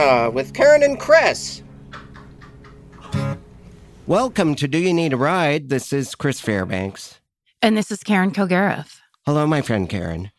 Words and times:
Uh, 0.00 0.30
with 0.30 0.54
Karen 0.54 0.82
and 0.82 0.98
Chris. 0.98 1.62
Welcome 4.06 4.54
to 4.56 4.66
Do 4.66 4.78
You 4.78 4.94
Need 4.94 5.12
a 5.12 5.16
Ride? 5.16 5.68
This 5.68 5.92
is 5.92 6.14
Chris 6.14 6.40
Fairbanks. 6.40 7.20
And 7.60 7.76
this 7.76 7.90
is 7.90 8.02
Karen 8.02 8.30
Kilgariff. 8.30 8.98
Hello, 9.26 9.46
my 9.46 9.60
friend 9.60 9.88
Karen. 9.88 10.30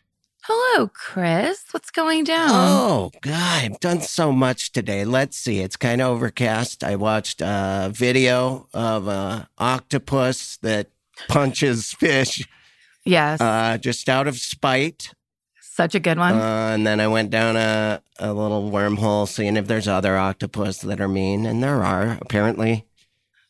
Hello, 0.45 0.87
Chris. 0.87 1.63
What's 1.69 1.91
going 1.91 2.23
down? 2.23 2.49
Oh, 2.49 3.11
God, 3.21 3.63
I've 3.63 3.79
done 3.79 4.01
so 4.01 4.31
much 4.31 4.71
today. 4.71 5.05
Let's 5.05 5.37
see. 5.37 5.59
It's 5.59 5.77
kind 5.77 6.01
of 6.01 6.07
overcast. 6.09 6.83
I 6.83 6.95
watched 6.95 7.41
a 7.41 7.91
video 7.93 8.67
of 8.73 9.07
an 9.07 9.45
octopus 9.59 10.57
that 10.63 10.89
punches 11.27 11.93
fish 11.93 12.47
yes. 13.05 13.39
uh, 13.39 13.77
just 13.77 14.09
out 14.09 14.27
of 14.27 14.39
spite. 14.39 15.13
Such 15.81 15.95
a 15.95 15.99
good 15.99 16.19
one. 16.19 16.33
Uh, 16.33 16.71
and 16.75 16.85
then 16.85 16.99
I 16.99 17.07
went 17.07 17.31
down 17.31 17.55
a, 17.57 18.03
a 18.19 18.31
little 18.33 18.69
wormhole 18.69 19.27
seeing 19.27 19.57
if 19.57 19.65
there's 19.65 19.87
other 19.87 20.15
octopus 20.15 20.77
that 20.81 21.01
are 21.01 21.07
mean. 21.07 21.47
And 21.47 21.63
there 21.63 21.83
are, 21.83 22.19
apparently. 22.21 22.85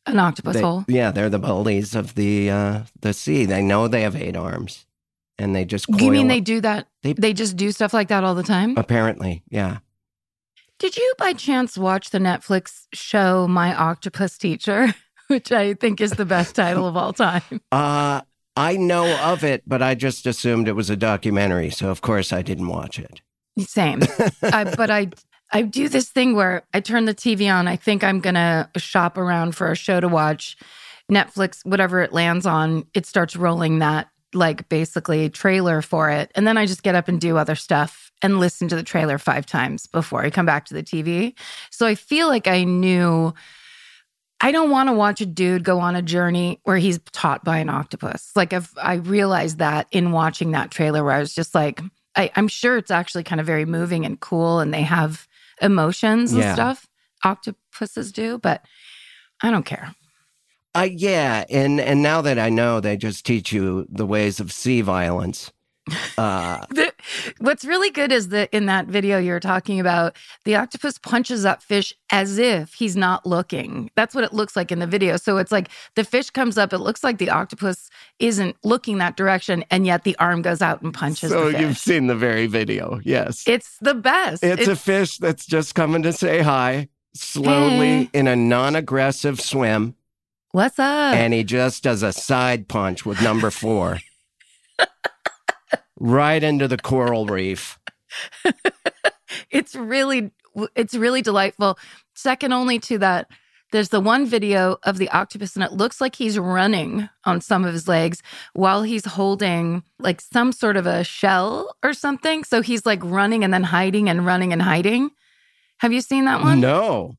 An 0.05 0.17
octopus 0.17 0.53
They- 0.53 0.61
hole. 0.61 0.85
Yeah, 0.87 1.11
they're 1.11 1.29
the 1.29 1.39
bullies 1.39 1.93
of 1.93 2.15
the 2.15 2.49
uh, 2.49 2.83
the 3.01 3.11
sea. 3.11 3.43
They 3.43 3.61
know 3.61 3.89
they 3.89 4.03
have 4.03 4.15
eight 4.15 4.37
arms, 4.37 4.85
and 5.37 5.53
they 5.53 5.65
just. 5.65 5.89
You 5.89 6.09
mean 6.09 6.21
coil 6.21 6.27
they 6.29 6.39
do 6.39 6.61
that? 6.61 6.87
They- 7.03 7.11
They, 7.11 7.33
just 7.33 7.57
do 7.57 7.69
stuff 7.73 7.93
like 7.93 8.07
that 8.07 8.23
all 8.23 8.33
the 8.33 8.43
time? 8.43 8.75
Apparently, 8.77 9.43
yeah. 9.49 9.79
Did 10.79 10.95
you 10.95 11.13
by 11.17 11.33
chance 11.33 11.77
watch 11.77 12.11
the 12.11 12.19
Netflix 12.19 12.87
show 12.93 13.45
My 13.45 13.75
Octopus 13.75 14.37
Teacher, 14.37 14.95
which 15.27 15.51
I 15.51 15.73
think 15.73 15.99
is 15.99 16.11
the 16.11 16.25
best 16.25 16.55
title 16.55 16.87
of 16.87 16.95
all 16.95 17.11
time? 17.11 17.43
Uh, 17.73 18.21
I 18.55 18.75
know 18.75 19.15
of 19.17 19.43
it, 19.43 19.63
but 19.65 19.81
I 19.81 19.95
just 19.95 20.25
assumed 20.25 20.67
it 20.67 20.73
was 20.73 20.89
a 20.89 20.97
documentary, 20.97 21.69
so 21.69 21.89
of 21.89 22.01
course 22.01 22.33
I 22.33 22.41
didn't 22.41 22.67
watch 22.67 22.99
it. 22.99 23.21
Same. 23.59 24.01
I, 24.43 24.73
but 24.75 24.89
I 24.89 25.09
I 25.53 25.61
do 25.63 25.89
this 25.89 26.09
thing 26.09 26.35
where 26.35 26.63
I 26.73 26.79
turn 26.79 27.05
the 27.05 27.13
TV 27.13 27.53
on. 27.53 27.67
I 27.67 27.75
think 27.75 28.03
I'm 28.03 28.19
gonna 28.19 28.69
shop 28.77 29.17
around 29.17 29.55
for 29.55 29.71
a 29.71 29.75
show 29.75 29.99
to 29.99 30.07
watch. 30.07 30.57
Netflix, 31.11 31.65
whatever 31.65 32.01
it 32.01 32.13
lands 32.13 32.45
on, 32.45 32.85
it 32.93 33.05
starts 33.05 33.35
rolling 33.35 33.79
that 33.79 34.07
like 34.33 34.69
basically 34.69 35.29
trailer 35.29 35.81
for 35.81 36.09
it, 36.09 36.31
and 36.35 36.47
then 36.47 36.57
I 36.57 36.65
just 36.65 36.83
get 36.83 36.95
up 36.95 37.07
and 37.07 37.19
do 37.19 37.37
other 37.37 37.55
stuff 37.55 38.11
and 38.21 38.39
listen 38.39 38.67
to 38.67 38.75
the 38.75 38.83
trailer 38.83 39.17
five 39.17 39.45
times 39.45 39.87
before 39.87 40.23
I 40.23 40.29
come 40.29 40.45
back 40.45 40.65
to 40.65 40.73
the 40.73 40.83
TV. 40.83 41.33
So 41.69 41.85
I 41.85 41.95
feel 41.95 42.27
like 42.27 42.47
I 42.47 42.63
knew. 42.63 43.33
I 44.41 44.51
don't 44.51 44.71
want 44.71 44.89
to 44.89 44.93
watch 44.93 45.21
a 45.21 45.25
dude 45.25 45.63
go 45.63 45.79
on 45.79 45.95
a 45.95 46.01
journey 46.01 46.59
where 46.63 46.77
he's 46.77 46.99
taught 47.11 47.43
by 47.43 47.59
an 47.59 47.69
octopus. 47.69 48.31
Like 48.35 48.53
I've, 48.53 48.71
I 48.81 48.95
realized 48.95 49.59
that 49.59 49.87
in 49.91 50.11
watching 50.11 50.51
that 50.51 50.71
trailer, 50.71 51.03
where 51.03 51.13
I 51.13 51.19
was 51.19 51.33
just 51.35 51.53
like, 51.53 51.79
I, 52.15 52.31
I'm 52.35 52.47
sure 52.47 52.77
it's 52.77 52.91
actually 52.91 53.23
kind 53.23 53.39
of 53.39 53.45
very 53.45 53.65
moving 53.65 54.05
and 54.05 54.19
cool, 54.19 54.59
and 54.59 54.73
they 54.73 54.81
have 54.81 55.27
emotions 55.61 56.33
and 56.33 56.41
Yeah. 56.41 56.53
stuff. 56.53 56.87
Octopuses 57.23 58.11
do, 58.11 58.39
but 58.39 58.65
I 59.43 59.51
don't 59.51 59.65
care. 59.65 59.93
Uh, 60.73 60.87
yeah, 60.91 61.43
and 61.49 61.79
and 61.79 62.01
now 62.01 62.21
that 62.21 62.39
I 62.39 62.49
know, 62.49 62.79
they 62.79 62.97
just 62.97 63.25
teach 63.25 63.51
you 63.51 63.85
the 63.89 64.05
ways 64.05 64.39
of 64.39 64.51
sea 64.51 64.81
violence. 64.81 65.51
Uh, 66.17 66.65
The- 66.69 66.93
what's 67.39 67.65
really 67.65 67.89
good 67.89 68.11
is 68.11 68.29
that 68.29 68.49
in 68.51 68.67
that 68.67 68.85
video 68.87 69.17
you're 69.17 69.39
talking 69.39 69.79
about, 69.79 70.15
the 70.45 70.55
octopus 70.55 70.97
punches 70.97 71.43
that 71.43 71.63
fish 71.63 71.93
as 72.11 72.37
if 72.37 72.73
he's 72.73 72.95
not 72.95 73.25
looking. 73.25 73.89
That's 73.95 74.13
what 74.13 74.23
it 74.23 74.31
looks 74.33 74.55
like 74.55 74.71
in 74.71 74.79
the 74.79 74.87
video. 74.87 75.17
So 75.17 75.37
it's 75.37 75.51
like 75.51 75.69
the 75.95 76.03
fish 76.03 76.29
comes 76.29 76.57
up, 76.57 76.71
it 76.73 76.77
looks 76.79 77.03
like 77.03 77.17
the 77.17 77.29
octopus 77.29 77.89
isn't 78.19 78.55
looking 78.63 78.99
that 78.99 79.17
direction, 79.17 79.65
and 79.71 79.85
yet 79.85 80.03
the 80.03 80.15
arm 80.19 80.41
goes 80.41 80.61
out 80.61 80.81
and 80.81 80.93
punches 80.93 81.31
so 81.31 81.45
the 81.45 81.51
fish. 81.53 81.61
you've 81.61 81.77
seen 81.77 82.07
the 82.07 82.15
very 82.15 82.47
video, 82.47 82.99
yes. 83.03 83.43
it's 83.47 83.77
the 83.81 83.95
best. 83.95 84.43
It's, 84.43 84.67
a 84.67 84.75
fish 84.75 85.17
that's 85.17 85.45
just 85.45 85.73
coming 85.75 86.03
to 86.03 86.13
say 86.13 86.41
hi, 86.41 86.89
slowly 87.15 88.03
Hey. 88.05 88.09
in 88.13 88.27
a 88.27 88.35
non-aggressive 88.35 89.41
swim, 89.41 89.95
What's 90.51 90.77
up? 90.79 91.15
and 91.15 91.33
he 91.33 91.43
just 91.43 91.83
does 91.83 92.03
a 92.03 92.13
side 92.13 92.67
punch 92.67 93.05
with 93.05 93.21
number 93.21 93.49
four. 93.51 93.99
right 96.01 96.41
into 96.43 96.67
the 96.67 96.77
coral 96.77 97.25
reef. 97.25 97.79
it's 99.51 99.75
really 99.75 100.31
it's 100.75 100.93
really 100.93 101.21
delightful 101.21 101.79
second 102.13 102.51
only 102.51 102.77
to 102.77 102.97
that 102.97 103.27
there's 103.71 103.87
the 103.87 104.01
one 104.01 104.25
video 104.25 104.77
of 104.83 104.97
the 104.97 105.07
octopus 105.11 105.55
and 105.55 105.63
it 105.63 105.71
looks 105.71 106.01
like 106.01 106.13
he's 106.17 106.37
running 106.37 107.07
on 107.23 107.39
some 107.39 107.63
of 107.63 107.71
his 107.71 107.87
legs 107.87 108.21
while 108.51 108.83
he's 108.83 109.05
holding 109.05 109.81
like 109.97 110.19
some 110.19 110.51
sort 110.51 110.75
of 110.75 110.85
a 110.85 111.05
shell 111.05 111.73
or 111.83 111.93
something 111.93 112.43
so 112.43 112.61
he's 112.61 112.85
like 112.85 112.99
running 113.03 113.45
and 113.45 113.53
then 113.53 113.63
hiding 113.63 114.09
and 114.09 114.25
running 114.25 114.51
and 114.51 114.61
hiding 114.61 115.09
have 115.77 115.93
you 115.93 116.01
seen 116.01 116.25
that 116.25 116.41
one 116.41 116.59
No. 116.59 117.15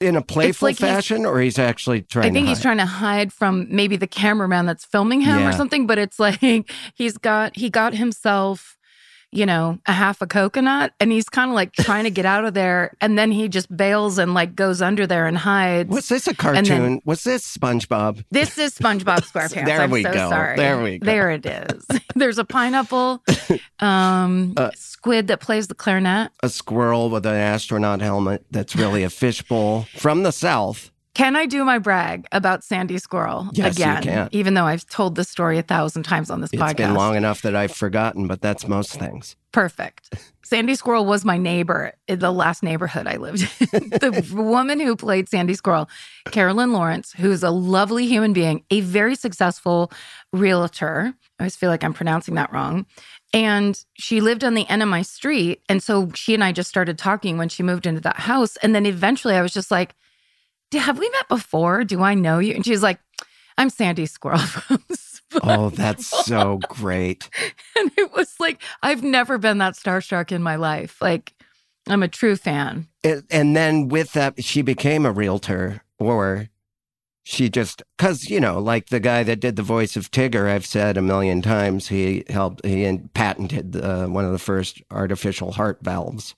In 0.00 0.14
a 0.14 0.22
playful 0.22 0.68
like 0.68 0.76
fashion, 0.76 1.26
or 1.26 1.40
he's 1.40 1.58
actually 1.58 2.02
trying 2.02 2.26
I 2.26 2.32
think 2.32 2.46
to 2.46 2.50
he's 2.50 2.62
trying 2.62 2.78
to 2.78 2.86
hide 2.86 3.32
from 3.32 3.66
maybe 3.68 3.96
the 3.96 4.06
cameraman 4.06 4.64
that's 4.64 4.84
filming 4.84 5.20
him 5.22 5.40
Yeah. 5.40 5.48
or 5.48 5.52
something, 5.52 5.88
but 5.88 5.98
it's 5.98 6.20
like 6.20 6.40
he's 6.94 7.18
got 7.18 7.56
he 7.56 7.68
got 7.68 7.94
himself, 7.94 8.76
you 9.30 9.44
know, 9.44 9.78
a 9.86 9.92
half 9.92 10.22
a 10.22 10.26
coconut 10.26 10.92
and 11.00 11.12
he's 11.12 11.28
kind 11.28 11.50
of 11.50 11.54
like 11.54 11.72
trying 11.72 12.04
to 12.04 12.10
get 12.10 12.24
out 12.24 12.44
of 12.46 12.54
there 12.54 12.94
and 13.00 13.18
then 13.18 13.30
he 13.30 13.48
just 13.48 13.74
bails 13.76 14.16
and 14.18 14.32
like 14.32 14.54
goes 14.56 14.80
under 14.80 15.06
there 15.06 15.26
and 15.26 15.36
hides. 15.36 15.90
Was 15.90 16.08
this 16.08 16.26
a 16.26 16.34
cartoon? 16.34 16.64
then- 16.64 17.00
Was 17.04 17.24
this 17.24 17.44
SpongeBob? 17.56 18.24
this 18.30 18.56
is 18.56 18.74
SpongeBob 18.74 19.18
SquarePants. 19.30 19.66
There 19.66 19.80
I'm 19.82 19.90
we 19.90 20.02
so 20.02 20.12
go. 20.12 20.30
sorry. 20.30 20.56
There 20.56 20.82
we 20.82 20.98
go. 20.98 21.04
There 21.06 21.30
it 21.30 21.44
is. 21.44 21.86
There's 22.14 22.38
a 22.38 22.44
pineapple, 22.44 23.22
um, 23.80 24.54
Uh, 24.56 24.70
squid 24.74 25.26
that 25.28 25.40
plays 25.40 25.66
the 25.68 25.74
clarinet. 25.74 26.30
A 26.42 26.48
squirrel 26.48 27.10
with 27.10 27.26
an 27.26 27.34
astronaut 27.34 28.00
helmet 28.00 28.44
that's 28.50 28.74
really 28.74 29.02
a 29.02 29.10
fishbowl 29.10 29.82
from 29.96 30.22
the 30.22 30.32
south. 30.32 30.90
Can 31.18 31.34
I 31.34 31.46
do 31.46 31.64
my 31.64 31.80
brag 31.80 32.28
about 32.30 32.62
Sandy 32.62 32.96
Squirrel 32.96 33.48
Yes, 33.52 33.76
you 33.76 33.84
again? 33.84 34.02
can. 34.04 34.28
Even 34.30 34.54
though 34.54 34.66
I've 34.66 34.86
told 34.86 35.16
this 35.16 35.28
story 35.28 35.58
a 35.58 35.64
thousand 35.64 36.04
times 36.04 36.30
on 36.30 36.40
this 36.40 36.52
It's 36.52 36.62
podcast. 36.62 36.70
It's 36.70 36.76
been 36.76 36.94
long 36.94 37.16
enough 37.16 37.42
that 37.42 37.56
I've 37.56 37.72
forgotten, 37.72 38.28
but 38.28 38.40
that's 38.40 38.68
most 38.68 39.00
things. 39.00 39.34
perfect. 39.50 40.14
Sandy 40.44 40.76
Squirrel 40.76 41.06
was 41.06 41.24
my 41.24 41.36
neighbor 41.36 41.92
in 42.06 42.20
the 42.20 42.30
last 42.30 42.62
neighborhood 42.62 43.08
I 43.08 43.16
lived 43.16 43.40
in. 43.40 43.68
the 43.90 44.32
woman 44.32 44.78
who 44.78 44.94
played 44.94 45.28
Sandy 45.28 45.54
Squirrel, 45.54 45.90
Carolyn 46.30 46.72
Lawrence, 46.72 47.12
who's 47.14 47.42
a 47.42 47.50
lovely 47.50 48.06
human 48.06 48.32
being, 48.32 48.62
a 48.70 48.80
very 48.82 49.16
successful 49.16 49.90
realtor. 50.32 51.14
I 51.40 51.42
always 51.42 51.56
feel 51.56 51.68
like 51.68 51.82
I'm 51.82 51.94
pronouncing 51.94 52.36
that 52.36 52.52
wrong. 52.52 52.86
And 53.34 53.76
she 53.94 54.20
lived 54.20 54.44
on 54.44 54.54
the 54.54 54.68
end 54.68 54.84
of 54.84 54.88
my 54.88 55.02
street. 55.02 55.62
And 55.68 55.82
so 55.82 56.12
she 56.14 56.32
and 56.32 56.44
I 56.44 56.52
just 56.52 56.68
started 56.68 56.96
talking 56.96 57.38
when 57.38 57.48
she 57.48 57.64
moved 57.64 57.86
into 57.86 58.02
that 58.02 58.20
house. 58.20 58.56
And 58.58 58.72
then 58.72 58.86
eventually 58.86 59.34
I 59.34 59.42
was 59.42 59.52
just 59.52 59.72
like, 59.72 59.96
Have 60.72 60.98
we 60.98 61.08
met 61.10 61.28
before? 61.28 61.84
Do 61.84 62.02
I 62.02 62.14
know 62.14 62.38
you? 62.38 62.54
And 62.54 62.64
she 62.64 62.72
was 62.72 62.82
like, 62.82 63.00
I'm 63.56 63.70
Sandy 63.70 64.06
Squirrel 64.06 64.38
from 64.38 64.80
Oh, 65.42 65.70
that's 65.70 66.06
so 66.06 66.58
great. 66.68 67.28
and 67.78 67.90
it 67.96 68.12
was 68.12 68.34
like, 68.40 68.62
I've 68.82 69.02
never 69.02 69.38
been 69.38 69.58
that 69.58 69.74
starstruck 69.74 70.32
in 70.32 70.42
my 70.42 70.56
life. 70.56 71.00
Like, 71.00 71.34
I'm 71.86 72.02
a 72.02 72.08
true 72.08 72.36
fan. 72.36 72.88
It, 73.02 73.24
and 73.30 73.56
then 73.56 73.88
with 73.88 74.12
that, 74.12 74.42
she 74.42 74.62
became 74.62 75.04
a 75.06 75.12
realtor, 75.12 75.82
or 75.98 76.48
she 77.24 77.48
just, 77.48 77.82
because, 77.96 78.30
you 78.30 78.40
know, 78.40 78.58
like 78.58 78.88
the 78.88 79.00
guy 79.00 79.22
that 79.22 79.40
did 79.40 79.56
the 79.56 79.62
voice 79.62 79.96
of 79.96 80.10
Tigger, 80.10 80.48
I've 80.48 80.66
said 80.66 80.96
a 80.96 81.02
million 81.02 81.42
times, 81.42 81.88
he 81.88 82.24
helped, 82.28 82.64
he 82.64 82.98
patented 83.14 83.76
uh, 83.76 84.06
one 84.06 84.24
of 84.24 84.32
the 84.32 84.38
first 84.38 84.82
artificial 84.90 85.52
heart 85.52 85.78
valves. 85.82 86.34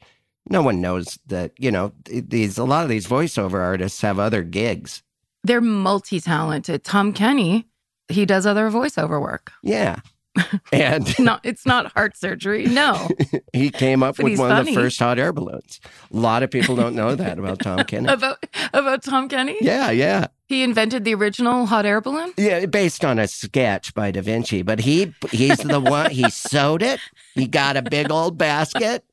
No 0.49 0.63
one 0.63 0.81
knows 0.81 1.19
that, 1.27 1.53
you 1.59 1.71
know, 1.71 1.93
these, 2.07 2.59
a 2.59 2.65
lot 2.65 2.83
of 2.83 2.89
these 2.89 3.07
voiceover 3.07 3.61
artists 3.61 4.01
have 4.01 4.19
other 4.19 4.43
gigs. 4.43 5.03
They're 5.45 5.61
multi 5.61 6.21
talented. 6.21 6.85
Tom 6.85 7.13
Kenny 7.13 7.67
he 8.11 8.27
does 8.27 8.47
other 8.47 8.71
voiceover 8.71 9.21
work. 9.21 9.53
Yeah. 9.63 10.01
And 10.73 11.19
not 11.19 11.41
it's 11.43 11.67
not 11.67 11.93
heart 11.93 12.17
surgery. 12.17 12.65
No. 12.65 13.09
he 13.53 13.69
came 13.71 14.05
up 14.05 14.19
with 14.19 14.39
one 14.39 14.51
funny. 14.51 14.61
of 14.61 14.67
the 14.67 14.75
first 14.75 14.99
hot 15.01 15.19
air 15.19 15.33
balloons. 15.33 15.81
A 16.13 16.17
lot 16.17 16.45
of 16.45 16.51
people 16.51 16.77
don't 16.77 16.95
know 16.95 17.17
that 17.17 17.39
about 17.39 17.59
Tom 17.59 17.83
Kenny. 17.85 18.07
about 18.13 18.47
about 18.73 19.03
Tom 19.03 19.29
Kenny? 19.29 19.57
Yeah, 19.61 19.91
yeah. 19.91 20.29
He 20.47 20.63
invented 20.63 21.05
the 21.05 21.15
original 21.15 21.67
hot 21.67 21.85
air 21.85 22.01
balloon? 22.01 22.33
Yeah, 22.37 22.67
based 22.67 23.05
on 23.05 23.19
a 23.19 23.27
sketch 23.27 23.93
by 23.93 24.13
Da 24.13 24.23
Vinci, 24.23 24.63
but 24.63 24.79
he 24.79 25.13
he's 25.33 25.59
the 25.59 25.81
one 25.81 26.13
he 26.13 26.31
sewed 26.31 26.83
it. 26.83 27.01
He 27.35 27.49
got 27.49 27.77
a 27.77 27.83
big 27.83 28.13
old 28.13 28.39
basket. 28.39 29.05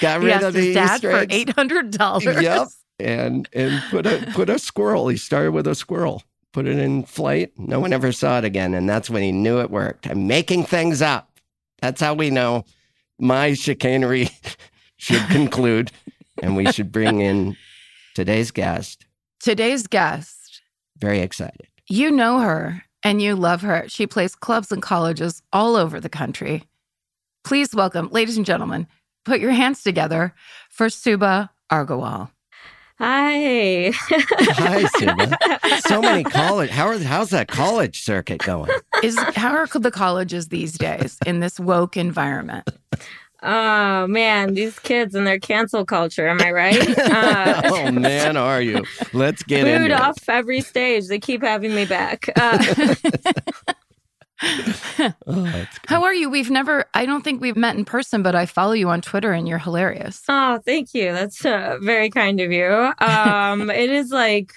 Got 0.00 0.20
rid 0.20 0.42
of 0.42 0.54
the 0.54 0.74
dad 0.74 1.00
for 1.00 1.26
eight 1.30 1.50
hundred 1.50 1.92
dollars. 1.92 2.42
Yep. 2.42 2.68
And 2.98 3.48
and 3.52 3.82
put 3.90 4.06
a 4.06 4.26
put 4.32 4.48
a 4.50 4.58
squirrel. 4.58 5.08
He 5.08 5.16
started 5.16 5.52
with 5.52 5.66
a 5.66 5.74
squirrel 5.74 6.22
put 6.52 6.66
it 6.66 6.78
in 6.78 7.02
flight. 7.04 7.52
No 7.56 7.80
one 7.80 7.92
ever 7.92 8.12
saw 8.12 8.38
it 8.38 8.44
again. 8.44 8.74
And 8.74 8.88
that's 8.88 9.10
when 9.10 9.22
he 9.22 9.32
knew 9.32 9.60
it 9.60 9.70
worked. 9.70 10.06
I'm 10.06 10.26
making 10.26 10.64
things 10.64 11.02
up. 11.02 11.30
That's 11.80 12.00
how 12.00 12.14
we 12.14 12.30
know 12.30 12.64
my 13.18 13.54
chicanery 13.54 14.28
should 14.96 15.26
conclude. 15.28 15.90
and 16.42 16.56
we 16.56 16.70
should 16.72 16.92
bring 16.92 17.20
in 17.20 17.56
today's 18.14 18.50
guest. 18.50 19.06
Today's 19.40 19.86
guest. 19.86 20.62
Very 20.98 21.20
excited. 21.20 21.66
You 21.88 22.10
know 22.10 22.40
her 22.40 22.84
and 23.02 23.20
you 23.20 23.34
love 23.34 23.62
her. 23.62 23.84
She 23.88 24.06
plays 24.06 24.34
clubs 24.34 24.70
and 24.70 24.82
colleges 24.82 25.42
all 25.52 25.76
over 25.76 26.00
the 26.00 26.08
country. 26.08 26.64
Please 27.44 27.74
welcome, 27.74 28.08
ladies 28.12 28.36
and 28.36 28.46
gentlemen, 28.46 28.86
put 29.24 29.40
your 29.40 29.52
hands 29.52 29.82
together 29.82 30.34
for 30.70 30.88
Subhah 30.88 31.50
Agarwal. 31.70 32.30
Hi. 32.98 33.90
Hi, 33.92 34.84
Subhah. 34.84 35.80
So 35.88 36.00
many 36.00 36.22
college. 36.38 36.70
How 36.70 36.86
are 36.86 36.98
how's 36.98 37.30
that 37.30 37.48
college 37.48 38.02
circuit 38.02 38.38
going? 38.44 38.70
Is 39.02 39.18
how 39.34 39.54
are 39.56 39.66
the 39.66 39.90
colleges 39.90 40.48
these 40.48 40.78
days 40.78 41.18
in 41.26 41.40
this 41.40 41.58
woke 41.58 41.96
environment? 41.96 42.68
Oh 43.42 44.06
man, 44.06 44.54
these 44.54 44.78
kids 44.78 45.16
and 45.16 45.26
their 45.26 45.40
cancel 45.40 45.84
culture. 45.84 46.28
Am 46.28 46.40
I 46.40 46.52
right? 46.52 46.98
Uh, 47.12 47.62
oh 47.66 47.90
man, 47.90 48.36
are 48.36 48.62
you? 48.62 48.84
Let's 49.12 49.42
get 49.42 49.64
booed 49.64 49.90
off 49.90 50.16
every 50.28 50.60
stage. 50.60 51.08
They 51.08 51.18
keep 51.18 51.42
having 51.42 51.74
me 51.74 51.84
back. 51.84 52.28
Uh, 52.36 52.94
oh, 54.42 55.66
How 55.86 56.02
are 56.04 56.14
you? 56.14 56.30
We've 56.30 56.50
never, 56.50 56.86
I 56.94 57.06
don't 57.06 57.22
think 57.22 57.40
we've 57.40 57.56
met 57.56 57.76
in 57.76 57.84
person, 57.84 58.22
but 58.22 58.34
I 58.34 58.46
follow 58.46 58.72
you 58.72 58.88
on 58.88 59.00
Twitter 59.00 59.32
and 59.32 59.48
you're 59.48 59.58
hilarious. 59.58 60.22
Oh, 60.28 60.58
thank 60.64 60.94
you. 60.94 61.12
That's 61.12 61.44
uh, 61.44 61.78
very 61.80 62.10
kind 62.10 62.40
of 62.40 62.52
you. 62.52 62.92
Um, 62.98 63.70
it 63.70 63.90
is 63.90 64.10
like 64.10 64.52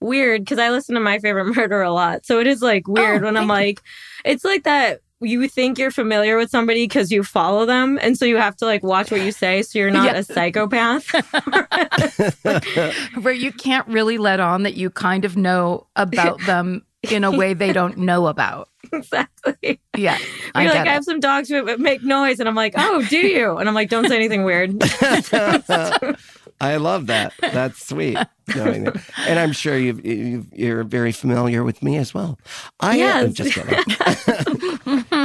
weird 0.00 0.42
because 0.42 0.58
I 0.58 0.70
listen 0.70 0.94
to 0.94 1.00
My 1.00 1.18
Favorite 1.18 1.54
Murder 1.56 1.82
a 1.82 1.92
lot. 1.92 2.26
So 2.26 2.40
it 2.40 2.46
is 2.46 2.62
like 2.62 2.88
weird 2.88 3.22
oh, 3.22 3.26
when 3.26 3.36
I'm 3.36 3.48
like, 3.48 3.80
you. 4.24 4.32
it's 4.32 4.44
like 4.44 4.64
that 4.64 5.00
you 5.20 5.48
think 5.48 5.78
you're 5.78 5.90
familiar 5.90 6.36
with 6.36 6.50
somebody 6.50 6.84
because 6.84 7.10
you 7.10 7.22
follow 7.22 7.64
them 7.64 7.98
and 8.02 8.18
so 8.18 8.26
you 8.26 8.36
have 8.36 8.54
to 8.54 8.66
like 8.66 8.82
watch 8.82 9.10
what 9.10 9.22
you 9.22 9.32
say 9.32 9.62
so 9.62 9.78
you're 9.78 9.90
not 9.90 10.04
yes. 10.04 10.28
a 10.28 10.32
psychopath 10.34 11.10
where 13.22 13.32
you 13.32 13.50
can't 13.50 13.88
really 13.88 14.18
let 14.18 14.40
on 14.40 14.62
that 14.62 14.74
you 14.74 14.90
kind 14.90 15.24
of 15.24 15.34
know 15.36 15.86
about 15.96 16.38
them 16.44 16.84
in 17.02 17.24
a 17.24 17.30
way 17.30 17.54
they 17.54 17.72
don't 17.72 17.98
know 17.98 18.26
about 18.28 18.68
exactly. 18.92 19.80
Yeah. 19.96 20.18
I 20.54 20.64
You're 20.64 20.74
like. 20.74 20.88
I 20.88 20.92
have 20.92 21.04
some 21.04 21.20
dogs 21.20 21.48
who 21.48 21.76
make 21.78 22.02
noise. 22.02 22.40
And 22.40 22.48
I'm 22.48 22.54
like, 22.54 22.74
oh, 22.76 23.04
do 23.08 23.18
you? 23.18 23.56
And 23.56 23.68
I'm 23.68 23.74
like, 23.74 23.88
don't 23.88 24.08
say 24.08 24.16
anything 24.16 24.44
weird. 24.44 24.76
I 26.58 26.76
love 26.76 27.06
that. 27.08 27.34
That's 27.40 27.86
sweet. 27.86 28.16
And 28.54 28.98
I'm 29.38 29.52
sure 29.52 29.76
you 29.76 30.46
you 30.52 30.78
are 30.78 30.84
very 30.84 31.12
familiar 31.12 31.62
with 31.64 31.82
me 31.82 31.98
as 31.98 32.14
well. 32.14 32.38
I 32.80 32.96
yes. 32.96 33.24
am 33.24 33.34
just 33.34 33.52
kidding. 33.52 33.84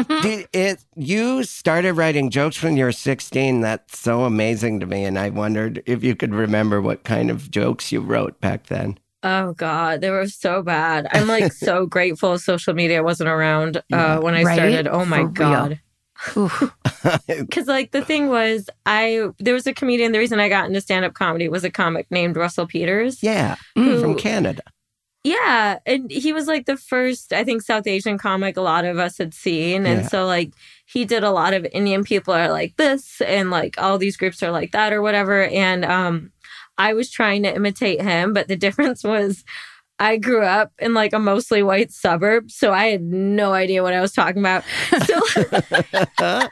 Did 0.21 0.47
it, 0.51 0.83
you 0.95 1.43
started 1.43 1.93
writing 1.93 2.31
jokes 2.31 2.61
when 2.61 2.75
you 2.75 2.83
were 2.83 2.91
16. 2.91 3.61
That's 3.61 3.97
so 3.97 4.23
amazing 4.25 4.81
to 4.81 4.85
me. 4.85 5.05
And 5.05 5.17
I 5.17 5.29
wondered 5.29 5.81
if 5.85 6.03
you 6.03 6.15
could 6.15 6.33
remember 6.33 6.81
what 6.81 7.05
kind 7.05 7.31
of 7.31 7.49
jokes 7.49 7.93
you 7.93 8.01
wrote 8.01 8.41
back 8.41 8.67
then. 8.67 8.97
Oh 9.23 9.53
God, 9.53 10.01
they 10.01 10.09
were 10.09 10.27
so 10.27 10.61
bad. 10.63 11.07
I'm 11.11 11.27
like 11.27 11.53
so 11.53 11.85
grateful 11.85 12.37
social 12.39 12.73
media 12.73 13.03
wasn't 13.03 13.29
around 13.29 13.81
uh, 13.93 14.19
when 14.19 14.33
I 14.33 14.43
right? 14.43 14.55
started. 14.55 14.87
Oh 14.87 15.05
my 15.05 15.23
For 15.23 15.29
God. 15.29 15.79
Because 17.27 17.65
like 17.65 17.91
the 17.91 18.05
thing 18.05 18.29
was, 18.29 18.69
I 18.85 19.29
there 19.39 19.55
was 19.55 19.65
a 19.65 19.73
comedian. 19.73 20.11
The 20.11 20.19
reason 20.19 20.39
I 20.39 20.49
got 20.49 20.67
into 20.67 20.79
stand 20.79 21.03
up 21.03 21.15
comedy 21.15 21.49
was 21.49 21.63
a 21.63 21.71
comic 21.71 22.05
named 22.11 22.37
Russell 22.37 22.67
Peters. 22.67 23.23
Yeah, 23.23 23.55
who, 23.73 23.99
from 23.99 24.15
Canada. 24.15 24.61
Yeah, 25.23 25.79
and 25.85 26.09
he 26.11 26.33
was 26.33 26.47
like 26.47 26.65
the 26.65 26.77
first, 26.77 27.33
I 27.33 27.43
think, 27.43 27.61
South 27.61 27.85
Asian 27.85 28.17
comic 28.17 28.57
a 28.57 28.61
lot 28.61 28.85
of 28.85 28.97
us 28.99 29.17
had 29.17 29.33
seen, 29.33 29.85
and 29.85 30.01
yeah. 30.01 30.07
so 30.07 30.25
like 30.25 30.51
he 30.85 31.05
did 31.05 31.23
a 31.23 31.31
lot 31.31 31.53
of 31.53 31.65
Indian 31.71 32.03
people 32.03 32.33
are 32.33 32.49
like 32.49 32.75
this, 32.77 33.21
and 33.21 33.49
like 33.49 33.75
all 33.79 33.97
these 33.97 34.17
groups 34.17 34.43
are 34.43 34.51
like 34.51 34.71
that 34.71 34.93
or 34.93 35.01
whatever, 35.01 35.45
and 35.45 35.85
um 35.85 36.31
I 36.77 36.93
was 36.93 37.09
trying 37.09 37.43
to 37.43 37.55
imitate 37.55 38.01
him, 38.01 38.33
but 38.33 38.47
the 38.47 38.55
difference 38.55 39.03
was 39.03 39.43
I 39.99 40.17
grew 40.17 40.41
up 40.41 40.71
in 40.79 40.93
like 40.93 41.13
a 41.13 41.19
mostly 41.19 41.61
white 41.61 41.91
suburb, 41.91 42.49
so 42.49 42.73
I 42.73 42.87
had 42.87 43.03
no 43.03 43.53
idea 43.53 43.83
what 43.83 43.93
I 43.93 44.01
was 44.01 44.13
talking 44.13 44.41
about. 44.41 44.63
So 45.05 45.21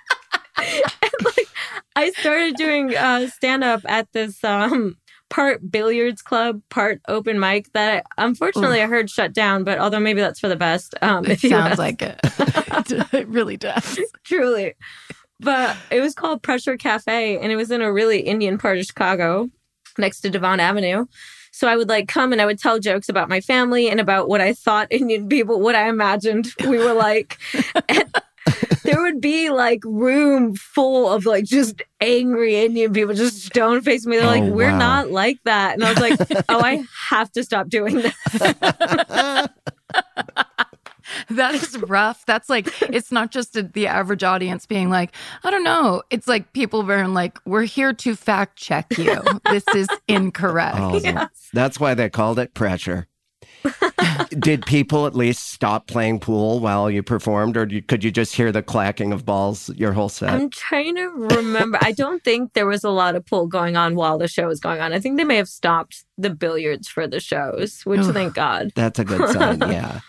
like 1.25 1.47
I 1.95 2.11
started 2.11 2.55
doing 2.55 2.95
uh 2.95 3.27
stand 3.27 3.63
up 3.63 3.81
at 3.87 4.07
this 4.13 4.43
um 4.43 4.97
part 5.29 5.71
billiards 5.71 6.21
club, 6.21 6.61
part 6.69 7.01
open 7.07 7.39
mic 7.39 7.71
that 7.73 8.05
I, 8.17 8.25
unfortunately 8.25 8.79
Ooh. 8.79 8.83
I 8.83 8.87
heard 8.87 9.09
shut 9.09 9.33
down, 9.33 9.63
but 9.63 9.79
although 9.79 9.99
maybe 9.99 10.21
that's 10.21 10.39
for 10.39 10.49
the 10.49 10.55
best. 10.55 10.95
Um, 11.01 11.25
it 11.25 11.39
sounds 11.39 11.79
like 11.79 12.01
it. 12.01 12.19
it 13.13 13.27
really 13.27 13.57
does. 13.57 13.99
Truly. 14.23 14.75
But 15.39 15.77
it 15.89 16.01
was 16.01 16.13
called 16.13 16.43
Pressure 16.43 16.77
Cafe 16.77 17.37
and 17.39 17.51
it 17.51 17.55
was 17.55 17.71
in 17.71 17.81
a 17.81 17.91
really 17.91 18.19
Indian 18.19 18.57
part 18.57 18.77
of 18.77 18.85
Chicago 18.85 19.49
next 19.97 20.21
to 20.21 20.29
Devon 20.29 20.59
Avenue. 20.59 21.05
So 21.51 21.67
I 21.67 21.75
would 21.75 21.89
like 21.89 22.07
come 22.07 22.31
and 22.31 22.41
I 22.41 22.45
would 22.45 22.59
tell 22.59 22.79
jokes 22.79 23.09
about 23.09 23.29
my 23.29 23.41
family 23.41 23.89
and 23.89 23.99
about 23.99 24.29
what 24.29 24.41
I 24.41 24.53
thought 24.53 24.87
Indian 24.91 25.27
people, 25.27 25.59
what 25.59 25.75
I 25.75 25.89
imagined 25.89 26.53
we 26.67 26.77
were 26.77 26.93
like. 26.93 27.37
and 27.87 28.13
there 28.83 29.01
would 29.01 29.21
be 29.21 29.49
like 29.49 29.81
room 29.83 30.55
full 30.55 31.11
of 31.11 31.25
like 31.25 31.45
just 31.45 31.81
angry 32.01 32.55
Indian 32.55 32.93
people, 32.93 33.13
just 33.13 33.45
stone 33.45 33.81
facing 33.81 34.09
me. 34.09 34.17
They're 34.17 34.25
like, 34.25 34.43
oh, 34.43 34.51
we're 34.51 34.71
wow. 34.71 34.77
not 34.77 35.11
like 35.11 35.39
that. 35.45 35.73
And 35.73 35.83
I 35.83 35.89
was 35.91 35.99
like, 35.99 36.45
oh, 36.49 36.61
I 36.61 36.83
have 37.09 37.31
to 37.33 37.43
stop 37.43 37.69
doing 37.69 37.95
this. 37.95 38.15
that 41.35 41.55
is 41.55 41.77
rough. 41.77 42.25
That's 42.25 42.49
like 42.49 42.67
it's 42.81 43.11
not 43.11 43.31
just 43.31 43.55
a, 43.55 43.63
the 43.63 43.87
average 43.87 44.23
audience 44.23 44.65
being 44.65 44.89
like, 44.89 45.13
I 45.43 45.51
don't 45.51 45.63
know. 45.63 46.01
It's 46.09 46.27
like 46.27 46.53
people 46.53 46.83
being 46.83 47.13
like, 47.13 47.39
we're 47.45 47.63
here 47.63 47.93
to 47.93 48.15
fact 48.15 48.57
check 48.57 48.85
you. 48.97 49.21
this 49.49 49.63
is 49.75 49.87
incorrect. 50.07 50.77
Oh, 50.79 50.97
yes. 50.97 51.49
That's 51.53 51.79
why 51.79 51.93
they 51.93 52.09
called 52.09 52.39
it 52.39 52.53
pressure. 52.53 53.07
Did 54.29 54.65
people 54.65 55.05
at 55.05 55.15
least 55.15 55.51
stop 55.51 55.87
playing 55.87 56.19
pool 56.19 56.59
while 56.59 56.89
you 56.89 57.03
performed, 57.03 57.57
or 57.57 57.67
could 57.87 58.03
you 58.03 58.11
just 58.11 58.35
hear 58.35 58.51
the 58.51 58.63
clacking 58.63 59.11
of 59.11 59.25
balls 59.25 59.69
your 59.75 59.91
whole 59.93 60.09
set? 60.09 60.29
I'm 60.29 60.49
trying 60.49 60.95
to 60.95 61.07
remember. 61.07 61.77
I 61.81 61.91
don't 61.91 62.23
think 62.23 62.53
there 62.53 62.67
was 62.67 62.83
a 62.83 62.89
lot 62.89 63.15
of 63.15 63.25
pool 63.25 63.47
going 63.47 63.75
on 63.75 63.95
while 63.95 64.17
the 64.17 64.27
show 64.27 64.47
was 64.47 64.59
going 64.59 64.79
on. 64.79 64.93
I 64.93 64.99
think 64.99 65.17
they 65.17 65.23
may 65.23 65.35
have 65.35 65.49
stopped 65.49 66.05
the 66.17 66.29
billiards 66.29 66.87
for 66.87 67.07
the 67.07 67.19
shows, 67.19 67.81
which 67.85 68.01
thank 68.01 68.33
God. 68.33 68.71
That's 68.75 68.99
a 68.99 69.05
good 69.05 69.29
sign. 69.31 69.59
Yeah. 69.69 69.99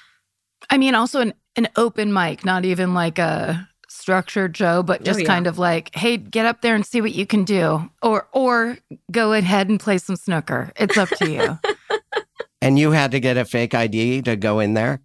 I 0.71 0.79
mean, 0.79 0.95
also 0.95 1.21
an, 1.21 1.35
an 1.57 1.69
open 1.77 2.13
mic, 2.13 2.45
not 2.45 2.65
even 2.65 2.95
like 2.95 3.19
a 3.19 3.69
structured 3.89 4.57
show, 4.57 4.83
but 4.83 5.03
just 5.03 5.19
Oh, 5.19 5.23
yeah. 5.23 5.27
kind 5.27 5.47
of 5.47 5.59
like, 5.59 5.95
hey, 5.95 6.17
get 6.17 6.47
up 6.47 6.63
there 6.63 6.75
and 6.75 6.87
see 6.87 7.01
what 7.01 7.13
you 7.13 7.27
can 7.27 7.45
do, 7.45 7.91
or 8.03 8.29
or 8.33 8.79
go 9.11 9.33
ahead 9.33 9.69
and 9.69 9.81
play 9.81 9.99
some 9.99 10.17
snooker. 10.17 10.73
It's 10.77 10.97
up 10.97 11.09
to 11.11 11.31
you. 11.31 11.59
And 12.63 12.79
you 12.79 12.91
had 12.91 13.13
to 13.13 13.21
get 13.21 13.39
a 13.39 13.47
fake 13.47 13.73
ID 13.75 14.21
to 14.23 14.37
go 14.37 14.61
in 14.61 14.75
there? 14.75 15.01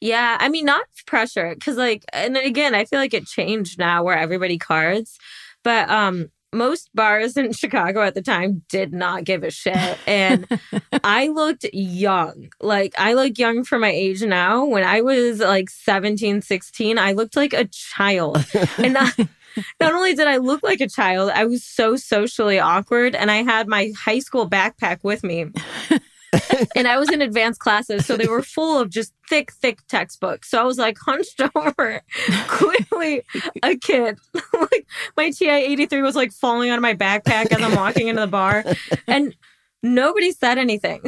Yeah, 0.00 0.36
I 0.38 0.48
mean, 0.48 0.64
not 0.64 0.84
pressure, 1.06 1.54
because 1.54 1.76
like, 1.76 2.04
and 2.12 2.36
then 2.36 2.44
again, 2.44 2.72
I 2.72 2.84
feel 2.84 3.00
like 3.00 3.14
it 3.14 3.26
changed 3.26 3.80
now 3.80 4.04
where 4.04 4.16
everybody 4.16 4.58
cards, 4.58 5.18
but 5.64 5.90
um, 5.90 6.30
most 6.52 6.94
bars 6.94 7.36
in 7.36 7.52
Chicago 7.52 8.02
at 8.02 8.14
the 8.14 8.22
time 8.22 8.62
did 8.68 8.92
not 8.92 9.24
give 9.24 9.42
a 9.42 9.50
shit, 9.50 9.98
and 10.06 10.46
I 11.04 11.28
looked 11.28 11.66
young. 11.72 12.50
Like, 12.60 12.94
I 12.98 13.14
look 13.14 13.38
young 13.38 13.64
for 13.64 13.78
my 13.78 13.90
age 13.90 14.22
now. 14.22 14.64
When 14.64 14.84
I 14.84 15.00
was 15.00 15.40
like 15.40 15.70
17, 15.70 16.42
16, 16.42 16.98
I 16.98 17.12
looked 17.12 17.36
like 17.36 17.52
a 17.52 17.66
child, 17.66 18.44
and 18.78 18.94
not. 18.94 19.14
Not 19.78 19.92
only 19.92 20.14
did 20.14 20.26
I 20.26 20.38
look 20.38 20.62
like 20.62 20.80
a 20.80 20.88
child, 20.88 21.30
I 21.30 21.44
was 21.44 21.62
so 21.62 21.94
socially 21.94 22.58
awkward, 22.58 23.14
and 23.14 23.30
I 23.30 23.42
had 23.42 23.68
my 23.68 23.92
high 23.94 24.20
school 24.20 24.48
backpack 24.48 25.00
with 25.02 25.22
me 25.22 25.44
and 26.76 26.88
I 26.88 26.98
was 26.98 27.10
in 27.10 27.20
advanced 27.20 27.60
classes, 27.60 28.06
so 28.06 28.16
they 28.16 28.26
were 28.26 28.42
full 28.42 28.80
of 28.80 28.90
just 28.90 29.12
thick, 29.28 29.52
thick 29.52 29.86
textbooks. 29.86 30.50
So 30.50 30.60
I 30.60 30.64
was 30.64 30.78
like 30.78 30.96
hunched 30.98 31.40
over, 31.54 32.00
clearly 32.48 33.22
a 33.62 33.76
kid. 33.76 34.18
like 34.54 34.86
my 35.16 35.30
TI 35.30 35.50
eighty 35.50 35.86
three 35.86 36.02
was 36.02 36.16
like 36.16 36.32
falling 36.32 36.70
out 36.70 36.76
of 36.76 36.82
my 36.82 36.94
backpack 36.94 37.52
as 37.52 37.62
I'm 37.62 37.76
walking 37.76 38.08
into 38.08 38.22
the 38.22 38.26
bar, 38.26 38.64
and 39.06 39.34
nobody 39.82 40.32
said 40.32 40.58
anything. 40.58 41.02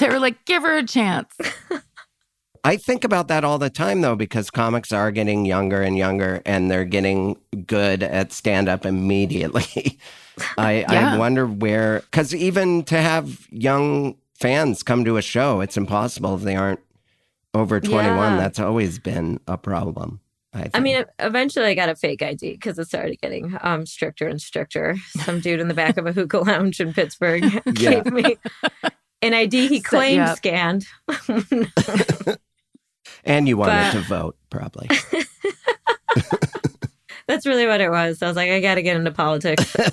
they 0.00 0.08
were 0.08 0.20
like, 0.20 0.44
give 0.44 0.62
her 0.62 0.76
a 0.76 0.84
chance. 0.84 1.34
I 2.62 2.76
think 2.76 3.04
about 3.04 3.28
that 3.28 3.44
all 3.44 3.58
the 3.58 3.70
time 3.70 4.00
though, 4.00 4.16
because 4.16 4.50
comics 4.50 4.92
are 4.92 5.10
getting 5.12 5.44
younger 5.44 5.82
and 5.82 5.96
younger 5.96 6.42
and 6.44 6.70
they're 6.70 6.84
getting 6.84 7.36
good 7.66 8.02
at 8.02 8.32
stand 8.32 8.68
up 8.68 8.84
immediately. 8.84 9.98
I, 10.58 10.80
Yeah. 10.80 11.14
I 11.14 11.18
wonder 11.18 11.46
where, 11.46 12.00
because 12.00 12.34
even 12.34 12.82
to 12.84 12.96
have 13.00 13.46
young 13.50 14.16
fans 14.34 14.82
come 14.82 15.04
to 15.04 15.16
a 15.16 15.22
show, 15.22 15.60
it's 15.60 15.76
impossible 15.76 16.34
if 16.34 16.42
they 16.42 16.56
aren't 16.56 16.80
over 17.54 17.80
21. 17.80 18.04
Yeah. 18.16 18.36
That's 18.36 18.58
always 18.60 18.98
been 18.98 19.40
a 19.46 19.56
problem. 19.56 20.20
I. 20.52 20.70
I 20.74 20.80
mean, 20.80 21.04
eventually 21.18 21.66
I 21.66 21.74
got 21.74 21.88
a 21.88 21.94
fake 21.96 22.22
ID 22.22 22.52
because 22.52 22.78
it 22.78 22.86
started 22.86 23.20
getting 23.20 23.56
um, 23.60 23.84
stricter 23.86 24.26
and 24.28 24.40
stricter. 24.40 24.96
Some 25.24 25.40
dude 25.40 25.60
in 25.60 25.68
the 25.68 25.74
back 25.74 25.96
of 25.96 26.06
a 26.06 26.12
hookah 26.12 26.38
lounge 26.40 26.80
in 26.80 26.92
Pittsburgh 26.92 27.42
Yeah. 27.66 28.00
gave 28.02 28.06
me 28.12 28.36
an 29.22 29.34
ID 29.34 29.68
he 29.68 29.76
Set 29.78 29.84
claimed 29.84 30.28
scanned. 30.36 30.86
and 33.24 33.48
you 33.48 33.56
wanted 33.56 33.72
but- 33.72 33.92
to 33.92 34.00
vote, 34.00 34.36
probably. 34.50 34.88
That's 37.28 37.46
really 37.46 37.66
what 37.66 37.80
it 37.80 37.90
was. 37.90 38.22
I 38.22 38.28
was 38.28 38.36
like, 38.36 38.50
I 38.50 38.60
got 38.60 38.76
to 38.76 38.82
get 38.82 38.96
into 38.96 39.10
politics. 39.10 39.76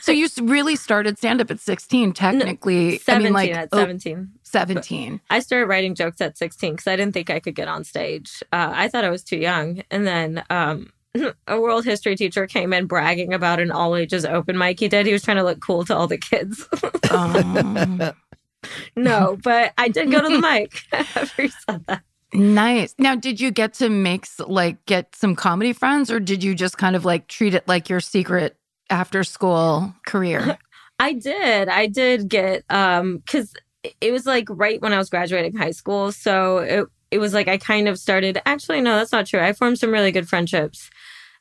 So 0.00 0.10
you 0.10 0.26
really 0.40 0.74
started 0.74 1.18
stand 1.18 1.40
up 1.42 1.50
at 1.50 1.60
16, 1.60 2.14
technically. 2.14 2.94
I 2.94 2.96
17 2.98 3.24
mean, 3.24 3.32
like 3.34 3.50
at 3.50 3.68
oh, 3.72 3.78
17. 3.78 4.30
17. 4.42 5.20
I 5.28 5.40
started 5.40 5.66
writing 5.66 5.94
jokes 5.94 6.20
at 6.22 6.38
16 6.38 6.72
because 6.72 6.86
I 6.86 6.96
didn't 6.96 7.12
think 7.12 7.28
I 7.28 7.40
could 7.40 7.54
get 7.54 7.68
on 7.68 7.84
stage. 7.84 8.42
Uh, 8.52 8.72
I 8.74 8.88
thought 8.88 9.04
I 9.04 9.10
was 9.10 9.22
too 9.22 9.36
young. 9.36 9.82
And 9.90 10.06
then 10.06 10.44
um, 10.48 10.92
a 11.46 11.60
world 11.60 11.84
history 11.84 12.16
teacher 12.16 12.46
came 12.46 12.72
in 12.72 12.86
bragging 12.86 13.34
about 13.34 13.60
an 13.60 13.70
all 13.70 13.94
ages 13.96 14.24
open 14.24 14.56
mic 14.56 14.80
he 14.80 14.88
did. 14.88 15.04
He 15.04 15.12
was 15.12 15.22
trying 15.22 15.36
to 15.36 15.44
look 15.44 15.60
cool 15.60 15.84
to 15.84 15.94
all 15.94 16.06
the 16.06 16.18
kids. 16.18 16.66
Um, 17.10 18.12
no, 18.96 19.36
but 19.42 19.74
I 19.76 19.88
did 19.88 20.10
go 20.10 20.22
to 20.22 20.28
the 20.28 20.40
mic 20.40 20.84
after 20.92 21.42
he 21.42 21.48
said 21.48 21.84
that. 21.86 22.02
Nice. 22.32 22.94
Now, 22.98 23.14
did 23.14 23.40
you 23.40 23.50
get 23.50 23.74
to 23.74 23.88
make 23.88 24.24
s- 24.24 24.40
like 24.46 24.84
get 24.86 25.14
some 25.14 25.36
comedy 25.36 25.72
friends, 25.72 26.10
or 26.10 26.20
did 26.20 26.42
you 26.42 26.54
just 26.54 26.78
kind 26.78 26.96
of 26.96 27.04
like 27.04 27.28
treat 27.28 27.54
it 27.54 27.66
like 27.68 27.88
your 27.88 28.00
secret 28.00 28.56
after 28.90 29.24
school 29.24 29.94
career? 30.06 30.58
I 30.98 31.12
did. 31.12 31.68
I 31.68 31.86
did 31.86 32.28
get 32.28 32.64
um 32.70 33.22
cuz 33.26 33.52
it 34.00 34.12
was 34.12 34.26
like 34.26 34.46
right 34.50 34.80
when 34.80 34.92
I 34.92 34.98
was 34.98 35.10
graduating 35.10 35.54
high 35.56 35.70
school. 35.72 36.10
So 36.12 36.58
it 36.58 36.86
it 37.10 37.18
was 37.18 37.34
like 37.34 37.48
I 37.48 37.58
kind 37.58 37.86
of 37.88 37.98
started 37.98 38.40
actually 38.46 38.80
no, 38.80 38.96
that's 38.96 39.12
not 39.12 39.26
true. 39.26 39.40
I 39.40 39.52
formed 39.52 39.78
some 39.78 39.90
really 39.92 40.12
good 40.12 40.28
friendships. 40.28 40.90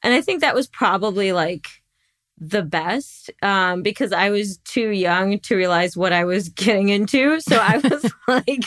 And 0.03 0.13
I 0.13 0.21
think 0.21 0.41
that 0.41 0.55
was 0.55 0.67
probably 0.67 1.31
like 1.31 1.67
the 2.37 2.63
best 2.63 3.31
um 3.41 3.81
because 3.81 4.11
I 4.11 4.29
was 4.29 4.57
too 4.65 4.89
young 4.89 5.39
to 5.39 5.55
realize 5.55 5.95
what 5.95 6.11
I 6.13 6.25
was 6.25 6.49
getting 6.63 6.89
into. 6.89 7.39
So 7.39 7.55
I 7.57 7.77
was 7.77 8.11
like 8.27 8.65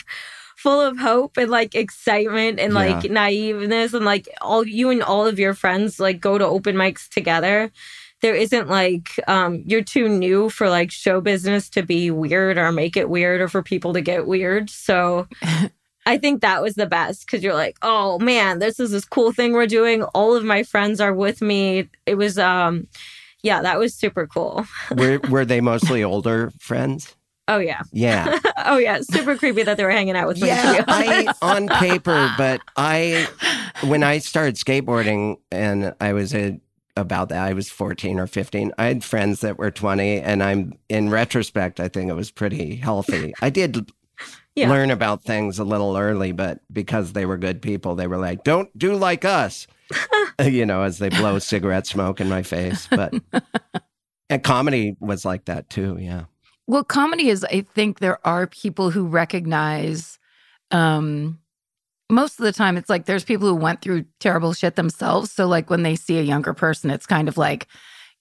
full 0.58 0.80
of 0.80 0.98
hope 0.98 1.36
and 1.36 1.52
like 1.52 1.76
excitement 1.76 2.58
and 2.58 2.74
like 2.74 3.04
naiveness 3.04 3.94
and 3.94 4.04
like 4.04 4.28
all 4.40 4.66
you 4.66 4.90
and 4.90 5.04
all 5.04 5.24
of 5.24 5.38
your 5.38 5.54
friends 5.54 6.00
like 6.00 6.20
go 6.20 6.36
to 6.36 6.44
open 6.44 6.74
mics 6.74 7.08
together. 7.08 7.70
There 8.22 8.34
isn't 8.34 8.68
like 8.68 9.20
um 9.28 9.62
you're 9.64 9.84
too 9.84 10.08
new 10.08 10.50
for 10.50 10.68
like 10.68 10.90
show 10.90 11.20
business 11.20 11.70
to 11.70 11.84
be 11.84 12.10
weird 12.10 12.58
or 12.58 12.72
make 12.72 12.96
it 12.96 13.08
weird 13.08 13.40
or 13.40 13.46
for 13.46 13.62
people 13.62 13.92
to 13.92 14.00
get 14.00 14.26
weird. 14.26 14.68
So 14.68 15.28
i 16.06 16.16
think 16.16 16.40
that 16.40 16.62
was 16.62 16.74
the 16.74 16.86
best 16.86 17.26
because 17.26 17.44
you're 17.44 17.52
like 17.52 17.76
oh 17.82 18.18
man 18.18 18.60
this 18.60 18.80
is 18.80 18.92
this 18.92 19.04
cool 19.04 19.30
thing 19.30 19.52
we're 19.52 19.66
doing. 19.68 20.02
All 20.02 20.34
of 20.34 20.44
my 20.44 20.64
friends 20.64 21.00
are 21.00 21.14
with 21.14 21.40
me. 21.40 21.88
It 22.04 22.16
was 22.16 22.36
um 22.36 22.88
yeah 23.44 23.62
that 23.62 23.78
was 23.78 23.94
super 23.94 24.26
cool. 24.26 24.66
Were, 24.96 25.20
were 25.30 25.44
they 25.44 25.60
mostly 25.60 26.02
older 26.02 26.50
friends? 26.58 27.14
Oh 27.48 27.58
yeah 27.58 27.82
Yeah. 27.92 28.38
oh 28.66 28.78
yeah 28.78 29.00
super 29.02 29.36
creepy 29.36 29.62
that 29.64 29.76
they 29.76 29.84
were 29.84 29.90
hanging 29.90 30.16
out 30.16 30.28
with 30.28 30.40
me 30.40 30.48
Yeah. 30.48 30.84
I 30.86 31.32
on 31.42 31.66
paper, 31.68 32.32
but 32.38 32.60
I 32.76 33.26
when 33.86 34.02
I 34.02 34.18
started 34.18 34.54
skateboarding 34.56 35.36
and 35.50 35.94
I 36.00 36.12
was 36.12 36.34
a, 36.34 36.60
about 36.96 37.28
that, 37.30 37.42
I 37.42 37.52
was 37.52 37.68
14 37.70 38.18
or 38.18 38.26
15. 38.26 38.72
I 38.76 38.84
had 38.86 39.04
friends 39.04 39.40
that 39.42 39.56
were 39.56 39.70
20, 39.70 40.20
and 40.20 40.42
I'm 40.42 40.72
in 40.88 41.10
retrospect, 41.10 41.78
I 41.78 41.86
think 41.88 42.10
it 42.10 42.14
was 42.14 42.30
pretty 42.32 42.74
healthy. 42.76 43.32
I 43.40 43.50
did 43.50 43.90
Yeah. 44.56 44.68
learn 44.68 44.90
about 44.90 45.22
things 45.22 45.60
a 45.60 45.64
little 45.64 45.96
early, 45.96 46.32
but 46.32 46.58
because 46.72 47.12
they 47.12 47.24
were 47.24 47.36
good 47.38 47.62
people, 47.62 47.94
they 47.94 48.08
were 48.08 48.18
like, 48.18 48.42
"Don't 48.42 48.76
do 48.76 48.96
like 48.96 49.24
us," 49.24 49.68
you 50.42 50.66
know, 50.66 50.82
as 50.82 50.98
they 50.98 51.08
blow 51.08 51.38
cigarette 51.38 51.86
smoke 51.86 52.20
in 52.20 52.28
my 52.28 52.42
face. 52.42 52.88
But 52.90 53.14
and 54.28 54.42
comedy 54.42 54.96
was 54.98 55.24
like 55.24 55.44
that 55.44 55.70
too. 55.70 55.96
Yeah. 56.00 56.24
Well, 56.68 56.84
comedy 56.84 57.28
is, 57.30 57.44
I 57.44 57.62
think 57.74 57.98
there 57.98 58.24
are 58.26 58.46
people 58.46 58.90
who 58.90 59.06
recognize, 59.06 60.18
um, 60.70 61.38
most 62.10 62.38
of 62.38 62.44
the 62.44 62.52
time, 62.52 62.76
it's 62.76 62.88
like 62.90 63.06
there's 63.06 63.24
people 63.24 63.48
who 63.48 63.54
went 63.54 63.80
through 63.82 64.04
terrible 64.20 64.52
shit 64.52 64.76
themselves. 64.76 65.32
So, 65.32 65.46
like, 65.48 65.70
when 65.70 65.82
they 65.82 65.96
see 65.96 66.18
a 66.18 66.22
younger 66.22 66.54
person, 66.54 66.90
it's 66.90 67.06
kind 67.06 67.26
of 67.28 67.36
like, 67.38 67.66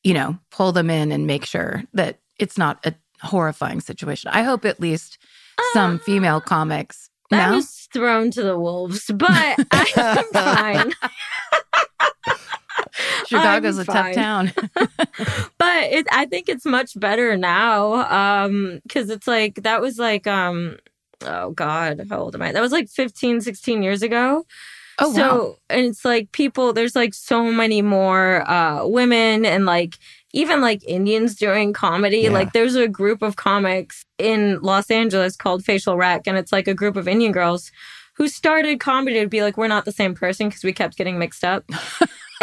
you 0.03 0.13
know, 0.13 0.37
pull 0.49 0.71
them 0.71 0.89
in 0.89 1.11
and 1.11 1.27
make 1.27 1.45
sure 1.45 1.83
that 1.93 2.19
it's 2.39 2.57
not 2.57 2.85
a 2.85 2.93
horrifying 3.21 3.81
situation. 3.81 4.31
I 4.33 4.43
hope 4.43 4.63
at 4.65 4.79
least 4.79 5.17
some 5.73 5.99
female 5.99 6.39
comics. 6.41 7.09
I 7.31 7.49
No? 7.49 7.55
was 7.57 7.87
thrown 7.93 8.31
to 8.31 8.43
the 8.43 8.57
wolves, 8.57 9.11
but 9.13 9.57
I'm 9.71 10.23
fine. 10.33 10.93
Chicago's 13.27 13.77
I'm 13.77 13.83
a 13.83 13.85
tough 13.85 14.13
town. 14.13 14.53
but 15.57 15.83
it, 15.83 16.07
I 16.11 16.25
think 16.25 16.49
it's 16.49 16.65
much 16.65 16.99
better 16.99 17.35
now 17.37 17.93
um 18.11 18.79
because 18.83 19.09
it's 19.09 19.27
like 19.27 19.55
that 19.63 19.81
was 19.81 19.97
like 19.97 20.27
um 20.27 20.77
oh 21.25 21.51
god 21.51 22.05
how 22.09 22.19
old 22.19 22.35
am 22.35 22.41
I 22.41 22.51
that 22.51 22.61
was 22.61 22.71
like 22.71 22.89
15 22.89 23.41
16 23.41 23.83
years 23.83 24.01
ago 24.03 24.45
oh, 24.99 25.13
so 25.13 25.21
wow. 25.21 25.55
and 25.69 25.85
it's 25.85 26.05
like 26.05 26.31
people 26.31 26.73
there's 26.73 26.95
like 26.95 27.13
so 27.13 27.51
many 27.51 27.81
more 27.81 28.49
uh 28.49 28.85
women 28.85 29.45
and 29.45 29.65
like 29.65 29.97
even 30.33 30.61
like 30.61 30.83
Indians 30.87 31.35
doing 31.35 31.73
comedy 31.73 32.19
Yeah. 32.19 32.31
like 32.31 32.53
there's 32.53 32.75
a 32.75 32.87
group 32.87 33.21
of 33.21 33.35
comics 33.37 34.05
in 34.17 34.59
Los 34.61 34.91
Angeles 34.91 35.35
called 35.35 35.63
Facial 35.63 35.97
Rec 35.97 36.27
and 36.27 36.37
it's 36.37 36.51
like 36.51 36.67
a 36.67 36.73
group 36.73 36.95
of 36.95 37.07
Indian 37.07 37.31
girls 37.31 37.71
who 38.13 38.27
started 38.27 38.79
comedy 38.79 39.19
to 39.19 39.27
be 39.27 39.41
like 39.41 39.57
we're 39.57 39.67
not 39.67 39.85
the 39.85 39.91
same 39.91 40.13
person 40.15 40.49
because 40.49 40.63
we 40.63 40.73
kept 40.73 40.97
getting 40.97 41.17
mixed 41.19 41.43
up 41.43 41.63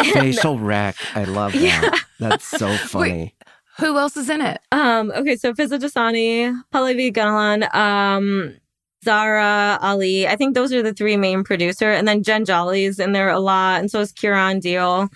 Facial 0.03 0.59
rack. 0.59 0.95
I 1.15 1.23
love 1.23 1.53
that. 1.53 1.61
Yeah. 1.61 1.91
That's 2.19 2.45
so 2.45 2.75
funny. 2.77 3.35
Who 3.79 3.97
else 3.97 4.15
is 4.15 4.29
in 4.29 4.41
it? 4.41 4.59
Um, 4.71 5.11
okay, 5.15 5.35
so 5.35 5.53
Fizza 5.53 5.77
Dasani, 5.79 6.57
Pallavi 6.73 7.11
Gunalan, 7.13 7.73
um, 7.75 8.55
Zara 9.03 9.77
Ali. 9.81 10.27
I 10.27 10.35
think 10.35 10.55
those 10.55 10.71
are 10.73 10.81
the 10.81 10.93
three 10.93 11.17
main 11.17 11.43
producer, 11.43 11.91
and 11.91 12.07
then 12.07 12.23
Jen 12.23 12.45
Jolly's 12.45 12.99
in 12.99 13.11
there 13.11 13.29
a 13.29 13.39
lot, 13.39 13.79
and 13.81 13.91
so 13.91 13.99
is 13.99 14.13
Kiran 14.13 14.61
Deol. 14.61 15.09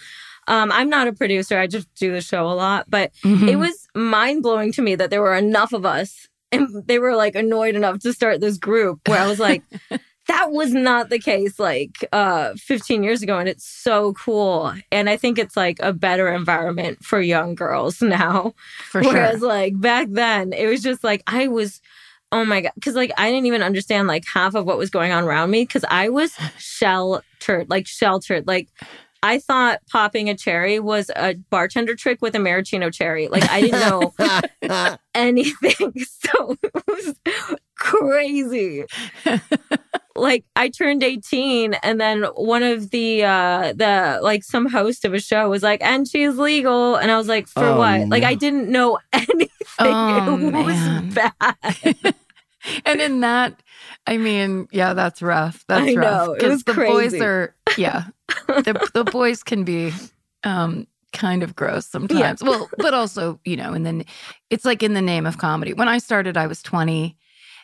Um, 0.48 0.71
I'm 0.71 0.89
not 0.89 1.07
a 1.07 1.13
producer; 1.13 1.57
I 1.57 1.67
just 1.67 1.88
do 1.95 2.12
the 2.12 2.21
show 2.21 2.45
a 2.48 2.53
lot. 2.53 2.86
But 2.89 3.12
it 3.24 3.27
Mhm. 3.27 3.59
was 3.59 3.88
mind 3.95 4.43
blowing 4.43 4.71
to 4.74 4.81
me 4.81 4.95
that 4.95 5.09
there 5.09 5.21
were 5.21 5.36
enough 5.36 5.71
of 5.74 5.86
us, 5.86 6.27
and 6.51 6.67
they 6.86 7.00
were 7.00 7.15
like 7.15 7.36
annoyed 7.36 7.75
enough 7.75 8.00
to 8.00 8.12
start 8.13 8.41
this 8.41 8.57
group. 8.57 9.07
Where 9.07 9.19
I 9.21 9.27
was 9.27 9.39
like, 9.39 9.63
that 10.29 10.51
was 10.51 10.74
not 10.74 11.09
the 11.09 11.19
case 11.19 11.59
like 11.59 12.07
uh 12.12 12.53
15 12.55 13.03
years 13.03 13.21
ago, 13.21 13.39
and 13.39 13.50
it's 13.50 13.65
so 13.65 14.13
cool. 14.13 14.74
And 14.91 15.09
I 15.09 15.17
think 15.17 15.38
it's 15.38 15.57
like 15.57 15.77
a 15.81 15.91
better 15.91 16.29
environment 16.29 17.03
for 17.03 17.19
young 17.19 17.55
girls 17.55 18.01
now. 18.01 18.53
for 18.83 19.01
Whereas 19.01 19.39
sure. 19.39 19.50
like 19.50 19.79
back 19.79 20.07
then, 20.12 20.53
it 20.53 20.67
was 20.67 20.81
just 20.81 21.03
like 21.03 21.24
I 21.27 21.48
was 21.48 21.81
oh 22.31 22.45
my 22.45 22.62
god 22.62 22.71
because 22.75 22.93
like 22.93 23.12
i 23.17 23.31
didn't 23.31 23.48
even 23.48 23.63
understand 23.63 24.07
like 24.07 24.24
half 24.31 24.53
of 24.53 24.63
what 24.63 24.77
was 24.77 24.91
going 24.91 25.12
on 25.12 25.24
around 25.24 25.50
me 25.50 25.63
because 25.63 25.83
i 25.89 26.09
was 26.09 26.31
sheltered 26.59 27.67
like 27.71 27.88
sheltered 27.88 28.45
like 28.45 28.69
I 29.21 29.39
thought 29.39 29.81
popping 29.91 30.29
a 30.29 30.36
cherry 30.36 30.79
was 30.79 31.12
a 31.15 31.36
bartender 31.50 31.95
trick 31.95 32.21
with 32.21 32.36
a 32.36 32.39
maraschino 32.39 32.89
cherry. 32.89 33.27
Like 33.27 33.50
I 33.50 33.62
didn't 33.62 33.81
know 33.81 34.98
anything. 35.13 35.93
So 36.31 36.55
it 36.62 36.83
was 36.88 37.15
crazy. 37.75 38.86
Like 40.15 40.43
I 40.55 40.69
turned 40.69 41.03
18 41.03 41.75
and 41.75 41.99
then 42.01 42.23
one 42.35 42.63
of 42.63 42.89
the 42.89 43.23
uh 43.23 43.73
the 43.73 44.19
like 44.21 44.43
some 44.43 44.67
host 44.67 45.05
of 45.05 45.13
a 45.13 45.19
show 45.19 45.49
was 45.49 45.63
like, 45.63 45.81
and 45.83 46.07
she's 46.07 46.37
legal. 46.37 46.95
And 46.95 47.11
I 47.11 47.17
was 47.17 47.27
like, 47.27 47.47
for 47.47 47.63
Oh, 47.63 47.77
what? 47.77 48.09
Like 48.09 48.23
I 48.23 48.35
didn't 48.35 48.69
know 48.69 48.99
anything. 49.13 49.49
Oh, 49.79 50.35
it 50.35 50.51
man. 50.51 51.05
was 51.05 51.15
bad. 51.15 52.15
and 52.85 53.01
in 53.01 53.19
that, 53.21 53.61
I 54.07 54.17
mean, 54.17 54.67
yeah, 54.71 54.93
that's 54.93 55.21
rough. 55.21 55.63
That's 55.67 55.95
rough 55.95 56.27
know, 56.27 56.33
it 56.33 56.47
was 56.47 56.63
the 56.63 56.73
boys 56.73 57.13
are, 57.13 57.55
yeah, 57.77 58.05
the 58.47 58.89
the 58.93 59.03
boys 59.03 59.43
can 59.43 59.63
be 59.63 59.93
um 60.43 60.87
kind 61.13 61.43
of 61.43 61.55
gross 61.55 61.85
sometimes. 61.87 62.43
Well, 62.43 62.69
but 62.77 62.93
also, 62.93 63.39
you 63.45 63.55
know, 63.55 63.73
and 63.73 63.85
then 63.85 64.05
it's 64.49 64.65
like 64.65 64.83
in 64.83 64.93
the 64.93 65.01
name 65.01 65.25
of 65.25 65.37
comedy. 65.37 65.73
When 65.73 65.87
I 65.87 65.97
started, 65.99 66.37
I 66.37 66.47
was 66.47 66.61
twenty, 66.61 67.17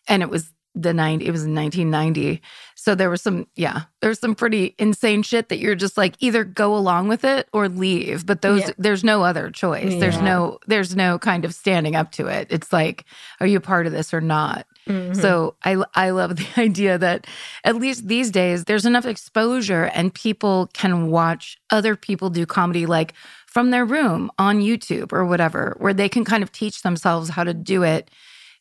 and 0.08 0.22
it 0.22 0.30
was 0.30 0.52
the 0.76 0.94
90 0.94 1.26
it 1.26 1.32
was 1.32 1.46
in 1.46 1.56
1990 1.56 2.42
so 2.76 2.94
there 2.96 3.10
was 3.10 3.22
some 3.22 3.48
yeah 3.56 3.84
there's 4.02 4.20
some 4.20 4.36
pretty 4.36 4.76
insane 4.78 5.24
shit 5.24 5.50
that 5.50 5.58
you're 5.60 5.74
just 5.76 5.98
like 5.98 6.16
either 6.20 6.44
go 6.44 6.76
along 6.76 7.08
with 7.08 7.24
it 7.24 7.48
or 7.54 7.68
leave. 7.70 8.26
But 8.26 8.42
those 8.44 8.62
Yeah. 8.62 8.70
there's 8.78 9.04
no 9.04 9.24
other 9.24 9.50
choice. 9.50 9.96
There's 10.00 10.20
no 10.22 10.60
there's 10.68 10.96
no 10.96 11.18
kind 11.18 11.46
of 11.46 11.56
standing 11.56 11.96
up 11.96 12.12
to 12.14 12.28
it. 12.28 12.48
It's 12.52 12.72
like 12.72 13.06
are 13.40 13.48
you 13.48 13.58
a 13.58 13.62
part 13.62 13.88
of 13.88 13.94
this 13.94 14.14
or 14.14 14.22
not? 14.22 14.68
Mhm. 14.88 15.20
so 15.20 15.56
I 15.64 15.84
I 15.96 16.12
love 16.12 16.36
the 16.36 16.48
idea 16.62 16.98
that 17.00 17.26
at 17.64 17.76
least 17.78 18.08
these 18.08 18.30
days 18.30 18.66
there's 18.66 18.86
enough 18.86 19.06
exposure 19.08 19.86
and 19.96 20.14
people 20.14 20.70
can 20.74 21.10
watch 21.10 21.58
other 21.72 21.96
people 21.96 22.30
do 22.30 22.46
comedy 22.46 22.86
like 22.86 23.14
from 23.48 23.72
their 23.72 23.86
room 23.86 24.30
on 24.38 24.60
YouTube 24.60 25.12
or 25.14 25.26
whatever 25.26 25.76
where 25.80 25.94
they 25.94 26.10
can 26.10 26.24
kind 26.26 26.44
of 26.44 26.52
teach 26.52 26.84
themselves 26.84 27.30
how 27.30 27.44
to 27.44 27.54
do 27.54 27.82
it 27.82 28.12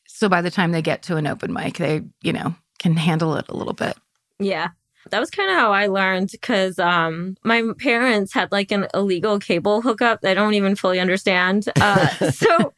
so 0.07 0.29
by 0.29 0.41
the 0.43 0.51
time 0.51 0.73
they 0.73 0.83
get 0.83 1.03
to 1.03 1.17
an 1.17 1.27
open 1.27 1.53
mic 1.53 1.79
they 1.79 2.03
you 2.23 2.33
know 2.33 2.55
can 2.79 2.97
handle 2.97 3.37
it 3.37 3.47
a 3.49 3.57
little 3.57 3.73
bit. 3.73 3.97
Yeah. 4.39 4.69
That 5.11 5.21
was 5.21 5.31
kind 5.31 5.51
of 5.51 5.57
how 5.57 5.73
I 5.73 5.87
learned 5.87 6.31
because 6.33 6.79
um, 6.79 7.37
my 7.45 7.63
parents 7.79 8.33
had 8.33 8.51
like 8.53 8.71
an 8.73 8.87
illegal 8.95 9.39
cable 9.39 9.83
hookup 9.83 10.23
that 10.23 10.31
I 10.31 10.35
don't 10.35 10.55
even 10.55 10.75
fully 10.77 10.99
understand. 10.99 11.69
Uh, 11.81 12.09
so 12.31 12.73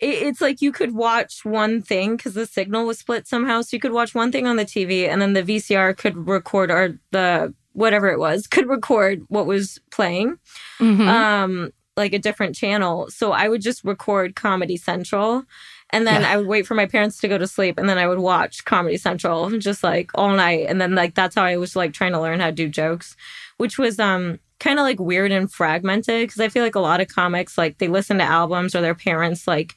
it's 0.00 0.40
like 0.40 0.60
you 0.60 0.72
could 0.72 0.92
watch 0.94 1.44
one 1.44 1.80
thing 1.80 2.16
because 2.16 2.34
the 2.34 2.46
signal 2.46 2.84
was 2.86 2.98
split 2.98 3.28
somehow. 3.28 3.62
So 3.62 3.76
you 3.76 3.80
could 3.80 3.92
watch 3.92 4.14
one 4.14 4.32
thing 4.32 4.46
on 4.48 4.56
the 4.56 4.64
TV 4.64 5.08
and 5.08 5.22
then 5.22 5.32
the 5.34 5.42
VCR 5.44 5.96
could 5.96 6.26
record 6.28 6.70
or 6.70 6.98
the 7.12 7.54
whatever 7.74 8.08
it 8.08 8.18
was 8.18 8.46
could 8.48 8.68
record 8.68 9.22
what 9.28 9.46
was 9.46 9.80
playing, 9.92 10.36
Mhm. 10.80 11.06
um, 11.06 11.70
like 11.96 12.12
a 12.12 12.18
different 12.18 12.54
channel. 12.56 13.08
So 13.08 13.32
I 13.32 13.48
would 13.48 13.62
just 13.62 13.84
record 13.84 14.34
Comedy 14.34 14.76
Central. 14.76 15.44
And 15.92 16.06
then 16.06 16.22
Yeah. 16.22 16.30
I 16.32 16.36
would 16.38 16.46
wait 16.46 16.66
for 16.66 16.74
my 16.74 16.86
parents 16.86 17.18
to 17.20 17.28
go 17.28 17.36
to 17.38 17.46
sleep, 17.46 17.78
and 17.78 17.88
then 17.88 17.98
I 17.98 18.08
would 18.08 18.18
watch 18.18 18.64
Comedy 18.64 18.96
Central 18.96 19.50
just 19.58 19.82
like 19.82 20.10
all 20.14 20.32
night. 20.34 20.66
And 20.68 20.80
then 20.80 20.94
like 20.94 21.14
that's 21.14 21.34
how 21.34 21.44
I 21.44 21.56
was 21.56 21.76
like 21.76 21.92
trying 21.92 22.12
to 22.12 22.20
learn 22.20 22.40
how 22.40 22.46
to 22.46 22.52
do 22.52 22.68
jokes, 22.68 23.16
which 23.58 23.78
was 23.78 23.98
um 23.98 24.38
kind 24.60 24.78
of 24.78 24.84
like 24.84 25.00
weird 25.00 25.32
and 25.32 25.50
fragmented 25.52 26.22
because 26.28 26.40
I 26.40 26.48
feel 26.48 26.62
like 26.62 26.76
a 26.76 26.80
lot 26.80 27.00
of 27.00 27.08
comics 27.08 27.58
like 27.58 27.78
they 27.78 27.88
listen 27.88 28.18
to 28.18 28.24
albums 28.24 28.74
or 28.76 28.80
their 28.80 28.94
parents 28.94 29.46
like 29.48 29.74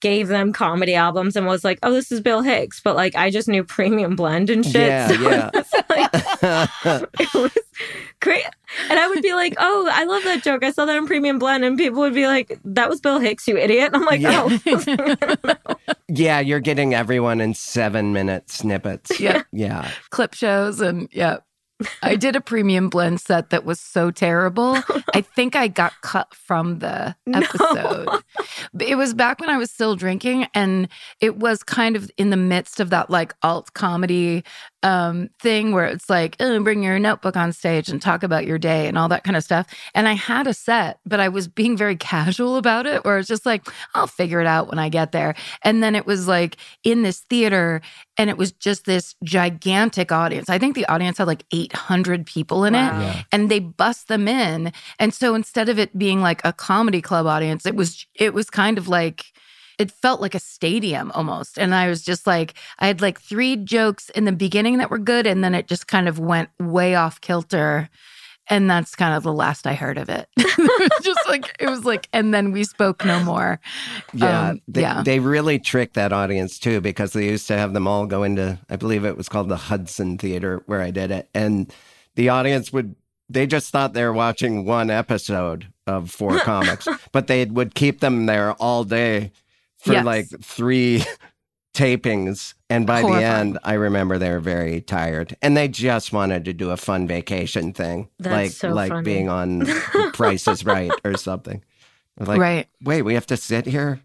gave 0.00 0.28
them 0.28 0.52
comedy 0.52 0.94
albums 0.94 1.36
and 1.36 1.46
was 1.46 1.64
like, 1.64 1.78
oh, 1.82 1.92
this 1.92 2.10
is 2.10 2.20
Bill 2.20 2.42
Hicks, 2.42 2.80
but 2.80 2.96
like 2.96 3.14
I 3.14 3.30
just 3.30 3.48
knew 3.48 3.62
Premium 3.64 4.16
Blend 4.16 4.50
and 4.50 4.64
shit. 4.64 4.88
Yeah, 4.88 5.08
so 5.08 5.14
yeah. 5.30 5.50
it's 5.54 5.72
like, 6.92 7.10
it 7.20 7.34
was 7.34 7.58
great. 8.20 8.44
And 8.88 8.98
I 8.98 9.08
would 9.08 9.22
be 9.22 9.32
like, 9.34 9.54
oh, 9.58 9.88
I 9.92 10.04
love 10.04 10.22
that 10.24 10.42
joke. 10.42 10.64
I 10.64 10.70
saw 10.70 10.84
that 10.84 10.96
on 10.96 11.06
Premium 11.06 11.38
Blend. 11.38 11.64
And 11.64 11.76
people 11.76 12.00
would 12.00 12.14
be 12.14 12.26
like, 12.26 12.58
that 12.64 12.88
was 12.88 13.00
Bill 13.00 13.18
Hicks, 13.18 13.46
you 13.48 13.56
idiot. 13.56 13.90
And 13.92 13.96
I'm 13.96 14.04
like, 14.04 14.20
Yeah. 14.20 14.58
oh. 14.66 15.88
yeah, 16.08 16.40
you're 16.40 16.60
getting 16.60 16.94
everyone 16.94 17.40
in 17.40 17.54
seven 17.54 18.12
minute 18.12 18.50
snippets. 18.50 19.18
Yeah. 19.20 19.42
Yeah. 19.52 19.90
Clip 20.10 20.34
shows 20.34 20.80
and 20.80 21.08
yeah. 21.12 21.38
I 22.02 22.16
did 22.16 22.36
a 22.36 22.40
premium 22.40 22.88
blend 22.88 23.20
set 23.20 23.50
that 23.50 23.64
was 23.64 23.80
so 23.80 24.10
terrible. 24.10 24.78
Oh, 24.92 25.02
I 25.14 25.20
think 25.20 25.54
I 25.56 25.68
got 25.68 25.92
cut 26.02 26.34
from 26.34 26.80
the 26.80 27.14
episode. 27.32 28.08
But 28.74 28.86
It 28.86 28.96
was 28.96 29.14
back 29.14 29.40
when 29.40 29.48
I 29.48 29.56
was 29.56 29.70
still 29.70 29.94
drinking 29.94 30.46
and 30.54 30.88
it 31.20 31.36
was 31.36 31.62
kind 31.62 31.96
of 31.96 32.10
in 32.16 32.30
the 32.30 32.36
midst 32.36 32.80
of 32.80 32.90
that 32.90 33.08
like 33.08 33.34
alt 33.42 33.72
comedy 33.74 34.44
um 34.82 35.28
thing 35.40 35.72
where 35.72 35.84
it's 35.84 36.08
like 36.08 36.36
oh, 36.40 36.60
bring 36.62 36.82
your 36.82 36.98
notebook 36.98 37.36
on 37.36 37.52
stage 37.52 37.88
and 37.88 38.00
talk 38.00 38.22
about 38.22 38.46
your 38.46 38.58
day 38.58 38.86
and 38.88 38.96
all 38.96 39.08
that 39.08 39.24
kind 39.24 39.36
of 39.36 39.44
stuff. 39.44 39.66
And 39.94 40.08
I 40.08 40.14
had 40.14 40.46
a 40.46 40.54
set, 40.54 41.00
but 41.04 41.20
I 41.20 41.28
was 41.28 41.48
being 41.48 41.76
very 41.76 41.96
casual 42.10 42.56
about 42.56 42.86
it 42.86 43.04
where 43.04 43.18
it's 43.18 43.28
just 43.28 43.44
like 43.46 43.66
I'll 43.94 44.06
figure 44.06 44.40
it 44.40 44.46
out 44.46 44.68
when 44.68 44.78
I 44.78 44.88
get 44.88 45.12
there. 45.12 45.34
And 45.62 45.82
then 45.82 45.94
it 45.94 46.06
was 46.06 46.26
like 46.26 46.56
in 46.84 47.02
this 47.02 47.20
theater 47.20 47.80
and 48.16 48.28
it 48.30 48.36
was 48.36 48.52
just 48.52 48.84
this 48.84 49.14
gigantic 49.24 50.12
audience. 50.12 50.48
I 50.50 50.58
think 50.58 50.74
the 50.74 50.86
audience 50.86 51.18
had 51.18 51.26
like 51.26 51.44
800 51.52 52.26
people 52.26 52.64
in 52.64 52.74
it 52.74 52.78
Yeah. 52.78 53.22
and 53.32 53.50
they 53.50 53.58
bust 53.60 54.08
them 54.08 54.28
in. 54.28 54.72
And 54.98 55.12
so 55.14 55.34
instead 55.34 55.68
of 55.68 55.78
it 55.78 55.96
being 55.98 56.20
like 56.20 56.40
a 56.44 56.52
comedy 56.52 57.00
club 57.00 57.26
audience, 57.26 57.66
it 57.66 57.74
was 57.76 58.06
it 58.14 58.34
was 58.34 58.50
kind 58.50 58.78
of 58.78 58.88
like 58.88 59.29
it 59.80 59.90
felt 59.90 60.20
like 60.20 60.34
a 60.34 60.38
stadium 60.38 61.10
almost. 61.12 61.58
And 61.58 61.74
I 61.74 61.88
was 61.88 62.02
just 62.02 62.26
like 62.26 62.52
I 62.78 62.86
had 62.86 63.00
like 63.00 63.18
three 63.18 63.56
jokes 63.56 64.10
in 64.10 64.26
the 64.26 64.32
beginning 64.32 64.76
that 64.78 64.90
were 64.90 64.98
good 64.98 65.26
and 65.26 65.42
then 65.42 65.54
it 65.54 65.66
just 65.66 65.86
kind 65.86 66.06
of 66.06 66.18
went 66.18 66.50
way 66.60 66.94
off 66.94 67.20
kilter. 67.22 67.88
And 68.48 68.68
that's 68.68 68.94
kind 68.94 69.16
of 69.16 69.22
the 69.22 69.32
last 69.32 69.66
I 69.66 69.74
heard 69.74 69.96
of 69.96 70.10
it. 70.10 70.28
just 71.02 71.20
like 71.28 71.56
it 71.58 71.70
was 71.70 71.86
like 71.86 72.08
and 72.12 72.34
then 72.34 72.52
we 72.52 72.64
spoke 72.64 73.06
no 73.06 73.24
more. 73.24 73.58
Yeah, 74.12 74.50
Um, 74.50 74.60
they, 74.68 74.82
yeah. 74.82 75.02
they 75.02 75.18
really 75.18 75.58
tricked 75.58 75.94
that 75.94 76.12
audience 76.12 76.58
too 76.58 76.82
because 76.82 77.14
they 77.14 77.26
used 77.30 77.46
to 77.48 77.56
have 77.56 77.72
them 77.72 77.86
all 77.86 78.04
go 78.04 78.22
into, 78.22 78.58
I 78.68 78.76
believe 78.76 79.06
it 79.06 79.16
was 79.16 79.30
called 79.30 79.48
the 79.48 79.56
Hudson 79.56 80.18
Theater 80.18 80.62
where 80.66 80.82
I 80.82 80.90
did 80.90 81.10
it, 81.10 81.30
and 81.32 81.72
the 82.16 82.28
audience 82.28 82.70
would 82.70 82.96
they 83.30 83.46
just 83.46 83.70
thought 83.70 83.92
they 83.92 84.04
were 84.04 84.12
watching 84.12 84.64
one 84.64 84.90
episode 84.90 85.68
of 85.86 86.10
four 86.10 86.38
comics, 86.40 86.86
but 87.12 87.28
they 87.28 87.44
would 87.46 87.74
keep 87.74 88.00
them 88.00 88.26
there 88.26 88.52
all 88.54 88.84
day 88.84 89.30
for 89.80 89.92
Yes. 89.94 90.04
like 90.04 90.26
three 90.42 91.04
tapings, 91.74 92.54
and 92.68 92.86
by 92.86 93.02
the 93.02 93.22
end, 93.22 93.58
I 93.62 93.74
remember 93.74 94.18
they 94.18 94.30
were 94.30 94.40
very 94.40 94.80
tired, 94.80 95.36
and 95.40 95.56
they 95.56 95.68
just 95.68 96.12
wanted 96.12 96.44
to 96.46 96.52
do 96.52 96.70
a 96.70 96.76
fun 96.76 97.06
vacation 97.06 97.72
thing, 97.72 98.08
That's 98.18 98.32
like 98.32 98.50
so 98.50 98.68
like 98.70 98.90
funny. 98.90 99.04
being 99.04 99.28
on 99.28 99.66
Price 100.12 100.46
is 100.48 100.64
Right 100.64 100.90
or 101.04 101.16
something. 101.16 101.62
Like, 102.18 102.40
right. 102.40 102.68
wait, 102.82 103.02
we 103.02 103.14
have 103.14 103.26
to 103.28 103.36
sit 103.36 103.66
here 103.66 104.00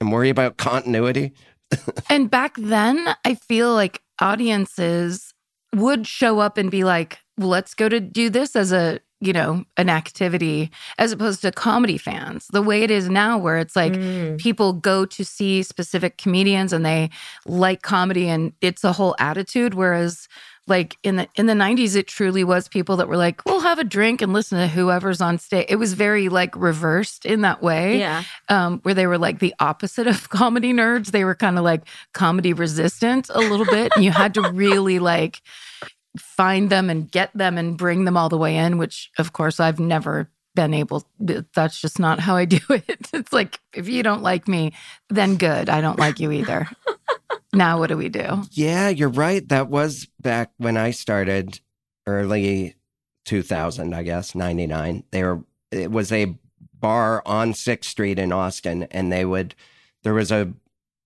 and 0.00 0.10
worry 0.12 0.30
about 0.30 0.56
continuity? 0.56 1.32
And 2.08 2.28
back 2.30 2.56
then, 2.56 3.14
I 3.24 3.34
feel 3.34 3.72
like 3.74 4.02
audiences 4.20 5.34
would 5.74 6.06
show 6.06 6.40
up 6.40 6.58
and 6.58 6.68
be 6.70 6.82
like, 6.82 7.18
let's 7.38 7.74
go 7.74 7.88
to 7.88 8.00
do 8.00 8.28
this 8.30 8.56
as 8.56 8.72
a, 8.72 8.98
you 9.20 9.32
know, 9.34 9.64
an 9.76 9.90
activity 9.90 10.70
as 10.98 11.12
opposed 11.12 11.42
to 11.42 11.52
comedy 11.52 11.98
fans. 11.98 12.46
The 12.52 12.62
way 12.62 12.82
it 12.82 12.90
is 12.90 13.08
now, 13.08 13.36
where 13.38 13.58
it's 13.58 13.76
like 13.76 13.92
Mm. 13.92 14.38
people 14.38 14.72
go 14.72 15.04
to 15.04 15.24
see 15.24 15.62
specific 15.62 16.16
comedians 16.16 16.72
and 16.72 16.84
they 16.86 17.10
like 17.46 17.82
comedy 17.82 18.28
and 18.28 18.52
it's 18.60 18.82
a 18.84 18.92
whole 18.92 19.14
attitude. 19.18 19.74
Whereas 19.74 20.26
like 20.66 20.96
in 21.02 21.16
the 21.16 21.28
in 21.34 21.46
the 21.46 21.52
90s, 21.54 21.96
it 21.96 22.06
truly 22.06 22.44
was 22.44 22.68
people 22.68 22.96
that 22.96 23.08
were 23.08 23.16
like, 23.16 23.44
we'll 23.44 23.60
have 23.60 23.78
a 23.78 23.84
drink 23.84 24.22
and 24.22 24.32
listen 24.32 24.58
to 24.58 24.68
whoever's 24.68 25.20
on 25.20 25.36
stage. 25.38 25.66
It 25.68 25.76
was 25.76 25.94
very 25.94 26.28
like 26.28 26.54
reversed 26.56 27.26
in 27.26 27.40
that 27.42 27.60
way 27.62 27.98
Yeah. 27.98 28.22
um, 28.48 28.78
where 28.84 28.94
they 28.94 29.06
were 29.06 29.18
like 29.18 29.40
the 29.40 29.54
opposite 29.58 30.06
of 30.06 30.28
comedy 30.40 30.72
nerds. 30.72 31.10
They 31.10 31.24
were 31.24 31.34
kind 31.34 31.58
of 31.58 31.64
like 31.64 31.82
comedy 32.14 32.52
resistant 32.52 33.28
a 33.34 33.40
little 33.40 33.66
bit. 33.66 33.92
And 33.96 34.04
you 34.04 34.12
had 34.12 34.32
to 34.34 34.42
really 34.52 34.98
like 34.98 35.42
find 36.18 36.70
them 36.70 36.90
and 36.90 37.10
get 37.10 37.30
them 37.34 37.56
and 37.58 37.76
bring 37.76 38.04
them 38.04 38.16
all 38.16 38.28
the 38.28 38.38
way 38.38 38.56
in, 38.56 38.78
which 38.78 39.10
of 39.18 39.32
course 39.32 39.60
I've 39.60 39.80
never 39.80 40.30
been 40.54 40.74
able 40.74 41.06
that's 41.54 41.80
just 41.80 41.98
not 41.98 42.20
how 42.20 42.36
I 42.36 42.44
do 42.46 42.60
it. 42.68 43.08
It's 43.12 43.32
like 43.32 43.60
if 43.74 43.88
you 43.88 44.02
don't 44.02 44.22
like 44.22 44.48
me, 44.48 44.72
then 45.08 45.36
good. 45.36 45.68
I 45.68 45.80
don't 45.80 45.98
like 45.98 46.20
you 46.20 46.30
either. 46.32 46.68
now 47.52 47.78
what 47.78 47.88
do 47.88 47.96
we 47.96 48.08
do? 48.08 48.42
Yeah, 48.52 48.88
you're 48.88 49.08
right. 49.08 49.48
That 49.48 49.68
was 49.68 50.06
back 50.20 50.52
when 50.58 50.76
I 50.76 50.90
started 50.90 51.60
early 52.06 52.74
2000, 53.26 53.94
I 53.94 54.02
guess, 54.02 54.34
99. 54.34 55.04
They 55.10 55.24
were 55.24 55.44
it 55.70 55.90
was 55.90 56.10
a 56.10 56.36
bar 56.74 57.22
on 57.26 57.52
6th 57.52 57.84
Street 57.84 58.18
in 58.18 58.32
Austin 58.32 58.84
and 58.90 59.12
they 59.12 59.24
would 59.24 59.54
there 60.02 60.14
was 60.14 60.32
a 60.32 60.52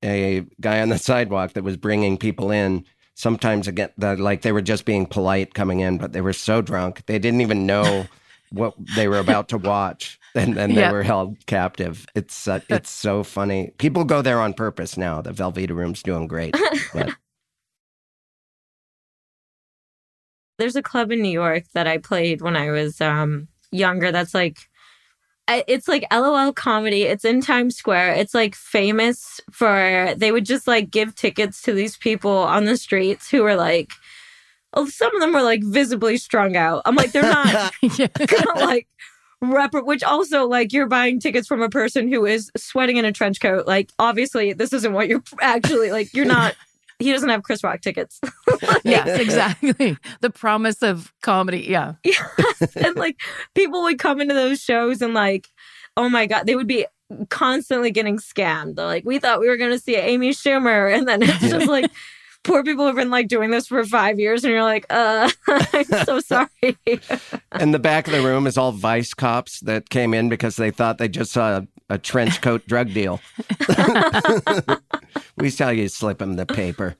a 0.02 0.44
guy 0.60 0.80
on 0.80 0.88
the 0.88 0.98
sidewalk 1.10 1.52
that 1.52 1.64
was 1.64 1.76
bringing 1.76 2.16
people 2.16 2.50
in 2.50 2.84
sometimes 3.14 3.68
again 3.68 3.90
the, 3.98 4.16
like 4.16 4.42
they 4.42 4.52
were 4.52 4.62
just 4.62 4.84
being 4.84 5.06
polite 5.06 5.54
coming 5.54 5.80
in 5.80 5.98
but 5.98 6.12
they 6.12 6.20
were 6.20 6.32
so 6.32 6.62
drunk 6.62 7.04
they 7.06 7.18
didn't 7.18 7.40
even 7.40 7.66
know 7.66 8.10
what 8.50 8.74
they 8.78 9.08
were 9.08 9.18
about 9.18 9.48
to 9.48 9.58
watch 9.58 10.18
and 10.34 10.56
then 10.56 10.74
they 10.74 10.84
Yep. 10.84 10.86
were 10.86 11.02
held 11.02 11.44
captive. 11.46 12.06
It's 12.14 12.48
uh, 12.48 12.60
it's 12.70 12.90
so 12.90 13.22
funny. 13.22 13.72
People 13.78 14.04
go 14.04 14.22
there 14.22 14.40
on 14.40 14.54
purpose 14.54 14.96
now. 14.96 15.22
The 15.22 15.32
Velveeta 15.32 15.70
Room's 15.76 16.02
doing 16.02 16.26
great. 16.26 16.58
But 16.92 17.14
There's 20.58 20.76
a 20.76 20.82
club 20.82 21.10
in 21.12 21.22
New 21.22 21.30
York 21.32 21.64
that 21.74 21.86
I 21.86 21.98
played 21.98 22.40
when 22.42 22.56
I 22.56 22.70
was 22.70 23.00
um 23.00 23.48
younger 23.72 24.12
that's 24.12 24.34
like 24.34 24.58
it's 25.48 25.88
like 25.88 26.06
LOL 26.12 26.52
comedy. 26.52 27.02
It's 27.02 27.24
in 27.24 27.40
Times 27.40 27.76
Square. 27.76 28.14
It's 28.14 28.34
like 28.34 28.54
famous 28.54 29.40
for 29.50 30.14
they 30.16 30.32
would 30.32 30.46
just 30.46 30.66
like 30.66 30.90
give 30.90 31.14
tickets 31.14 31.62
to 31.62 31.72
these 31.72 31.96
people 31.96 32.30
on 32.30 32.64
the 32.64 32.76
streets 32.76 33.30
who 33.30 33.42
were 33.42 33.56
like 33.56 33.90
oh, 34.76 34.86
some 34.86 35.14
of 35.14 35.20
them 35.20 35.32
were 35.32 35.42
like 35.42 35.62
visibly 35.64 36.16
strung 36.16 36.56
out. 36.56 36.82
I'm 36.84 36.96
like 36.96 37.12
they're 37.12 37.22
not 37.22 37.72
like 38.56 38.88
rep 39.40 39.72
which 39.74 40.02
also 40.02 40.46
like 40.46 40.72
you're 40.72 40.86
buying 40.86 41.20
tickets 41.20 41.46
from 41.46 41.62
a 41.62 41.68
person 41.68 42.10
who 42.10 42.24
is 42.24 42.50
sweating 42.56 42.96
in 42.96 43.04
a 43.04 43.12
trench 43.12 43.40
coat 43.40 43.66
like 43.66 43.90
obviously 43.98 44.54
this 44.54 44.72
isn't 44.72 44.94
what 44.94 45.06
you're 45.06 45.22
actually 45.42 45.90
like 45.90 46.12
you're 46.14 46.24
not 46.24 46.54
he 47.04 47.12
doesn't 47.12 47.28
have 47.28 47.42
chris 47.42 47.62
rock 47.62 47.80
tickets 47.80 48.20
yes, 48.84 49.18
exactly. 49.18 49.96
The 50.20 50.30
promise 50.30 50.82
of 50.82 51.12
comedy. 51.22 51.66
Yeah. 51.68 51.94
and 52.76 52.96
like 52.96 53.20
people 53.54 53.82
would 53.82 53.98
come 53.98 54.20
into 54.20 54.34
those 54.34 54.60
shows 54.60 55.02
and 55.02 55.14
like 55.14 55.48
oh 55.96 56.08
my 56.08 56.26
god 56.26 56.46
they 56.46 56.56
would 56.56 56.66
be 56.66 56.86
constantly 57.28 57.90
getting 57.90 58.16
scammed 58.16 58.76
they're 58.76 58.86
like 58.86 59.04
we 59.04 59.18
thought 59.18 59.38
we 59.38 59.48
were 59.48 59.56
going 59.56 59.70
to 59.70 59.78
see 59.78 59.94
amy 59.94 60.30
schumer 60.30 60.92
and 60.96 61.06
then 61.06 61.22
it's 61.22 61.40
just 61.40 61.68
like 61.68 61.90
poor 62.42 62.64
people 62.64 62.86
have 62.86 62.96
been 62.96 63.10
like 63.10 63.28
doing 63.28 63.50
this 63.50 63.68
for 63.68 63.84
five 63.84 64.18
years 64.18 64.42
and 64.42 64.52
you're 64.52 64.62
like 64.62 64.86
uh 64.90 65.30
i'm 65.48 65.84
so 66.04 66.18
sorry 66.18 66.76
and 67.52 67.72
the 67.72 67.78
back 67.78 68.06
of 68.06 68.12
the 68.12 68.22
room 68.22 68.46
is 68.46 68.58
all 68.58 68.72
vice 68.72 69.14
cops 69.14 69.60
that 69.60 69.90
came 69.90 70.12
in 70.12 70.28
because 70.28 70.56
they 70.56 70.70
thought 70.70 70.98
they 70.98 71.08
just 71.08 71.30
saw 71.30 71.60
a, 71.90 71.94
a 71.94 71.98
trench 71.98 72.40
coat 72.40 72.66
drug 72.66 72.92
deal. 72.92 73.20
we 75.36 75.50
saw 75.50 75.70
you 75.70 75.88
slip 75.88 76.20
him 76.20 76.36
the 76.36 76.46
paper. 76.46 76.96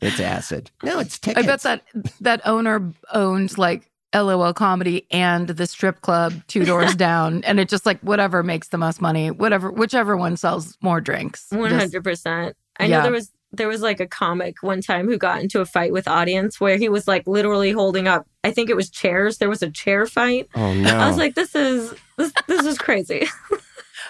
It's 0.00 0.20
acid. 0.20 0.70
No, 0.82 0.98
it's 1.00 1.18
tickets. 1.18 1.44
I 1.44 1.50
bet 1.50 1.60
that 1.62 1.82
that 2.20 2.40
owner 2.46 2.92
owns 3.12 3.58
like 3.58 3.90
LOL 4.14 4.52
comedy 4.54 5.06
and 5.10 5.48
the 5.48 5.66
strip 5.66 6.00
club 6.02 6.34
two 6.46 6.64
doors 6.64 6.94
down, 6.96 7.42
and 7.44 7.58
it 7.58 7.68
just 7.68 7.84
like 7.86 7.98
whatever 8.00 8.42
makes 8.42 8.68
the 8.68 8.78
most 8.78 9.00
money, 9.00 9.30
whatever 9.30 9.70
whichever 9.72 10.16
one 10.16 10.36
sells 10.36 10.76
more 10.82 11.00
drinks. 11.00 11.48
Hundred 11.50 12.04
percent. 12.04 12.56
I 12.78 12.84
Yeah. 12.86 12.98
know 12.98 13.02
there 13.04 13.12
was 13.12 13.30
there 13.50 13.68
was 13.68 13.80
like 13.80 13.98
a 13.98 14.06
comic 14.06 14.62
one 14.62 14.82
time 14.82 15.06
who 15.08 15.16
got 15.16 15.40
into 15.40 15.60
a 15.60 15.64
fight 15.66 15.90
with 15.92 16.06
audience 16.06 16.60
where 16.60 16.76
he 16.76 16.88
was 16.90 17.08
like 17.08 17.26
literally 17.26 17.70
holding 17.72 18.06
up. 18.06 18.26
I 18.44 18.50
think 18.50 18.68
it 18.70 18.76
was 18.76 18.90
chairs. 18.90 19.38
There 19.38 19.48
was 19.48 19.62
a 19.62 19.70
chair 19.70 20.04
fight. 20.06 20.48
oh 20.54 20.74
no! 20.74 20.90
I 20.96 21.08
was 21.08 21.16
like, 21.16 21.34
this 21.34 21.54
is 21.54 21.92
this 22.18 22.32
this 22.46 22.64
is 22.66 22.78
crazy. 22.78 23.26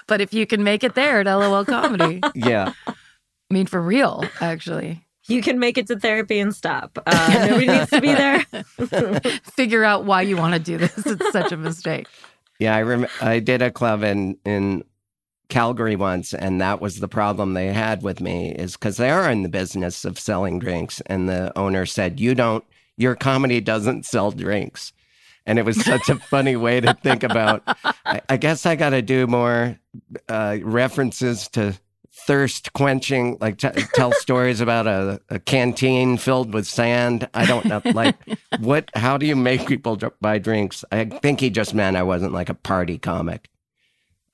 But 0.08 0.20
if 0.20 0.34
you 0.34 0.46
can 0.46 0.64
make 0.64 0.82
it 0.82 0.94
there 0.94 1.20
at 1.20 1.26
LOL 1.26 1.64
comedy, 1.64 2.20
yeah. 2.34 2.72
I 2.88 2.94
mean 3.54 3.66
for 3.66 3.80
real, 3.80 4.24
actually, 4.40 5.04
You 5.28 5.40
can 5.42 5.58
make 5.60 5.78
it 5.78 5.86
to 5.88 5.98
therapy 5.98 6.38
and 6.40 6.54
stop. 6.54 6.98
Uh, 7.06 7.46
nobody 7.48 7.66
needs 7.78 7.90
to 7.90 8.00
be 8.00 8.12
there. 8.14 8.40
figure 9.54 9.84
out 9.84 10.04
why 10.04 10.22
you 10.22 10.36
want 10.36 10.54
to 10.54 10.60
do 10.60 10.78
this. 10.78 10.96
It's 11.06 11.32
such 11.32 11.52
a 11.52 11.56
mistake. 11.56 12.06
yeah. 12.58 12.74
I 12.74 12.82
rem- 12.82 13.06
I 13.20 13.38
did 13.38 13.62
a 13.62 13.70
club 13.70 14.02
in 14.02 14.36
in 14.44 14.82
Calgary 15.48 15.96
once, 15.96 16.34
and 16.34 16.60
that 16.60 16.80
was 16.80 17.00
the 17.00 17.08
problem 17.08 17.54
they 17.54 17.68
had 17.72 18.02
with 18.02 18.20
me 18.20 18.52
is 18.52 18.72
because 18.76 18.96
they 18.98 19.10
are 19.10 19.30
in 19.30 19.42
the 19.42 19.48
business 19.48 20.04
of 20.04 20.18
selling 20.18 20.58
drinks, 20.58 21.00
and 21.06 21.28
the 21.28 21.56
owner 21.58 21.86
said, 21.86 22.20
"You 22.20 22.34
don't. 22.34 22.64
Your 22.96 23.14
comedy 23.14 23.60
doesn't 23.60 24.04
sell 24.06 24.30
drinks." 24.30 24.92
And 25.48 25.58
it 25.58 25.64
was 25.64 25.82
such 25.84 26.08
a 26.08 26.16
funny 26.16 26.54
way 26.56 26.80
to 26.80 26.94
think 26.94 27.22
about. 27.24 27.62
I, 28.06 28.20
I 28.28 28.36
guess 28.36 28.66
I 28.66 28.76
got 28.76 28.90
to 28.90 29.02
do 29.02 29.26
more 29.26 29.78
uh, 30.28 30.58
references 30.62 31.48
to 31.48 31.76
thirst 32.26 32.72
quenching, 32.74 33.38
like 33.40 33.56
t- 33.58 33.70
tell 33.94 34.12
stories 34.12 34.60
about 34.60 34.86
a, 34.86 35.20
a 35.30 35.38
canteen 35.38 36.18
filled 36.18 36.52
with 36.52 36.66
sand. 36.66 37.28
I 37.32 37.46
don't 37.46 37.64
know, 37.64 37.80
like 37.94 38.16
what? 38.60 38.90
How 38.94 39.16
do 39.16 39.24
you 39.26 39.34
make 39.36 39.66
people 39.66 39.96
dr- 39.96 40.12
buy 40.20 40.38
drinks? 40.38 40.84
I 40.92 41.06
think 41.06 41.40
he 41.40 41.48
just 41.50 41.74
meant 41.74 41.96
I 41.96 42.02
wasn't 42.02 42.32
like 42.34 42.50
a 42.50 42.54
party 42.54 42.98
comic. 42.98 43.48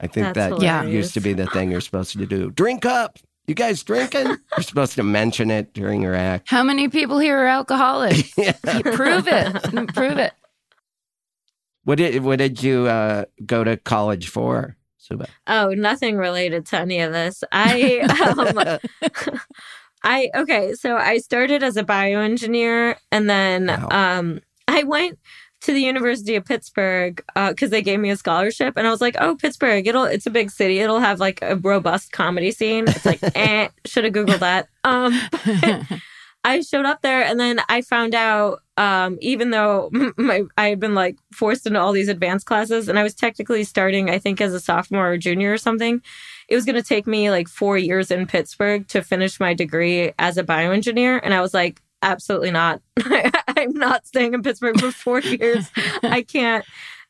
I 0.01 0.09
think 0.09 0.35
That's 0.35 0.51
that 0.57 0.61
Yeah. 0.63 0.83
used 0.83 1.15
to 1.15 1.21
be 1.21 1.33
the 1.35 1.47
thing 1.47 1.71
you're 1.71 1.81
supposed 1.81 2.19
to 2.19 2.27
do. 2.27 2.51
Drink 2.51 2.85
up. 2.85 3.19
You 3.47 3.55
guys 3.55 3.83
drinking? 3.85 4.27
You're 4.27 4.63
supposed 4.63 4.95
to 4.95 5.03
mention 5.05 5.51
it 5.51 5.73
during 5.75 6.01
your 6.03 6.15
act. 6.15 6.49
How 6.49 6.63
many 6.65 6.89
people 6.89 7.19
here 7.19 7.39
are 7.39 7.47
alcoholics? 7.47 8.33
Yeah. 8.39 8.53
Prove 8.63 9.29
it. 9.29 9.95
Prove 9.95 10.19
it. 10.19 10.33
What 11.85 11.99
did 11.99 12.23
what 12.23 12.39
did 12.39 12.63
you 12.63 12.87
uh, 12.87 13.25
go 13.47 13.63
to 13.65 13.77
college 13.77 14.29
for, 14.29 14.77
Subhah? 14.99 15.29
Oh, 15.47 15.71
nothing 15.71 16.17
related 16.17 16.67
to 16.67 16.79
any 16.79 17.01
of 17.01 17.13
this. 17.13 17.45
I 17.53 18.01
um, 19.21 19.39
I 20.03 20.31
okay, 20.35 20.75
so 20.75 20.97
I 20.97 21.19
started 21.19 21.63
as 21.63 21.77
a 21.77 21.85
bioengineer 21.85 22.97
and 23.13 23.29
then 23.29 23.67
Wow. 23.67 23.89
um 24.19 24.41
I 24.69 24.83
went 24.83 25.19
to 25.63 25.73
the 25.73 25.81
University 25.81 26.35
of 26.37 26.45
Pittsburgh 26.45 27.23
because 27.35 27.71
they 27.71 27.81
gave 27.81 27.99
me 27.99 28.11
a 28.11 28.17
scholarship 28.17 28.75
and 28.77 28.87
I 28.87 28.91
was 28.91 29.01
like, 29.01 29.17
oh 29.19 29.35
Pittsburgh, 29.37 29.87
it'll 29.87 30.05
it's 30.05 30.27
a 30.27 30.31
big 30.31 30.51
city. 30.51 30.81
It'll 30.81 31.01
have 31.01 31.21
like 31.21 31.39
a 31.43 31.57
robust 31.57 32.13
comedy 32.13 32.51
scene. 32.51 32.85
It's 32.87 33.05
like 33.07 33.21
eh, 33.35 33.69
should 33.87 34.05
have 34.05 34.13
Googled 34.13 34.41
that. 34.41 34.69
Um 34.85 35.13
I 36.45 36.61
showed 36.61 36.85
up 36.85 37.01
there 37.01 37.25
and 37.25 37.41
then 37.41 37.61
I 37.69 37.81
found 37.81 38.15
out 38.15 38.61
um, 38.77 39.19
even 39.21 39.51
though 39.51 39.91
my 40.17 40.43
I 40.59 40.69
had 40.69 40.79
been 40.79 40.95
like 40.95 41.17
forced 41.33 41.67
into 41.67 41.81
all 41.81 41.93
these 41.93 42.09
advanced 42.09 42.47
classes 42.47 42.89
and 42.89 42.99
I 42.99 43.03
was 43.03 43.15
technically 43.15 43.65
starting 43.65 44.11
I 44.11 44.19
think 44.19 44.41
as 44.41 44.53
a 44.53 44.61
sophomore 44.61 45.13
or 45.13 45.19
junior 45.19 45.53
or 45.53 45.59
something 45.59 46.03
it 46.49 46.55
was 46.55 46.67
going 46.67 46.77
to 46.77 46.83
take 46.83 47.07
me 47.07 47.31
like 47.31 47.49
4 47.49 47.79
years 47.79 48.11
in 48.11 48.27
Pittsburgh 48.27 48.87
to 48.89 49.03
finish 49.03 49.41
my 49.41 49.55
degree 49.55 50.13
as 50.19 50.37
a 50.37 50.45
bioengineer 50.45 51.21
and 51.23 51.33
I 51.33 51.41
was 51.41 51.55
like 51.55 51.81
absolutely 52.03 52.51
not. 52.51 52.83
I'm 53.03 53.73
not 53.73 54.07
staying 54.07 54.35
in 54.35 54.43
Pittsburgh 54.43 54.79
for 54.79 54.91
4 54.91 55.21
years. 55.23 55.71
I 56.03 56.21
can't. 56.21 56.65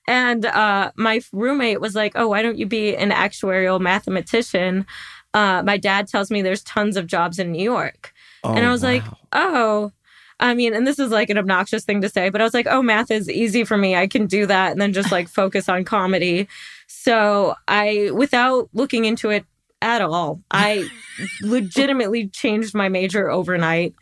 And 0.07 0.47
uh, 0.47 0.93
my 0.97 1.21
roommate 1.33 1.81
was 1.81 1.97
like 1.97 2.13
oh 2.15 2.29
why 2.29 2.43
don't 2.43 2.59
you 2.59 2.67
be 2.67 2.95
an 2.95 3.11
actuarial 3.11 3.81
mathematician? 3.81 4.87
Uh, 5.33 5.65
my 5.65 5.77
dad 5.77 6.07
tells 6.07 6.31
me 6.31 6.43
there's 6.43 6.63
tons 6.63 6.97
of 6.97 7.09
jobs 7.09 7.41
in 7.41 7.51
New 7.51 7.65
York 7.65 8.14
and 8.45 8.59
Oh, 8.65 8.69
I 8.69 8.71
was 8.71 8.83
like, 8.83 9.03
oh, 9.33 9.93
I 10.41 10.55
mean, 10.55 10.75
and 10.75 10.87
this 10.87 10.99
is 10.99 11.11
like 11.11 11.31
an 11.31 11.39
obnoxious 11.39 11.85
thing 11.85 12.01
to 12.03 12.09
say, 12.09 12.29
but 12.29 12.41
I 12.41 12.45
was 12.45 12.55
like, 12.55 12.67
oh, 12.69 12.83
math 12.83 13.11
is 13.11 13.31
easy 13.31 13.65
for 13.65 13.77
me. 13.77 13.95
I 13.97 14.07
can 14.07 14.27
do 14.27 14.47
that 14.47 14.73
and 14.73 14.81
then 14.81 14.93
just 14.93 15.11
like 15.13 15.29
focus 15.41 15.69
on 15.69 15.85
comedy. 15.85 16.49
So 16.87 17.55
I, 17.69 18.11
without 18.13 18.69
looking 18.73 19.05
into 19.05 19.31
it 19.31 19.45
at 19.81 20.03
all, 20.03 20.41
I 20.51 20.89
legitimately 21.43 22.29
changed 22.29 22.75
my 22.75 22.89
major 22.89 23.31
overnight. 23.31 23.95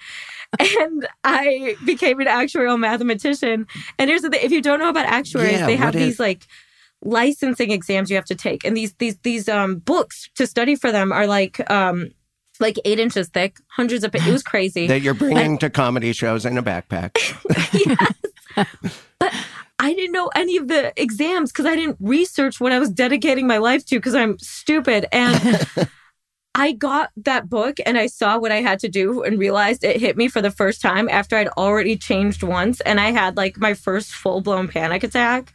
And 0.58 1.06
I 1.24 1.76
became 1.84 2.20
an 2.20 2.26
actuarial 2.26 2.78
mathematician. 2.78 3.66
And 3.98 4.10
here's 4.10 4.22
the 4.22 4.28
thing: 4.30 4.40
if 4.42 4.52
you 4.52 4.60
don't 4.60 4.78
know 4.78 4.90
about 4.90 5.06
actuaries, 5.06 5.60
Yeah, 5.60 5.66
they 5.66 5.76
have 5.76 5.94
what 5.94 6.02
is- 6.02 6.08
these 6.08 6.20
like 6.20 6.46
licensing 7.04 7.70
exams 7.70 8.10
you 8.10 8.16
have 8.16 8.24
to 8.26 8.34
take, 8.34 8.62
and 8.64 8.76
these 8.76 8.92
these 8.98 9.16
these 9.22 9.48
um 9.48 9.76
books 9.76 10.28
to 10.34 10.46
study 10.46 10.74
for 10.76 10.92
them 10.92 11.10
are 11.10 11.26
like 11.26 11.58
um 11.70 12.10
like 12.62 12.78
eight 12.84 12.98
inches 12.98 13.28
thick, 13.28 13.58
hundreds 13.68 14.04
of. 14.04 14.14
It 14.14 14.24
was 14.26 14.42
crazy. 14.42 14.86
that 14.86 15.02
you're 15.02 15.14
bringing 15.14 15.58
to 15.58 15.68
comedy 15.68 16.12
shows 16.12 16.46
in 16.46 16.56
a 16.56 16.62
backpack. 16.62 17.10
yes. 18.56 19.02
But 19.18 19.34
I 19.78 19.94
didn't 19.94 20.12
know 20.12 20.30
any 20.34 20.56
of 20.56 20.68
the 20.68 20.92
exams 21.00 21.50
because 21.52 21.66
I 21.66 21.74
didn't 21.74 21.96
research 22.00 22.60
what 22.60 22.72
I 22.72 22.78
was 22.78 22.88
dedicating 22.88 23.46
my 23.46 23.58
life 23.58 23.84
to 23.86 23.96
because 23.96 24.14
I'm 24.14 24.38
stupid. 24.38 25.06
And 25.12 25.66
I 26.54 26.72
got 26.72 27.10
that 27.16 27.48
book 27.48 27.78
and 27.84 27.98
I 27.98 28.06
saw 28.06 28.38
what 28.38 28.52
I 28.52 28.60
had 28.60 28.78
to 28.80 28.88
do 28.88 29.22
and 29.22 29.38
realized 29.38 29.82
it 29.82 30.00
hit 30.00 30.16
me 30.16 30.28
for 30.28 30.42
the 30.42 30.50
first 30.50 30.82
time 30.82 31.08
after 31.08 31.36
I'd 31.36 31.48
already 31.48 31.96
changed 31.96 32.42
once. 32.42 32.80
And 32.82 33.00
I 33.00 33.10
had 33.10 33.36
like 33.36 33.58
my 33.58 33.74
first 33.74 34.12
full 34.12 34.40
blown 34.40 34.68
panic 34.68 35.02
attack. 35.02 35.52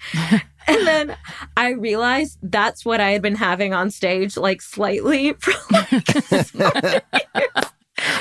And 0.67 0.87
then 0.87 1.17
I 1.55 1.71
realized 1.71 2.37
that's 2.41 2.83
what 2.85 2.99
I 2.99 3.11
had 3.11 3.21
been 3.21 3.35
having 3.35 3.73
on 3.73 3.89
stage, 3.91 4.37
like 4.37 4.61
slightly 4.61 5.33
for 5.39 5.53
like 5.71 7.03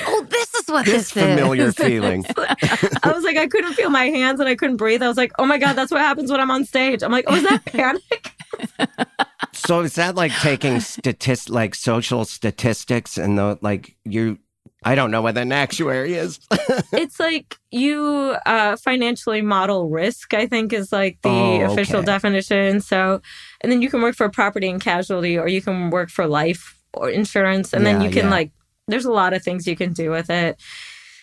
Oh, 0.08 0.26
this 0.30 0.54
is 0.54 0.68
what 0.68 0.86
This 0.86 0.94
this, 0.94 1.10
familiar 1.12 1.64
is. 1.68 1.74
feeling. 1.76 2.24
I 2.38 3.12
was 3.14 3.24
like, 3.24 3.36
I 3.36 3.46
couldn't 3.46 3.74
feel 3.74 3.90
my 3.90 4.04
hands 4.04 4.40
and 4.40 4.48
I 4.48 4.54
couldn't 4.54 4.78
breathe. 4.78 5.02
I 5.02 5.08
was 5.08 5.18
like, 5.18 5.32
oh 5.38 5.44
my 5.44 5.58
God, 5.58 5.74
that's 5.74 5.92
what 5.92 6.00
happens 6.00 6.30
when 6.30 6.40
I'm 6.40 6.50
on 6.50 6.64
stage. 6.64 7.02
I'm 7.02 7.12
like, 7.12 7.26
oh, 7.28 7.34
is 7.34 7.42
that 7.42 7.64
panic? 7.66 8.32
So 9.52 9.80
is 9.80 9.94
that 9.96 10.14
like 10.14 10.32
taking 10.40 10.80
statist 10.80 11.50
like 11.50 11.74
social 11.74 12.24
statistics 12.24 13.18
and 13.18 13.36
the 13.38 13.58
like 13.60 13.96
you 14.04 14.38
I 14.86 14.94
don't 14.94 15.10
know 15.10 15.20
what 15.20 15.36
an 15.36 15.50
actuary 15.52 16.14
is. 16.14 16.38
it's 16.92 17.18
like 17.18 17.56
you 17.70 18.36
uh, 18.46 18.76
financially 18.76 19.42
model 19.42 19.88
risk, 19.90 20.32
I 20.32 20.46
think 20.46 20.72
is 20.72 20.92
like 20.92 21.20
the 21.22 21.28
Oh, 21.28 21.60
official 21.72 21.96
okay. 21.98 22.06
definition. 22.06 22.80
So, 22.80 23.20
and 23.60 23.72
then 23.72 23.82
you 23.82 23.90
can 23.90 24.00
work 24.00 24.14
for 24.14 24.28
property 24.30 24.68
and 24.68 24.80
casualty 24.80 25.36
or 25.36 25.48
you 25.48 25.60
can 25.60 25.90
work 25.90 26.08
for 26.08 26.26
life 26.26 26.80
or 26.94 27.10
insurance. 27.10 27.72
And 27.74 27.84
then 27.84 28.00
you 28.00 28.10
can 28.10 28.26
yeah. 28.26 28.30
like, 28.30 28.52
there's 28.86 29.04
a 29.04 29.12
lot 29.12 29.32
of 29.34 29.42
things 29.42 29.66
you 29.66 29.76
can 29.76 29.92
do 29.92 30.10
with 30.10 30.30
it. 30.30 30.60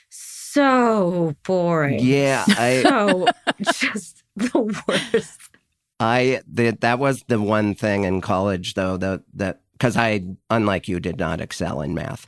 So 0.09 1.35
boring. 1.43 1.99
yeah, 1.99 2.43
I 2.49 2.83
So 2.83 3.25
just 3.79 4.23
the 4.35 4.83
worst. 4.87 5.39
I 5.99 6.41
that 6.51 6.81
that 6.81 6.99
was 6.99 7.23
the 7.27 7.39
one 7.41 7.75
thing 7.75 8.03
in 8.03 8.19
college 8.21 8.73
though 8.73 8.97
that 8.97 9.21
that 9.35 9.61
because 9.71 9.95
I 9.95 10.23
unlike 10.49 10.87
you 10.87 10.99
did 10.99 11.17
not 11.17 11.39
excel 11.41 11.81
in 11.81 11.93
math. 11.93 12.27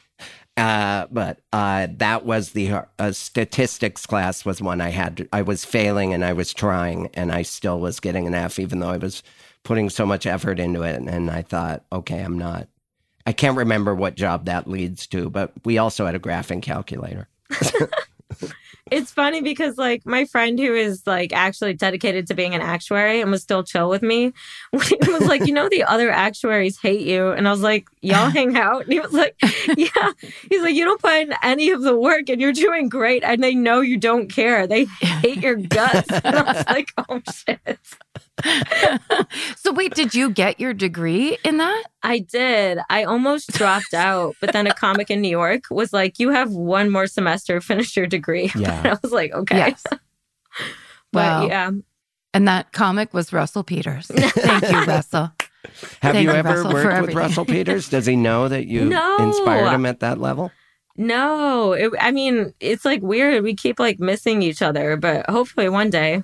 Uh, 0.57 1.05
but 1.11 1.41
uh, 1.51 1.87
that 1.97 2.25
was 2.25 2.51
the 2.51 2.85
uh, 2.97 3.11
statistics 3.11 4.05
class 4.05 4.45
was 4.45 4.61
one 4.61 4.79
I 4.79 4.89
had. 4.89 5.27
I 5.33 5.41
was 5.41 5.65
failing 5.65 6.13
and 6.13 6.23
I 6.23 6.31
was 6.33 6.53
trying, 6.53 7.09
and 7.13 7.31
I 7.31 7.41
still 7.41 7.79
was 7.79 7.99
getting 7.99 8.25
an 8.25 8.33
F, 8.33 8.57
even 8.57 8.79
though 8.79 8.89
I 8.89 8.97
was 8.97 9.21
putting 9.63 9.89
so 9.89 10.05
much 10.05 10.25
effort 10.25 10.59
into 10.59 10.83
it. 10.83 11.01
And 11.01 11.29
I 11.29 11.41
thought, 11.41 11.83
okay, 11.91 12.21
I'm 12.21 12.37
not. 12.37 12.69
I 13.25 13.33
can't 13.33 13.57
remember 13.57 13.93
what 13.93 14.15
job 14.15 14.45
that 14.45 14.67
leads 14.69 15.07
to, 15.07 15.29
but 15.29 15.51
we 15.65 15.77
also 15.77 16.05
had 16.05 16.15
a 16.15 16.19
graphing 16.19 16.61
calculator. 16.61 17.27
it's 18.91 19.11
funny 19.11 19.41
because 19.41 19.77
like 19.77 20.05
my 20.05 20.25
friend 20.25 20.59
who 20.59 20.75
is 20.75 21.07
like 21.07 21.33
actually 21.33 21.73
dedicated 21.73 22.27
to 22.27 22.35
being 22.35 22.53
an 22.53 22.61
actuary 22.61 23.19
and 23.19 23.31
was 23.31 23.41
still 23.41 23.63
chill 23.63 23.89
with 23.89 24.03
me 24.03 24.31
was 24.73 25.25
like, 25.27 25.47
you 25.47 25.53
know, 25.53 25.67
the 25.69 25.83
other 25.83 26.11
actuaries 26.11 26.79
hate 26.79 27.01
you. 27.01 27.31
And 27.31 27.47
I 27.47 27.51
was 27.51 27.61
like, 27.61 27.87
y'all 28.01 28.29
hang 28.29 28.55
out. 28.55 28.83
And 28.83 28.93
he 28.93 28.99
was 28.99 29.11
like, 29.11 29.35
yeah. 29.77 30.11
He's 30.49 30.61
like, 30.61 30.75
you 30.75 30.85
don't 30.85 31.01
put 31.01 31.13
in 31.13 31.33
any 31.41 31.71
of 31.71 31.81
the 31.81 31.97
work 31.97 32.29
and 32.29 32.39
you're 32.39 32.53
doing 32.53 32.87
great. 32.87 33.23
And 33.23 33.43
they 33.43 33.55
know 33.55 33.81
you 33.81 33.97
don't 33.97 34.27
care. 34.27 34.67
They 34.67 34.85
hate 34.85 35.41
your 35.41 35.55
guts. 35.55 36.09
And 36.25 36.35
I 36.35 36.53
was 36.53 36.65
like, 36.67 36.91
oh 36.97 37.21
shit. 37.31 37.79
so 39.57 39.71
wait, 39.71 39.93
did 39.93 40.13
you 40.13 40.29
get 40.29 40.59
your 40.59 40.73
degree 40.73 41.37
in 41.43 41.57
that? 41.57 41.83
I 42.03 42.19
did. 42.19 42.79
I 42.89 43.03
almost 43.05 43.51
dropped 43.53 43.93
out, 43.93 44.35
but 44.41 44.51
then 44.53 44.67
a 44.67 44.73
comic 44.73 45.09
in 45.09 45.21
New 45.21 45.29
York 45.29 45.63
was 45.71 45.93
like, 45.93 46.19
"You 46.19 46.29
have 46.31 46.51
one 46.51 46.89
more 46.89 47.07
semester, 47.07 47.61
finish 47.61 47.95
your 47.95 48.07
degree." 48.07 48.51
Yeah. 48.55 48.81
I 48.93 48.97
was 49.01 49.11
like, 49.11 49.31
"Okay." 49.33 49.57
Yes. 49.57 49.83
but 49.89 49.99
Wow. 51.13 51.47
yeah, 51.47 51.71
And 52.33 52.47
that 52.47 52.71
comic 52.73 53.13
was 53.13 53.31
Russell 53.31 53.63
Peters. 53.63 54.07
Thank 54.07 54.69
you, 54.69 54.83
Russell. 54.83 55.31
Have 56.01 56.13
Thank 56.13 56.15
you 56.25 56.31
you, 56.31 56.35
ever 56.37 56.49
Russell, 56.49 56.73
worked 56.73 56.85
with 56.87 56.95
everything. 56.95 57.17
Russell 57.17 57.45
Peters? 57.45 57.89
Does 57.89 58.05
he 58.05 58.15
know 58.15 58.47
that 58.47 58.67
you 58.67 58.85
No. 58.85 59.17
inspired 59.17 59.73
him 59.73 59.85
at 59.85 59.99
that 60.01 60.19
level? 60.19 60.51
no. 60.97 61.73
It, 61.73 61.91
I 61.99 62.11
mean, 62.11 62.53
it's 62.59 62.85
like 62.85 63.01
weird. 63.01 63.43
We 63.43 63.55
keep 63.55 63.79
like 63.79 63.99
missing 63.99 64.41
each 64.41 64.61
other, 64.61 64.95
but 64.97 65.27
hopefully 65.29 65.67
one 65.69 65.89
day, 65.89 66.21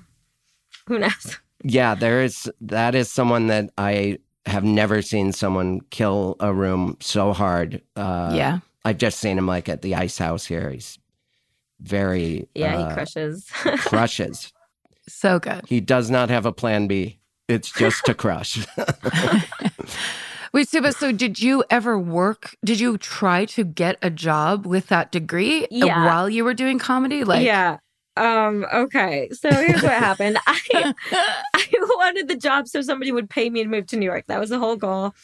who 0.86 0.98
knows? 1.00 1.38
Yeah, 1.62 1.94
there 1.94 2.22
is. 2.22 2.50
That 2.60 2.94
is 2.94 3.10
someone 3.10 3.46
that 3.48 3.70
I 3.78 4.18
have 4.46 4.64
never 4.64 5.02
seen 5.02 5.32
someone 5.32 5.80
kill 5.90 6.36
a 6.40 6.52
room 6.52 6.96
so 7.00 7.32
hard. 7.32 7.80
Uh, 7.96 8.32
yeah. 8.34 8.58
I've 8.84 8.98
just 8.98 9.18
seen 9.20 9.38
him 9.38 9.46
like 9.46 9.68
at 9.68 9.82
the 9.82 9.94
Ice 9.94 10.18
House 10.18 10.44
here. 10.44 10.70
He's 10.70 10.98
very 11.80 12.48
Yeah, 12.54 12.76
uh, 12.76 12.88
he 12.88 12.94
crushes. 12.94 13.46
crushes. 13.52 14.52
So 15.08 15.40
good. 15.40 15.64
He 15.66 15.80
does 15.80 16.10
not 16.10 16.30
have 16.30 16.46
a 16.46 16.52
plan 16.52 16.86
B. 16.86 17.18
It's 17.48 17.72
just 17.72 18.04
to 18.04 18.14
crush. 18.14 18.64
Wait, 20.52 20.68
so, 20.68 20.80
but 20.80 20.94
so 20.94 21.10
did 21.12 21.40
you 21.42 21.64
ever 21.70 21.98
work? 21.98 22.54
Did 22.64 22.78
you 22.78 22.98
try 22.98 23.46
to 23.46 23.64
get 23.64 23.96
a 24.00 24.10
job 24.10 24.64
with 24.66 24.86
that 24.88 25.10
degree 25.10 25.64
uh, 25.64 25.68
Yeah. 25.70 26.04
while 26.04 26.28
you 26.30 26.44
were 26.44 26.54
doing 26.54 26.78
comedy? 26.78 27.24
Like, 27.24 27.44
yeah. 27.44 27.78
Um, 28.16 28.66
okay. 28.72 29.28
So 29.32 29.50
here's 29.50 29.82
what 29.82 29.92
happened. 29.92 30.38
I 30.46 30.94
I 31.54 31.66
wanted 31.96 32.28
the 32.28 32.36
job 32.36 32.68
so 32.68 32.82
somebody 32.82 33.12
would 33.12 33.30
pay 33.30 33.48
me 33.50 33.62
to 33.62 33.68
move 33.68 33.86
to 33.88 33.96
New 33.96 34.06
York. 34.06 34.24
That 34.26 34.40
was 34.40 34.50
the 34.50 34.58
whole 34.58 34.76
goal. 34.76 35.14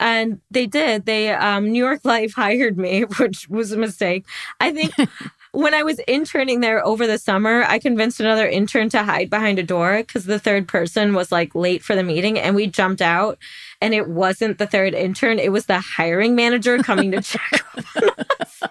And 0.00 0.40
they 0.50 0.66
did. 0.66 1.06
They 1.06 1.30
um 1.30 1.70
New 1.70 1.82
York 1.82 2.00
Life 2.04 2.34
hired 2.36 2.78
me, 2.78 3.02
which 3.02 3.48
was 3.48 3.72
a 3.72 3.78
mistake. 3.78 4.26
I 4.60 4.72
think 4.72 4.92
when 5.52 5.74
I 5.74 5.82
was 5.82 5.98
interning 6.00 6.60
there 6.60 6.84
over 6.84 7.06
the 7.06 7.18
summer, 7.18 7.64
I 7.64 7.78
convinced 7.78 8.20
another 8.20 8.46
intern 8.46 8.90
to 8.90 9.02
hide 9.02 9.30
behind 9.30 9.58
a 9.58 9.62
door 9.62 9.98
because 9.98 10.26
the 10.26 10.38
third 10.38 10.68
person 10.68 11.14
was 11.14 11.32
like 11.32 11.54
late 11.54 11.82
for 11.82 11.96
the 11.96 12.02
meeting 12.02 12.38
and 12.38 12.54
we 12.54 12.66
jumped 12.66 13.02
out 13.02 13.38
and 13.80 13.94
it 13.94 14.08
wasn't 14.08 14.58
the 14.58 14.66
third 14.66 14.92
intern, 14.92 15.38
it 15.38 15.52
was 15.52 15.66
the 15.66 15.80
hiring 15.80 16.34
manager 16.34 16.78
coming 16.78 17.10
to 17.12 17.22
check 17.22 17.64
on 17.96 18.10
us. 18.40 18.62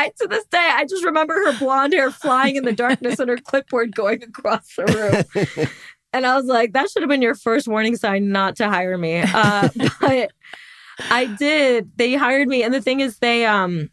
I 0.00 0.12
to 0.20 0.28
this 0.28 0.44
day 0.46 0.70
I 0.72 0.84
just 0.84 1.04
remember 1.04 1.34
her 1.34 1.58
blonde 1.58 1.92
hair 1.92 2.10
flying 2.10 2.56
in 2.56 2.64
the 2.64 2.72
darkness 2.72 3.18
and 3.18 3.28
her 3.28 3.36
clipboard 3.36 3.94
going 3.94 4.22
across 4.22 4.74
the 4.76 5.26
room. 5.36 5.66
And 6.12 6.26
I 6.26 6.34
was 6.34 6.46
like, 6.46 6.72
that 6.72 6.90
should 6.90 7.02
have 7.02 7.08
been 7.08 7.22
your 7.22 7.36
first 7.36 7.68
warning 7.68 7.94
sign 7.94 8.32
not 8.32 8.56
to 8.56 8.68
hire 8.68 8.98
me. 8.98 9.18
Uh, 9.18 9.68
but 10.00 10.32
I 11.08 11.26
did. 11.38 11.90
They 11.96 12.14
hired 12.14 12.48
me. 12.48 12.64
And 12.64 12.74
the 12.74 12.80
thing 12.80 12.98
is, 12.98 13.18
they, 13.18 13.46
um, 13.46 13.90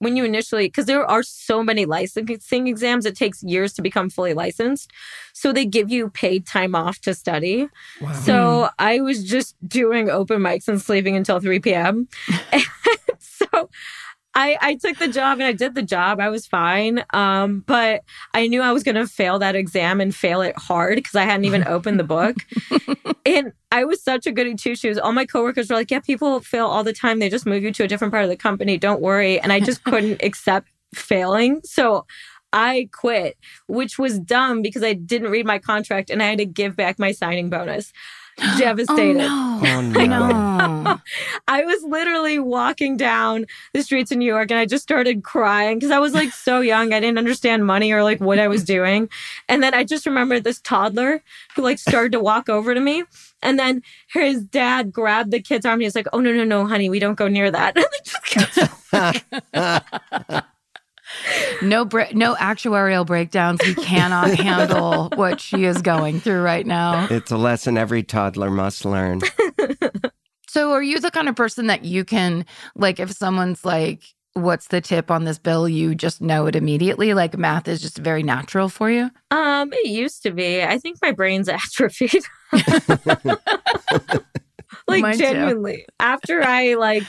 when 0.00 0.16
you 0.16 0.24
initially, 0.24 0.66
because 0.66 0.86
there 0.86 1.06
are 1.06 1.22
so 1.22 1.62
many 1.62 1.86
licensing 1.86 2.66
exams, 2.66 3.06
it 3.06 3.16
takes 3.16 3.40
years 3.44 3.72
to 3.74 3.82
become 3.82 4.10
fully 4.10 4.34
licensed. 4.34 4.90
So 5.32 5.52
they 5.52 5.64
give 5.64 5.90
you 5.90 6.10
paid 6.10 6.44
time 6.44 6.74
off 6.74 7.00
to 7.02 7.14
study. 7.14 7.68
wow. 8.00 8.12
So 8.12 8.68
I 8.80 9.00
was 9.00 9.22
just 9.22 9.54
doing 9.66 10.10
open 10.10 10.40
mics 10.40 10.66
and 10.66 10.82
sleeping 10.82 11.14
until 11.14 11.38
3 11.38 11.60
p.m. 11.60 12.08
And 12.52 12.62
so 13.20 13.70
I, 14.34 14.58
I 14.60 14.74
took 14.74 14.98
the 14.98 15.08
job 15.08 15.38
and 15.38 15.44
I 15.44 15.52
did 15.52 15.74
the 15.74 15.82
job. 15.82 16.20
I 16.20 16.28
was 16.28 16.46
fine. 16.46 17.04
Um, 17.12 17.60
but 17.66 18.02
I 18.32 18.48
knew 18.48 18.62
I 18.62 18.72
was 18.72 18.82
going 18.82 18.96
to 18.96 19.06
fail 19.06 19.38
that 19.38 19.54
exam 19.54 20.00
and 20.00 20.14
fail 20.14 20.40
it 20.40 20.56
hard 20.58 20.96
because 20.96 21.14
I 21.14 21.22
hadn't 21.22 21.44
even 21.44 21.64
opened 21.68 22.00
the 22.00 22.04
book. 22.04 22.36
and 23.24 23.52
I 23.70 23.84
was 23.84 24.02
such 24.02 24.26
a 24.26 24.32
goody 24.32 24.54
two 24.54 24.74
shoes. 24.74 24.98
All 24.98 25.12
my 25.12 25.24
coworkers 25.24 25.70
were 25.70 25.76
like, 25.76 25.90
yeah, 25.90 26.00
people 26.00 26.40
fail 26.40 26.66
all 26.66 26.82
the 26.82 26.92
time. 26.92 27.20
They 27.20 27.28
just 27.28 27.46
move 27.46 27.62
you 27.62 27.72
to 27.72 27.84
a 27.84 27.88
different 27.88 28.12
part 28.12 28.24
of 28.24 28.30
the 28.30 28.36
company. 28.36 28.76
Don't 28.76 29.00
worry. 29.00 29.40
And 29.40 29.52
I 29.52 29.60
just 29.60 29.84
couldn't 29.84 30.22
accept 30.22 30.68
failing. 30.94 31.60
So 31.62 32.04
I 32.52 32.88
quit, 32.92 33.36
which 33.66 33.98
was 33.98 34.18
dumb 34.18 34.62
because 34.62 34.82
I 34.82 34.94
didn't 34.94 35.30
read 35.30 35.46
my 35.46 35.58
contract 35.58 36.10
and 36.10 36.22
I 36.22 36.26
had 36.26 36.38
to 36.38 36.46
give 36.46 36.76
back 36.76 36.98
my 36.98 37.12
signing 37.12 37.50
bonus. 37.50 37.92
Oh, 38.42 38.58
Devastated. 38.58 39.18
no. 39.18 39.60
Oh, 39.64 39.80
no. 39.94 40.04
no. 40.06 41.00
I 41.48 41.64
was 41.64 41.82
literally 41.84 42.40
walking 42.40 42.96
down 42.96 43.46
the 43.72 43.82
streets 43.82 44.10
of 44.10 44.18
New 44.18 44.26
York 44.26 44.50
and 44.50 44.58
I 44.58 44.66
just 44.66 44.82
started 44.82 45.22
crying 45.22 45.78
because 45.78 45.92
I 45.92 46.00
was 46.00 46.14
like 46.14 46.32
so 46.32 46.60
young. 46.60 46.92
I 46.92 46.98
didn't 46.98 47.18
understand 47.18 47.64
money 47.64 47.92
or 47.92 48.02
like 48.02 48.20
what 48.20 48.40
I 48.40 48.48
was 48.48 48.64
doing. 48.64 49.08
And 49.48 49.62
then 49.62 49.72
I 49.72 49.84
just 49.84 50.04
remember 50.04 50.40
this 50.40 50.60
toddler 50.60 51.22
who 51.54 51.62
like 51.62 51.78
started 51.78 52.10
to 52.12 52.20
walk 52.20 52.48
over 52.48 52.74
to 52.74 52.80
me. 52.80 53.04
And 53.40 53.56
then 53.58 53.82
his 54.08 54.42
dad 54.42 54.90
grabbed 54.92 55.30
the 55.30 55.40
kid's 55.40 55.64
arm 55.64 55.74
and 55.74 55.82
he's 55.82 55.94
like, 55.94 56.08
Oh, 56.12 56.18
no, 56.20 56.32
no, 56.32 56.44
no, 56.44 56.66
honey, 56.66 56.90
we 56.90 56.98
don't 56.98 57.14
go 57.14 57.28
near 57.28 57.50
that. 57.52 57.76
No, 61.62 61.84
bre- 61.84 62.12
no 62.12 62.34
actuarial 62.34 63.06
breakdowns. 63.06 63.60
We 63.64 63.74
cannot 63.74 64.30
handle 64.38 65.10
what 65.14 65.40
she 65.40 65.64
is 65.64 65.80
going 65.82 66.20
through 66.20 66.42
right 66.42 66.66
now. 66.66 67.06
it's 67.10 67.30
a 67.30 67.36
lesson 67.36 67.78
every 67.78 68.02
toddler 68.02 68.50
must 68.50 68.84
learn. 68.84 69.20
So, 70.48 70.72
are 70.72 70.82
you 70.82 71.00
the 71.00 71.10
kind 71.10 71.28
of 71.28 71.34
person 71.36 71.66
that 71.66 71.84
you 71.84 72.04
can, 72.04 72.44
like, 72.76 73.00
if 73.00 73.10
someone's 73.10 73.64
like, 73.64 74.04
"What's 74.34 74.68
the 74.68 74.80
tip 74.80 75.10
on 75.10 75.24
this 75.24 75.38
bill?" 75.38 75.68
You 75.68 75.94
just 75.96 76.20
know 76.20 76.46
it 76.46 76.54
immediately. 76.54 77.12
Like, 77.14 77.36
math 77.36 77.66
is 77.66 77.80
just 77.80 77.98
very 77.98 78.22
natural 78.22 78.68
for 78.68 78.88
you. 78.90 79.10
um, 79.32 79.72
it 79.72 79.88
used 79.88 80.22
to 80.24 80.30
be. 80.30 80.62
I 80.62 80.78
think 80.78 80.98
my 81.02 81.10
brain's 81.12 81.48
atrophied. 81.48 82.22
like 84.86 85.02
Mine 85.02 85.14
too. 85.14 85.18
genuinely 85.20 85.86
after 85.98 86.42
i 86.42 86.74
like 86.74 87.04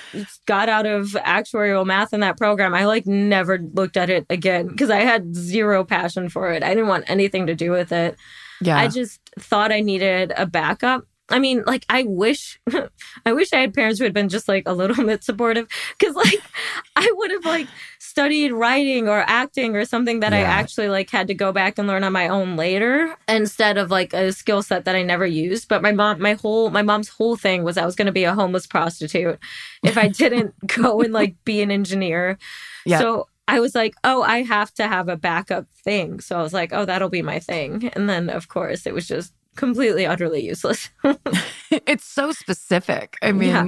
got 0.46 0.70
out 0.70 0.86
of 0.86 1.08
actuarial 1.10 1.86
math 1.86 2.14
in 2.14 2.22
that 2.22 2.38
program 2.38 2.74
i 2.74 2.86
like 2.86 3.06
never 3.06 3.60
looked 3.74 3.98
at 3.98 4.10
it 4.10 4.26
again 4.30 4.68
because 4.68 4.90
i 4.90 5.02
had 5.02 5.36
zero 5.36 5.84
passion 5.84 6.30
for 6.30 6.52
it 6.52 6.64
i 6.64 6.70
didn't 6.70 6.88
want 6.88 7.04
anything 7.08 7.48
to 7.48 7.56
do 7.56 7.72
with 7.72 7.92
it 7.92 8.16
Yeah. 8.62 8.78
i 8.78 8.88
just 8.88 9.20
thought 9.40 9.72
i 9.72 9.82
needed 9.82 10.32
a 10.38 10.46
backup 10.46 11.06
i 11.30 11.40
mean 11.40 11.64
like 11.66 11.86
i 11.90 12.04
wish 12.04 12.60
i 13.26 13.34
wish 13.34 13.52
i 13.54 13.58
had 13.58 13.74
parents 13.74 13.98
who 14.00 14.04
had 14.04 14.14
been 14.14 14.30
just 14.30 14.48
like 14.48 14.64
a 14.68 14.74
little 14.74 15.06
bit 15.06 15.24
supportive 15.24 15.68
because 15.98 16.16
like 16.16 16.42
i 16.96 17.12
would 17.16 17.32
have 17.32 17.46
like 17.46 17.68
studied 18.00 18.52
writing 18.54 19.10
or 19.10 19.24
acting 19.28 19.76
or 19.76 19.84
something 19.86 20.20
that 20.20 20.34
i 20.34 20.42
actually 20.42 20.88
like 20.88 21.10
had 21.10 21.28
to 21.28 21.34
go 21.34 21.52
back 21.52 21.78
and 21.78 21.88
learn 21.88 22.04
on 22.04 22.14
my 22.14 22.28
own 22.28 22.56
later 22.56 23.16
instead 23.28 23.78
of 23.78 23.90
like 23.92 24.14
a 24.14 24.32
skill 24.32 24.62
set 24.62 24.86
that 24.86 24.96
i 24.96 25.02
never 25.02 25.26
used 25.26 25.68
but 25.68 25.82
my 25.82 25.92
mom 25.92 26.22
my 26.22 26.34
whole 26.34 26.70
my 26.70 26.82
mom's 26.82 27.10
whole 27.10 27.36
thing 27.36 27.64
was 27.64 27.78
i 27.78 27.86
was 27.86 27.96
going 27.96 28.06
to 28.06 28.12
be 28.12 28.24
a 28.24 28.34
homeless 28.36 28.68
prostitute 28.68 29.40
if 29.84 29.98
i 29.98 30.08
didn't 30.08 30.54
go 30.68 31.02
and 31.02 31.12
like 31.14 31.36
be 31.44 31.62
an 31.62 31.72
engineer 31.72 32.38
Yeah. 32.86 33.00
so 33.00 33.28
I 33.48 33.60
was 33.60 33.76
like, 33.76 33.94
oh, 34.04 34.24
I 34.24 34.42
have 34.42 34.74
to 34.74 34.88
have 34.88 35.08
a 35.08 35.16
backup 35.16 35.68
thing. 35.84 36.20
So 36.20 36.36
I 36.36 36.42
was 36.42 36.52
like, 36.52 36.74
oh, 36.74 36.84
that'll 36.84 37.10
be 37.10 37.22
my 37.22 37.38
thing. 37.38 37.92
And 37.94 38.10
then, 38.10 38.28
of 38.28 38.48
course, 38.48 38.88
it 38.88 38.94
was 38.96 39.08
just 39.08 39.34
completely, 39.56 40.06
utterly 40.06 40.44
useless. 40.46 40.89
it's 41.72 42.06
so 42.06 42.32
specific. 42.32 43.18
I 43.22 43.32
mean, 43.32 43.50
Yeah. 43.50 43.65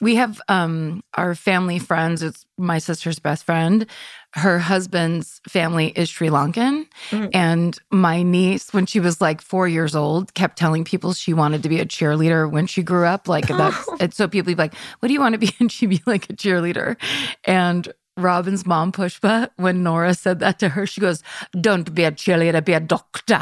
we 0.00 0.16
have 0.16 0.40
um 0.48 1.02
our 1.14 1.34
family 1.34 1.78
friends. 1.78 2.22
It's 2.22 2.44
my 2.58 2.78
sister's 2.78 3.18
best 3.18 3.44
friend. 3.44 3.86
Her 4.34 4.58
husband's 4.58 5.40
family 5.48 5.88
is 5.94 6.08
Sri 6.08 6.28
Lankan. 6.28 6.86
Mhm. 7.10 7.30
And 7.34 7.78
my 7.90 8.22
niece, 8.22 8.72
when 8.72 8.86
she 8.86 8.98
was 9.00 9.20
like 9.20 9.40
four 9.42 9.68
years 9.68 9.94
old, 9.94 10.34
kept 10.34 10.58
telling 10.58 10.84
people 10.84 11.12
she 11.12 11.34
wanted 11.34 11.62
to 11.62 11.68
be 11.68 11.78
a 11.80 11.84
cheerleader 11.86 12.50
when 12.50 12.66
she 12.66 12.82
grew 12.82 13.04
up. 13.06 13.28
Like 13.28 13.46
that's 13.60 13.88
and 14.00 14.12
so 14.14 14.26
people 14.28 14.46
be 14.52 14.54
like, 14.56 14.74
What 15.00 15.08
do 15.08 15.12
you 15.14 15.20
want 15.20 15.34
to 15.34 15.38
be? 15.38 15.50
And 15.60 15.70
she'd 15.70 15.90
be 15.90 16.02
like 16.06 16.28
a 16.30 16.32
cheerleader. 16.34 16.96
And 17.44 17.92
Robin's 18.18 18.66
mom, 18.66 18.92
Pushpa, 18.92 19.48
when 19.56 19.82
Nora 19.82 20.12
said 20.14 20.40
that 20.40 20.58
to 20.58 20.68
her, 20.70 20.86
she 20.86 21.00
goes, 21.00 21.22
Don't 21.58 21.94
be 21.94 22.04
a 22.04 22.12
cheerleader, 22.12 22.62
be 22.64 22.72
a 22.74 22.80
doctor. 22.80 23.40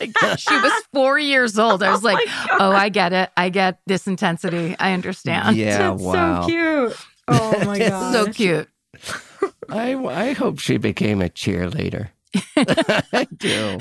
Like 0.00 0.12
she 0.38 0.54
was 0.54 0.72
four 0.92 1.18
years 1.18 1.58
old. 1.58 1.82
I 1.82 1.90
was 1.90 2.04
oh 2.04 2.08
like, 2.08 2.28
oh, 2.58 2.72
I 2.72 2.88
get 2.88 3.12
it. 3.12 3.30
I 3.36 3.48
get 3.48 3.80
this 3.86 4.06
intensity. 4.06 4.76
I 4.78 4.92
understand. 4.92 5.56
Yeah, 5.56 5.90
That's 5.90 6.02
wow. 6.02 6.42
so 6.42 6.48
cute. 6.48 6.96
Oh 7.30 7.62
my 7.66 7.78
god. 7.78 8.12
So 8.14 8.32
cute. 8.32 8.68
I, 9.68 9.94
I 9.94 10.32
hope 10.32 10.60
she 10.60 10.78
became 10.78 11.20
a 11.20 11.28
cheerleader. 11.28 12.08
I 12.56 13.26
do. 13.36 13.78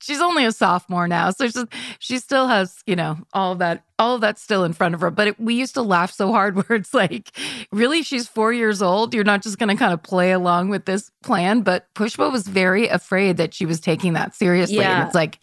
she's 0.00 0.20
only 0.20 0.44
a 0.44 0.52
sophomore 0.52 1.08
now, 1.08 1.30
so 1.30 1.46
she's, 1.46 1.64
she 1.98 2.18
still 2.18 2.48
has, 2.48 2.82
you 2.86 2.96
know, 2.96 3.18
all 3.32 3.54
that, 3.56 3.84
all 3.98 4.18
that 4.18 4.38
still 4.38 4.64
in 4.64 4.72
front 4.72 4.94
of 4.94 5.00
her. 5.00 5.10
But 5.10 5.28
it, 5.28 5.40
we 5.40 5.54
used 5.54 5.74
to 5.74 5.82
laugh 5.82 6.12
so 6.12 6.32
hard 6.32 6.56
where 6.68 6.78
it's 6.78 6.94
like, 6.94 7.36
really, 7.72 8.02
she's 8.02 8.28
four 8.28 8.52
years 8.52 8.82
old. 8.82 9.14
You're 9.14 9.24
not 9.24 9.42
just 9.42 9.58
going 9.58 9.68
to 9.68 9.76
kind 9.76 9.92
of 9.92 10.02
play 10.02 10.32
along 10.32 10.68
with 10.68 10.84
this 10.84 11.10
plan. 11.22 11.62
But 11.62 11.86
Pushpa 11.94 12.30
was 12.30 12.46
very 12.46 12.88
afraid 12.88 13.36
that 13.36 13.54
she 13.54 13.66
was 13.66 13.80
taking 13.80 14.14
that 14.14 14.34
seriously, 14.34 14.80
and 14.80 15.06
it's 15.06 15.14
like, 15.14 15.38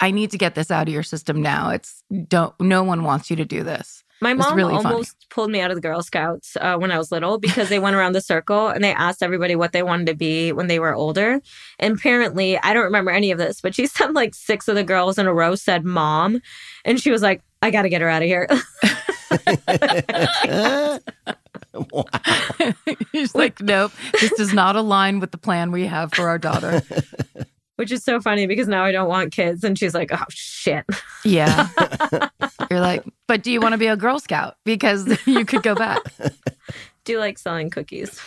I 0.00 0.10
need 0.10 0.30
to 0.32 0.38
get 0.38 0.54
this 0.54 0.70
out 0.70 0.88
of 0.88 0.94
your 0.94 1.02
system 1.02 1.42
now. 1.42 1.70
It's 1.70 2.02
don't. 2.28 2.58
No 2.60 2.82
one 2.82 3.04
wants 3.04 3.30
you 3.30 3.36
to 3.36 3.44
do 3.44 3.62
this. 3.62 4.04
My 4.20 4.34
mom 4.34 4.56
really 4.56 4.74
funny. 4.74 4.86
almost 4.86 5.26
pulled 5.30 5.50
me 5.50 5.60
out 5.60 5.70
of 5.70 5.76
the 5.76 5.80
Girl 5.80 6.02
Scouts 6.02 6.56
uh, 6.60 6.76
when 6.76 6.90
I 6.90 6.98
was 6.98 7.12
little 7.12 7.38
because 7.38 7.68
they 7.68 7.78
went 7.78 7.94
around 7.94 8.14
the 8.14 8.20
circle 8.20 8.68
and 8.68 8.82
they 8.82 8.92
asked 8.92 9.22
everybody 9.22 9.54
what 9.54 9.72
they 9.72 9.82
wanted 9.82 10.06
to 10.08 10.14
be 10.14 10.52
when 10.52 10.66
they 10.66 10.78
were 10.78 10.94
older. 10.94 11.40
And 11.78 11.96
apparently, 11.96 12.58
I 12.58 12.74
don't 12.74 12.84
remember 12.84 13.10
any 13.10 13.30
of 13.30 13.38
this, 13.38 13.60
but 13.60 13.74
she 13.74 13.86
said 13.86 14.14
like 14.14 14.34
six 14.34 14.68
of 14.68 14.74
the 14.74 14.84
girls 14.84 15.18
in 15.18 15.26
a 15.26 15.34
row 15.34 15.54
said 15.54 15.84
mom. 15.84 16.40
And 16.84 17.00
she 17.00 17.10
was 17.10 17.22
like, 17.22 17.42
I 17.62 17.70
got 17.70 17.82
to 17.82 17.88
get 17.88 18.00
her 18.00 18.08
out 18.08 18.22
of 18.22 18.28
here. 18.28 18.48
wow. 21.92 22.04
She's 23.12 23.34
like, 23.34 23.60
nope, 23.60 23.92
this 24.20 24.32
does 24.36 24.52
not 24.52 24.76
align 24.76 25.20
with 25.20 25.32
the 25.32 25.38
plan 25.38 25.72
we 25.72 25.86
have 25.86 26.12
for 26.12 26.28
our 26.28 26.38
daughter. 26.38 26.82
Which 27.78 27.92
is 27.92 28.02
so 28.02 28.20
funny 28.20 28.48
because 28.48 28.66
now 28.66 28.82
I 28.82 28.90
don't 28.90 29.08
want 29.08 29.30
kids. 29.30 29.62
And 29.62 29.78
she's 29.78 29.94
like, 29.94 30.10
oh, 30.12 30.24
shit. 30.30 30.84
Yeah. 31.24 31.68
You're 32.70 32.80
like, 32.80 33.04
but 33.28 33.44
do 33.44 33.52
you 33.52 33.60
want 33.60 33.74
to 33.74 33.78
be 33.78 33.86
a 33.86 33.96
Girl 33.96 34.18
Scout? 34.18 34.56
Because 34.64 35.16
you 35.28 35.44
could 35.44 35.62
go 35.62 35.76
back. 35.76 36.00
Do 37.04 37.12
you 37.12 37.20
like 37.20 37.38
selling 37.38 37.70
cookies? 37.70 38.20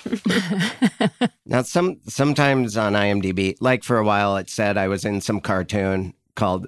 Now, 1.46 1.62
some 1.62 2.00
sometimes 2.08 2.78
on 2.78 2.94
IMDb, 2.94 3.56
like 3.60 3.84
for 3.84 3.98
a 4.00 4.04
while, 4.04 4.38
it 4.38 4.50
said 4.50 4.76
I 4.78 4.88
was 4.88 5.06
in 5.06 5.22
some 5.22 5.40
cartoon 5.40 6.16
called. 6.36 6.68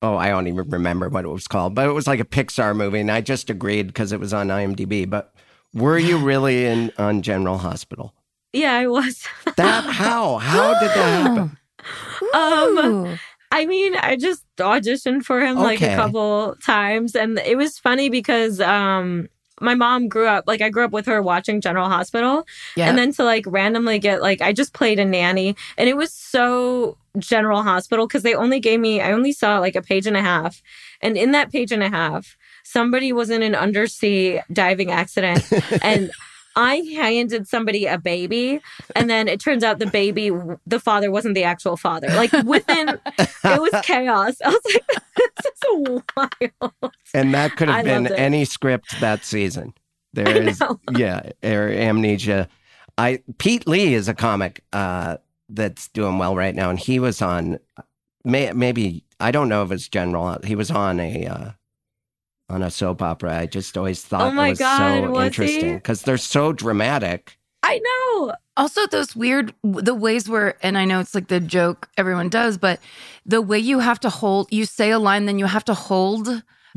Oh, 0.00 0.16
I 0.16 0.28
don't 0.28 0.46
even 0.46 0.70
remember 0.70 1.10
what 1.10 1.26
it 1.26 1.28
was 1.28 1.46
called, 1.46 1.74
but 1.74 1.86
it 1.86 1.92
was 1.92 2.06
like 2.06 2.20
a 2.20 2.24
Pixar 2.24 2.74
movie, 2.74 3.00
and 3.00 3.10
I 3.10 3.20
just 3.20 3.50
agreed 3.50 3.88
because 3.88 4.12
it 4.12 4.20
was 4.20 4.32
on 4.32 4.48
IMDb. 4.48 5.10
But 5.10 5.34
were 5.74 5.98
you 5.98 6.16
really 6.16 6.64
in 6.64 6.90
on 6.96 7.20
General 7.20 7.58
Hospital? 7.58 8.14
yeah, 8.52 8.74
I 8.74 8.86
was. 8.86 9.26
That 9.56 9.84
how 9.84 10.38
how 10.38 10.78
did 10.80 10.88
that 10.90 11.22
happen? 11.26 11.58
Um, 12.34 13.18
I 13.52 13.66
mean, 13.66 13.96
I 13.96 14.16
just 14.16 14.44
auditioned 14.58 15.24
for 15.24 15.40
him 15.40 15.56
like 15.56 15.82
a 15.82 15.96
couple 15.96 16.54
times, 16.62 17.16
and 17.16 17.38
it 17.38 17.56
was 17.56 17.78
funny 17.78 18.08
because 18.08 18.60
um, 18.60 19.28
my 19.60 19.74
mom 19.74 20.08
grew 20.08 20.26
up 20.26 20.44
like 20.46 20.60
I 20.60 20.70
grew 20.70 20.84
up 20.84 20.92
with 20.92 21.06
her 21.06 21.20
watching 21.22 21.60
General 21.60 21.88
Hospital, 21.88 22.46
yeah. 22.76 22.88
and 22.88 22.96
then 22.96 23.12
to 23.14 23.24
like 23.24 23.44
randomly 23.46 23.98
get 23.98 24.22
like 24.22 24.40
I 24.40 24.52
just 24.52 24.72
played 24.72 24.98
a 24.98 25.04
nanny, 25.04 25.56
and 25.76 25.88
it 25.88 25.96
was 25.96 26.12
so 26.12 26.96
General 27.18 27.62
Hospital 27.62 28.06
because 28.06 28.22
they 28.22 28.34
only 28.34 28.60
gave 28.60 28.80
me 28.80 29.00
I 29.00 29.12
only 29.12 29.32
saw 29.32 29.58
like 29.58 29.76
a 29.76 29.82
page 29.82 30.06
and 30.06 30.16
a 30.16 30.22
half, 30.22 30.62
and 31.00 31.16
in 31.16 31.32
that 31.32 31.50
page 31.50 31.72
and 31.72 31.82
a 31.82 31.90
half, 31.90 32.36
somebody 32.62 33.12
was 33.12 33.30
in 33.30 33.42
an 33.42 33.54
undersea 33.54 34.40
diving 34.52 34.90
accident, 34.90 35.44
and. 35.82 36.10
I 36.56 36.76
handed 36.94 37.46
somebody 37.46 37.86
a 37.86 37.98
baby, 37.98 38.60
and 38.96 39.08
then 39.08 39.28
it 39.28 39.40
turns 39.40 39.62
out 39.62 39.78
the 39.78 39.86
baby, 39.86 40.30
the 40.66 40.80
father 40.80 41.10
wasn't 41.10 41.34
the 41.34 41.44
actual 41.44 41.76
father. 41.76 42.08
Like 42.08 42.32
within, 42.44 42.88
it 43.18 43.30
was 43.44 43.72
chaos. 43.82 44.36
I 44.44 44.48
was 44.48 44.60
like, 44.64 44.86
this 45.16 45.46
is 45.46 46.02
wild. 46.16 46.94
And 47.14 47.34
that 47.34 47.56
could 47.56 47.68
I 47.68 47.76
have 47.76 47.84
been 47.84 48.12
any 48.12 48.44
script 48.44 49.00
that 49.00 49.24
season. 49.24 49.74
There 50.12 50.26
I 50.26 50.32
is, 50.32 50.60
yeah, 50.96 51.30
or 51.44 51.68
amnesia. 51.68 52.48
I 52.98 53.22
Pete 53.38 53.68
Lee 53.68 53.94
is 53.94 54.08
a 54.08 54.14
comic 54.14 54.64
uh, 54.72 55.18
that's 55.48 55.86
doing 55.86 56.18
well 56.18 56.34
right 56.34 56.52
now, 56.52 56.68
and 56.68 56.80
he 56.80 56.98
was 56.98 57.22
on. 57.22 57.60
May, 58.24 58.52
maybe 58.52 59.04
I 59.20 59.30
don't 59.30 59.48
know 59.48 59.62
if 59.62 59.70
it's 59.70 59.86
general. 59.86 60.36
He 60.42 60.56
was 60.56 60.68
on 60.68 60.98
a 60.98 61.26
uh, 61.26 61.50
on 62.50 62.62
a 62.62 62.70
soap 62.70 63.02
opera. 63.02 63.38
I 63.38 63.46
just 63.46 63.76
always 63.76 64.04
oh 64.04 64.08
thought 64.08 64.32
Oh 64.32 64.34
my 64.34 64.48
it 64.48 64.50
was 64.50 64.58
God, 64.58 65.04
so 65.04 65.10
was 65.10 65.26
interesting 65.26 65.74
because 65.76 66.02
they're 66.02 66.18
so 66.18 66.52
dramatic. 66.52 67.38
I 67.62 67.78
know. 67.78 68.32
Also, 68.56 68.86
those 68.86 69.14
weird 69.14 69.54
the 69.62 69.94
ways 69.94 70.28
where, 70.28 70.56
and 70.62 70.76
I 70.76 70.84
know 70.84 71.00
it's 71.00 71.14
like 71.14 71.28
the 71.28 71.40
joke 71.40 71.88
everyone 71.96 72.28
does, 72.28 72.58
but 72.58 72.80
the 73.24 73.40
way 73.40 73.58
you 73.58 73.78
have 73.78 74.00
to 74.00 74.10
hold, 74.10 74.48
you 74.50 74.66
say 74.66 74.90
a 74.90 74.98
line, 74.98 75.26
then 75.26 75.38
you 75.38 75.46
have 75.46 75.64
to 75.66 75.74
hold 75.74 76.28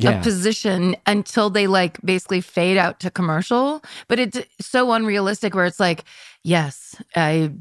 a 0.03 0.21
position 0.21 0.95
until 1.05 1.49
they 1.49 1.67
like 1.67 1.99
basically 2.01 2.41
fade 2.41 2.77
out 2.77 2.99
to 2.99 3.11
commercial. 3.11 3.83
But 4.07 4.19
it's 4.19 4.39
so 4.59 4.91
unrealistic 4.91 5.55
where 5.55 5.65
it's 5.65 5.79
like, 5.79 6.03
yes, 6.43 7.01
I 7.15 7.51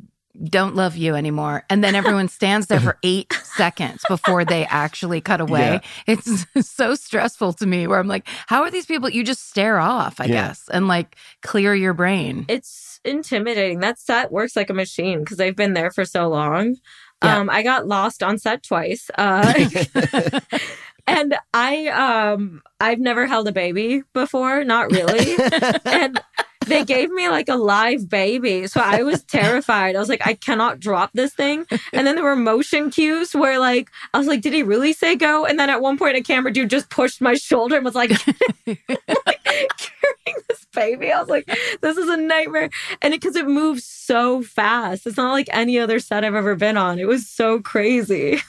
don't 0.45 0.75
love 0.75 0.97
you 0.97 1.15
anymore. 1.15 1.65
And 1.69 1.85
then 1.85 1.95
everyone 1.95 2.29
stands 2.39 2.67
there 2.69 2.81
for 2.81 2.99
eight 3.03 3.33
seconds 3.45 4.03
before 4.09 4.45
they 4.45 4.65
actually 4.67 5.21
cut 5.21 5.41
away. 5.41 5.81
It's 6.07 6.47
so 6.69 6.95
stressful 6.95 7.53
to 7.55 7.67
me 7.67 7.87
where 7.87 7.99
I'm 7.99 8.09
like, 8.09 8.27
how 8.47 8.63
are 8.63 8.71
these 8.71 8.87
people? 8.87 9.09
You 9.11 9.25
just 9.25 9.49
stare 9.49 9.79
off, 9.79 10.21
I 10.21 10.25
Yeah. 10.25 10.49
guess, 10.49 10.69
and 10.73 10.89
like 10.89 11.17
clear 11.43 11.75
your 11.75 11.93
brain. 11.95 12.47
It's 12.49 13.01
intimidating. 13.05 13.81
That 13.81 13.99
set 13.99 14.33
works 14.33 14.57
like 14.57 14.71
a 14.71 14.75
machine 14.75 15.21
because 15.21 15.39
I've 15.41 15.57
been 15.57 15.75
there 15.75 15.91
for 15.91 16.05
so 16.05 16.29
long. 16.29 16.77
Yeah. 17.23 17.39
Um, 17.39 17.51
I 17.51 17.63
got 17.63 17.87
lost 17.87 18.23
on 18.23 18.39
set 18.39 18.63
twice. 18.65 19.11
Uh, 19.17 19.53
and 21.07 21.37
I 21.55 21.89
um 21.89 22.63
I've 22.81 22.99
never 23.01 23.27
held 23.27 23.49
a 23.49 23.53
baby 23.53 24.03
before, 24.13 24.65
not 24.65 24.91
really. 24.91 25.37
and 25.85 26.21
they 26.67 26.85
gave 26.85 27.11
me 27.11 27.29
like 27.29 27.49
a 27.49 27.57
live 27.57 28.09
baby. 28.09 28.67
So 28.67 28.81
I 28.81 29.03
was 29.03 29.23
terrified. 29.25 29.95
I 29.97 29.99
was 29.99 30.09
like, 30.09 30.27
I 30.27 30.35
cannot 30.35 30.81
drop 30.81 31.11
this 31.13 31.33
thing. 31.35 31.67
And 31.93 32.07
then 32.07 32.15
there 32.17 32.25
were 32.25 32.37
motion 32.37 32.91
cues 32.91 33.35
where 33.35 33.59
like 33.59 33.89
I 34.15 34.19
was 34.19 34.27
like, 34.27 34.41
did 34.41 34.53
he 34.53 34.63
really 34.63 34.93
say 34.93 35.15
go? 35.17 35.45
And 35.47 35.59
then 35.59 35.71
at 35.71 35.81
one 35.81 35.99
point 35.99 36.17
a 36.17 36.23
camera 36.23 36.53
dude 36.53 36.71
just 36.71 36.91
pushed 36.91 37.21
my 37.21 37.35
shoulder 37.35 37.77
and 37.77 37.85
was 37.85 37.95
like, 37.95 38.11
like 38.67 38.81
carrying 39.47 40.39
this 40.49 40.67
baby. 40.75 41.13
I 41.13 41.21
was 41.21 41.29
like, 41.29 41.47
this 41.81 41.97
is 41.97 42.09
a 42.09 42.17
nightmare. 42.17 42.71
And 43.03 43.13
because 43.13 43.37
it, 43.37 43.47
moves 43.47 43.85
so 43.85 44.43
fast. 44.43 45.07
It's 45.07 45.17
not 45.17 45.33
like 45.33 45.49
any 45.53 45.79
other 45.79 45.99
set 45.99 46.25
I've 46.25 46.35
ever 46.35 46.55
been 46.55 46.77
on. 46.77 46.99
It 46.99 47.07
was 47.09 47.29
so 47.29 47.61
crazy. 47.61 48.41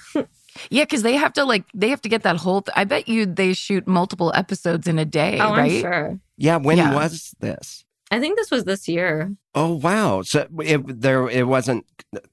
Yeah, 0.69 0.83
because 0.83 1.01
they 1.01 1.15
have 1.15 1.33
to 1.33 1.45
like 1.45 1.63
they 1.73 1.89
have 1.89 2.01
to 2.01 2.09
get 2.09 2.21
that 2.23 2.37
whole. 2.37 2.61
Th- 2.61 2.73
I 2.77 2.83
bet 2.83 3.07
you 3.07 3.25
they 3.25 3.53
shoot 3.53 3.87
multiple 3.87 4.31
episodes 4.35 4.87
in 4.87 4.99
a 4.99 5.03
day, 5.05 5.39
oh, 5.39 5.49
right? 5.49 5.71
I'm 5.71 5.81
sure. 5.81 6.19
yeah. 6.37 6.57
When 6.57 6.77
Yeah. 6.77 6.93
was 6.93 7.33
this? 7.39 7.83
I 8.11 8.19
think 8.19 8.37
this 8.37 8.51
was 8.51 8.65
this 8.65 8.87
year. 8.87 9.35
Oh 9.55 9.73
wow! 9.75 10.21
So 10.21 10.47
it 10.63 11.01
there 11.01 11.27
it 11.29 11.47
wasn't 11.47 11.85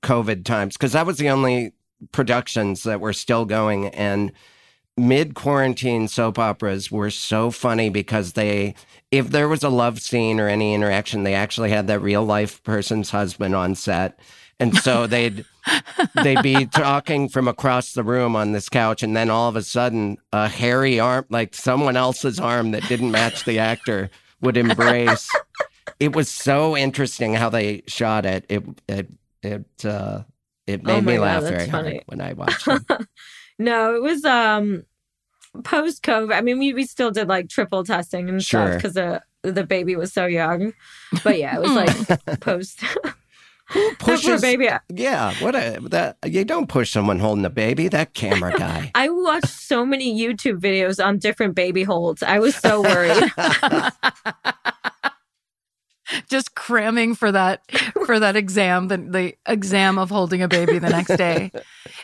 COVID 0.03 0.45
times 0.45 0.77
because 0.77 0.93
that 0.93 1.07
was 1.07 1.19
the 1.19 1.31
only 1.31 1.73
productions 2.13 2.83
that 2.85 3.01
were 3.01 3.13
still 3.13 3.45
going, 3.45 3.87
and 3.89 4.33
mid 4.97 5.35
quarantine 5.35 6.09
soap 6.09 6.39
operas 6.39 6.91
were 6.91 7.11
so 7.11 7.51
funny 7.51 7.89
because 7.89 8.35
they 8.35 8.75
if 9.11 9.31
there 9.31 9.49
was 9.49 9.63
a 9.63 9.69
love 9.69 10.01
scene 10.01 10.39
or 10.39 10.49
any 10.49 10.75
interaction, 10.75 11.23
they 11.25 11.35
actually 11.35 11.71
had 11.71 11.87
that 11.89 12.01
real 12.01 12.25
life 12.25 12.63
person's 12.63 13.11
husband 13.11 13.55
on 13.55 13.75
set, 13.75 14.19
and 14.59 14.77
so 14.77 15.07
they'd 15.07 15.45
they'd 16.23 16.43
be 16.43 16.67
talking 16.67 17.29
from 17.29 17.49
across 17.49 17.93
the 17.93 18.05
room 18.05 18.37
on 18.37 18.53
this 18.53 18.69
couch, 18.69 19.03
and 19.03 19.17
then 19.17 19.31
all 19.31 19.49
of 19.49 19.57
a 19.57 19.63
sudden 19.63 20.19
a 20.33 20.49
hairy 20.49 21.01
arm, 21.01 21.25
like 21.31 21.55
someone 21.55 21.97
else's 21.97 22.39
arm 22.39 22.73
that 22.73 22.87
didn't 22.89 23.11
match 23.11 23.45
the 23.45 23.59
actor, 23.59 24.11
would 24.41 24.57
embrace 24.57 25.31
it 25.99 26.15
was 26.17 26.29
so 26.29 26.77
interesting 26.77 27.35
how 27.35 27.51
they 27.51 27.83
shot 27.87 28.25
it. 28.25 28.47
It 28.49 28.65
it 28.89 29.09
it 29.43 29.85
uh, 29.85 30.23
it 30.67 30.83
made 30.83 30.93
Oh 30.93 31.01
me 31.03 31.19
laugh 31.19 31.43
very 31.43 31.69
funny. 31.69 31.91
hard 31.97 32.05
when 32.07 32.21
I 32.21 32.33
watched 32.33 32.67
it. 32.69 32.83
No, 33.59 33.95
it 33.95 34.01
was 34.03 34.25
um 34.25 34.85
post 35.65 36.03
COVID. 36.03 36.35
I 36.35 36.41
mean, 36.41 36.59
we, 36.59 36.73
we 36.73 36.85
still 36.87 37.11
did 37.11 37.29
like 37.29 37.51
triple 37.51 37.85
testing 37.85 38.31
and 38.31 38.43
Sure. 38.43 38.67
stuff 38.67 38.77
because 38.79 38.95
the 38.95 39.21
the 39.43 39.65
baby 39.67 39.97
was 39.97 40.13
so 40.15 40.25
young. 40.25 40.73
But 41.23 41.39
yeah, 41.39 41.57
it 41.57 41.61
was 41.61 41.73
like 41.77 42.41
post. 42.41 42.83
Who 43.71 43.89
That 43.91 43.99
poor 44.01 44.15
pushes? 44.17 44.41
baby. 44.43 44.69
Yeah, 44.89 45.33
what 45.41 45.55
a 45.55 45.79
that 45.91 46.17
you 46.25 46.45
don't 46.45 46.69
push 46.69 46.91
someone 46.93 47.19
holding 47.21 47.45
a 47.45 47.51
baby. 47.51 47.89
That 47.89 48.15
camera 48.15 48.53
guy. 48.59 48.91
I 48.97 49.09
watched 49.09 49.49
so 49.49 49.87
many 49.87 50.19
YouTube 50.19 50.59
videos 50.61 51.05
on 51.05 51.19
different 51.19 51.55
baby 51.55 51.83
holds. 51.85 52.23
I 52.23 52.39
was 52.41 52.55
so 52.57 52.83
worried. 52.83 53.31
Just 56.29 56.57
cramming 56.57 57.15
for 57.15 57.31
that 57.31 57.63
for 58.05 58.19
that 58.19 58.35
exam, 58.35 58.89
the, 58.89 58.97
the 58.97 59.35
exam 59.47 59.97
of 59.97 60.11
holding 60.11 60.43
a 60.43 60.49
baby 60.49 60.81
the 60.81 60.89
next 60.89 61.17
day. 61.17 61.53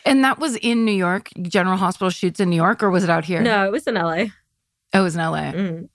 And 0.05 0.23
that 0.23 0.39
was 0.39 0.55
in 0.55 0.85
New 0.85 0.93
York. 0.93 1.29
General 1.41 1.75
Hospital 1.75 2.09
shoots 2.09 2.39
in 2.39 2.49
New 2.49 2.55
York, 2.55 2.81
or 2.81 2.89
was 2.89 3.03
it 3.03 3.09
out 3.09 3.25
here? 3.25 3.41
no, 3.41 3.65
it 3.65 3.71
was 3.73 3.85
in 3.85 3.95
LA. 3.95 4.27
Oh, 4.93 4.99
it 4.99 5.01
was 5.01 5.15
in 5.15 5.21
LA. 5.21 5.51
Mm. 5.51 5.89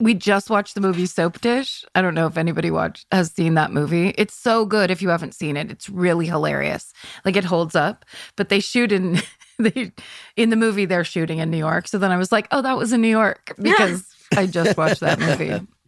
We 0.00 0.14
just 0.14 0.48
watched 0.48 0.74
the 0.74 0.80
movie 0.80 1.06
Soap 1.06 1.40
Dish. 1.40 1.84
I 1.94 2.02
don't 2.02 2.14
know 2.14 2.26
if 2.26 2.36
anybody 2.36 2.70
watched 2.70 3.06
has 3.10 3.32
seen 3.32 3.54
that 3.54 3.72
movie. 3.72 4.14
It's 4.16 4.34
so 4.34 4.64
good 4.64 4.90
if 4.90 5.02
you 5.02 5.08
haven't 5.08 5.34
seen 5.34 5.56
it. 5.56 5.70
It's 5.70 5.88
really 5.88 6.26
hilarious. 6.26 6.92
Like 7.24 7.36
it 7.36 7.44
holds 7.44 7.74
up. 7.74 8.04
But 8.36 8.48
they 8.48 8.60
shoot 8.60 8.92
in 8.92 9.20
they 9.58 9.92
in 10.36 10.50
the 10.50 10.56
movie 10.56 10.84
they're 10.84 11.04
shooting 11.04 11.38
in 11.38 11.50
New 11.50 11.58
York. 11.58 11.88
So 11.88 11.98
then 11.98 12.12
I 12.12 12.16
was 12.16 12.30
like, 12.30 12.46
oh, 12.52 12.62
that 12.62 12.76
was 12.76 12.92
in 12.92 13.00
New 13.00 13.08
York 13.08 13.54
because 13.60 14.06
I 14.36 14.46
just 14.46 14.76
watched 14.76 15.00
that 15.00 15.18
movie. 15.18 15.66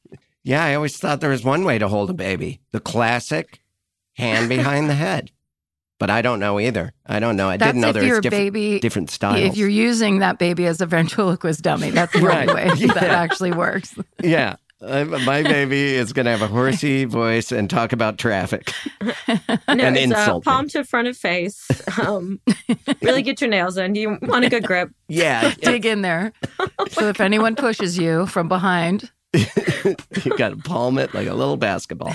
Yeah, 0.42 0.64
I 0.64 0.74
always 0.74 0.96
thought 0.96 1.20
there 1.20 1.28
was 1.28 1.44
one 1.44 1.64
way 1.64 1.78
to 1.78 1.86
hold 1.86 2.08
a 2.08 2.14
baby 2.14 2.60
the 2.72 2.80
classic 2.80 3.60
hand 4.14 4.48
behind 4.48 4.88
the 4.88 4.94
head. 4.94 5.30
But 6.00 6.10
I 6.10 6.22
don't 6.22 6.40
know 6.40 6.58
either. 6.58 6.92
I 7.06 7.20
don't 7.20 7.36
know. 7.36 7.48
I 7.48 7.56
That's 7.58 7.68
didn't 7.68 7.82
know 7.82 7.88
if 7.90 7.94
there 7.94 8.02
was 8.14 8.20
different, 8.20 8.52
baby 8.52 8.80
different 8.80 9.10
styles. 9.10 9.38
If 9.38 9.56
you're 9.56 9.68
using 9.68 10.18
that 10.20 10.38
baby 10.40 10.66
as 10.66 10.80
a 10.80 10.86
ventriloquist 10.86 11.62
dummy, 11.62 11.90
that's 11.90 12.12
the 12.14 12.20
Right. 12.26 12.48
only 12.48 12.54
way 12.64 12.70
Yeah. 12.76 12.94
that 12.94 13.10
actually 13.10 13.52
works. 13.52 13.94
yeah. 14.22 14.56
Uh, 14.82 15.04
my 15.04 15.42
baby 15.42 15.94
is 15.94 16.14
going 16.14 16.24
to 16.24 16.30
have 16.30 16.40
a 16.40 16.46
horsey 16.48 17.04
voice 17.04 17.52
and 17.52 17.68
talk 17.68 17.92
about 17.92 18.16
traffic. 18.18 18.72
No, 19.28 19.54
And 19.68 19.80
it's 19.96 20.12
uh, 20.12 20.18
insult 20.18 20.44
palm 20.44 20.68
to 20.70 20.84
front 20.84 21.06
of 21.06 21.16
face. 21.16 21.66
Um, 22.02 22.40
really 23.02 23.22
get 23.22 23.40
your 23.42 23.50
nails 23.50 23.76
in. 23.76 23.94
You 23.94 24.18
want 24.22 24.44
a 24.44 24.48
good 24.48 24.64
grip. 24.64 24.90
Yeah. 25.08 25.52
Dig 25.60 25.84
in 25.86 26.00
there. 26.02 26.32
So 26.88 27.08
if 27.10 27.20
anyone 27.20 27.54
pushes 27.56 27.96
you 27.98 28.26
from 28.26 28.48
behind, 28.48 29.10
you 29.34 30.36
got 30.36 30.48
to 30.50 30.56
palm 30.56 30.98
it 30.98 31.12
like 31.14 31.28
a 31.28 31.34
little 31.34 31.56
basketball. 31.58 32.14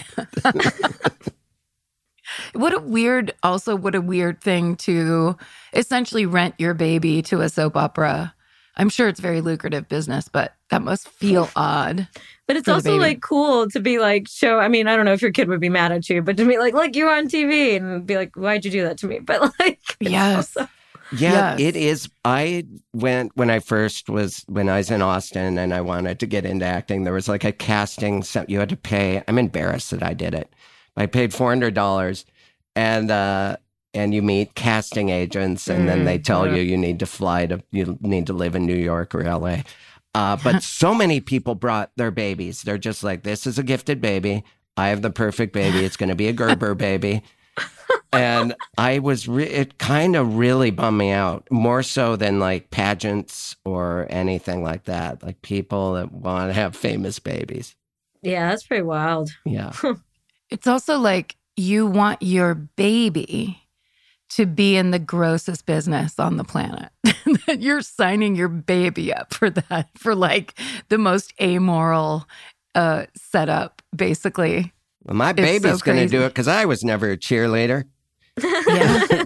What 2.54 2.74
a 2.74 2.80
weird, 2.80 3.34
also, 3.44 3.76
what 3.76 3.96
a 3.96 4.02
weird 4.02 4.42
thing 4.42 4.76
to 4.78 5.38
essentially 5.74 6.26
rent 6.26 6.56
your 6.58 6.74
baby 6.74 7.22
to 7.24 7.42
a 7.42 7.50
soap 7.50 7.76
opera. 7.78 8.34
I'm 8.78 8.90
sure 8.90 9.08
it's 9.08 9.20
very 9.22 9.40
lucrative 9.42 9.88
business, 9.88 10.28
but 10.28 10.54
that 10.70 10.82
must 10.82 11.08
feel 11.08 11.50
odd. 11.56 12.08
But 12.48 12.58
it's 12.58 12.68
also 12.68 12.98
like 12.98 13.22
cool 13.22 13.70
to 13.70 13.80
be 13.80 14.00
like 14.00 14.28
show. 14.28 14.60
I 14.60 14.68
mean, 14.68 14.88
I 14.88 14.96
don't 14.96 15.06
know 15.06 15.14
if 15.14 15.22
your 15.22 15.32
kid 15.32 15.48
would 15.48 15.62
be 15.62 15.70
mad 15.70 15.92
at 15.94 16.10
you, 16.10 16.22
but 16.22 16.36
to 16.38 16.46
be 16.46 16.58
like, 16.58 16.74
look, 16.74 16.96
you're 16.96 17.10
on 17.10 17.28
TV, 17.28 17.78
and 17.78 18.06
be 18.06 18.18
like, 18.18 18.36
why'd 18.36 18.66
you 18.66 18.72
do 18.72 18.84
that 18.84 18.98
to 19.00 19.08
me? 19.08 19.20
But 19.20 19.42
like, 19.60 19.80
it's 20.00 20.12
Yes. 20.12 20.36
also- 20.58 20.70
Yeah, 21.16 21.56
Yes. 21.56 21.60
it 21.60 21.76
is. 21.76 22.10
I 22.26 22.66
went 22.92 23.32
when 23.36 23.50
I 23.52 23.60
first 23.60 24.10
was 24.10 24.44
when 24.48 24.68
I 24.70 24.78
was 24.78 24.90
in 24.90 25.04
Austin 25.04 25.58
and 25.60 25.72
I 25.72 25.80
wanted 25.82 26.20
to 26.20 26.26
get 26.26 26.46
into 26.46 26.66
acting. 26.66 27.04
There 27.04 27.14
was 27.14 27.28
like 27.30 27.44
a 27.44 27.52
casting. 27.52 28.24
So 28.24 28.44
you 28.48 28.58
had 28.60 28.70
to 28.70 28.76
pay. 28.76 29.22
I'm 29.28 29.38
embarrassed 29.38 29.92
that 29.92 30.02
I 30.02 30.14
did 30.16 30.34
it. 30.34 30.52
I 30.98 31.06
paid 31.08 31.34
four 31.34 31.50
hundred 31.50 31.74
dollars, 31.74 32.26
and 32.76 33.10
uh, 33.12 33.58
and 33.94 34.14
you 34.14 34.22
meet 34.22 34.56
casting 34.56 35.10
agents, 35.10 35.68
and 35.68 35.88
then 35.88 36.06
they 36.06 36.18
Mm, 36.20 36.24
tell 36.24 36.48
yeah. 36.48 36.56
you 36.56 36.62
you 36.62 36.78
need 36.78 37.00
to 37.00 37.06
fly 37.06 37.46
to 37.48 37.62
you 37.72 37.98
need 38.02 38.28
to 38.28 38.34
live 38.34 38.56
in 38.56 38.66
New 38.66 38.76
York 38.76 39.14
or 39.16 39.24
L.A. 39.24 39.64
Uh, 40.14 40.38
but 40.44 40.64
so 40.64 40.94
many 40.96 41.20
people 41.20 41.56
brought 41.56 41.92
their 41.98 42.12
babies. 42.12 42.62
They're 42.64 42.78
just 42.78 43.04
like, 43.04 43.24
this 43.24 43.46
is 43.46 43.60
a 43.60 43.64
gifted 43.64 44.00
baby. 44.02 44.44
I 44.78 44.90
have 44.90 45.02
the 45.02 45.10
perfect 45.10 45.54
baby. 45.54 45.84
It's 45.86 45.98
going 45.98 46.10
to 46.10 46.16
be 46.16 46.28
a 46.28 46.34
Gerber 46.34 46.76
baby 46.76 47.24
and 48.12 48.56
I 48.78 49.00
was 49.00 49.28
re- 49.28 49.46
it 49.48 49.78
kind 49.78 50.16
of 50.16 50.36
really 50.38 50.72
bummed 50.72 50.98
me 50.98 51.12
out 51.12 51.48
more 51.52 51.84
so 51.84 52.16
than 52.16 52.40
like 52.40 52.70
pageants 52.72 53.56
or 53.66 54.08
anything 54.10 54.64
like 54.64 54.86
that. 54.86 55.24
Like 55.24 55.42
people 55.42 55.94
that 55.94 56.12
want 56.12 56.50
to 56.50 56.54
have 56.54 56.76
famous 56.76 57.20
babies. 57.20 57.76
yeah, 58.22 58.50
that's 58.50 58.66
pretty 58.66 58.84
wild. 58.84 59.30
Yeah, 59.46 59.72
It's 60.50 60.68
also 60.68 60.98
like 61.00 61.36
you 61.56 61.86
want 61.88 62.22
your 62.22 62.54
baby 62.56 63.62
to 64.30 64.46
be 64.46 64.76
in 64.76 64.92
the 64.92 65.00
grossest 65.00 65.66
business 65.66 66.20
on 66.20 66.38
the 66.38 66.44
planet. 66.44 66.90
That 67.48 67.62
You're 67.62 67.82
signing 67.82 68.36
your 68.36 68.48
baby 68.48 69.14
up 69.14 69.34
for 69.34 69.50
that, 69.50 69.90
for 69.98 70.14
like 70.16 70.54
the 70.90 70.98
most 70.98 71.34
amoral 71.42 72.28
uh, 72.76 73.06
setup, 73.16 73.82
basically. 73.96 74.74
well, 75.04 75.16
my 75.16 75.32
It's 75.32 75.40
baby's 75.42 75.80
so 75.80 75.86
going 75.86 75.98
to 75.98 76.08
do 76.08 76.22
it 76.24 76.30
because 76.30 76.48
I 76.48 76.66
was 76.66 76.84
never 76.84 77.12
a 77.12 77.18
cheerleader. 77.18 77.86
Yeah. 78.68 79.24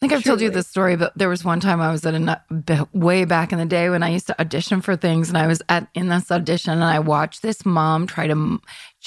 I 0.00 0.06
think 0.06 0.14
I've 0.14 0.24
told 0.24 0.40
you 0.40 0.48
this 0.48 0.66
story, 0.66 0.96
but 0.96 1.12
there 1.14 1.28
was 1.28 1.44
one 1.44 1.60
time 1.60 1.82
I 1.82 1.92
was 1.92 2.06
at 2.06 2.14
a 2.14 2.88
way 2.94 3.26
back 3.26 3.52
in 3.52 3.58
the 3.58 3.66
day 3.66 3.90
when 3.90 4.02
I 4.02 4.08
used 4.08 4.28
to 4.28 4.40
audition 4.40 4.80
for 4.80 4.96
things, 4.96 5.28
and 5.28 5.36
I 5.36 5.46
was 5.46 5.60
at 5.68 5.88
in 5.94 6.08
this 6.08 6.30
audition, 6.30 6.72
and 6.72 6.82
I 6.82 7.00
watched 7.00 7.42
this 7.42 7.66
mom 7.66 8.06
try 8.06 8.26
to. 8.26 8.60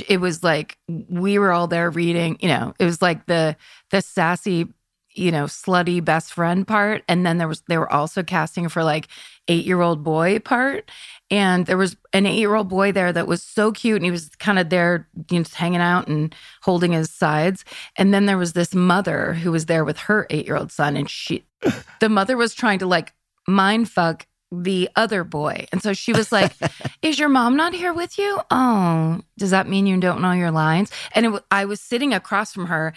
It 0.08 0.18
was 0.18 0.44
like 0.44 0.78
we 0.88 1.40
were 1.40 1.52
all 1.52 1.66
there 1.66 1.90
reading, 1.90 2.38
you 2.42 2.48
know, 2.48 2.76
it 2.78 2.86
was 2.86 3.02
like 3.02 3.26
the 3.26 3.56
the 3.90 4.04
sassy, 4.04 4.68
you 5.16 5.32
know, 5.32 5.46
slutty 5.46 6.04
best 6.04 6.34
friend 6.34 6.68
part, 6.68 7.04
and 7.08 7.26
then 7.26 7.38
there 7.38 7.48
was 7.48 7.62
they 7.68 7.78
were 7.78 7.92
also 7.92 8.24
casting 8.24 8.70
for 8.70 8.84
like 8.84 9.08
eight 9.48 9.66
year 9.66 9.82
old 9.82 10.04
boy 10.04 10.40
part, 10.40 10.90
and 11.30 11.66
there 11.66 11.78
was 11.78 11.96
an 12.14 12.26
eight 12.26 12.40
year 12.40 12.56
old 12.56 12.70
boy 12.70 12.92
there 12.92 13.14
that 13.14 13.28
was 13.28 13.44
so 13.44 13.72
cute, 13.72 13.98
and 13.98 14.06
he 14.06 14.12
was 14.12 14.30
kind 14.40 14.60
of 14.60 14.70
there, 14.70 15.08
you 15.30 15.38
know, 15.38 15.44
just 15.44 15.56
hanging 15.56 15.82
out 15.82 16.08
and 16.08 16.36
holding 16.62 16.92
his 16.92 17.10
sides. 17.10 17.66
And 17.98 18.14
then 18.14 18.26
there 18.26 18.38
was 18.38 18.54
this 18.54 18.74
mother 18.74 19.34
who 19.34 19.52
was 19.52 19.66
there 19.68 19.86
with 19.86 19.98
her 20.00 20.28
eight 20.30 20.46
year 20.46 20.58
old 20.58 20.72
son, 20.72 20.98
and 20.98 21.10
she, 21.10 21.46
the 22.00 22.10
mother 22.10 22.38
was 22.38 22.54
trying 22.54 22.80
to 22.80 22.88
like 22.88 23.14
mind 23.48 23.90
fuck 23.90 24.28
the 24.62 24.90
other 24.96 25.24
boy. 25.24 25.66
And 25.72 25.82
so 25.82 25.94
she 25.94 26.14
was 26.14 26.32
like, 26.32 26.54
Is 27.02 27.18
your 27.18 27.30
mom 27.30 27.56
not 27.56 27.74
here 27.74 27.94
with 27.94 28.18
you? 28.18 28.40
Oh, 28.52 29.22
does 29.38 29.52
that 29.52 29.68
mean 29.68 29.88
you 29.88 29.98
don't 30.00 30.22
know 30.22 30.32
your 30.32 30.52
lines? 30.52 30.92
And 31.14 31.26
it, 31.26 31.44
I 31.50 31.66
was 31.66 31.82
sitting 31.82 32.14
across 32.14 32.54
from 32.54 32.68
her, 32.68 32.94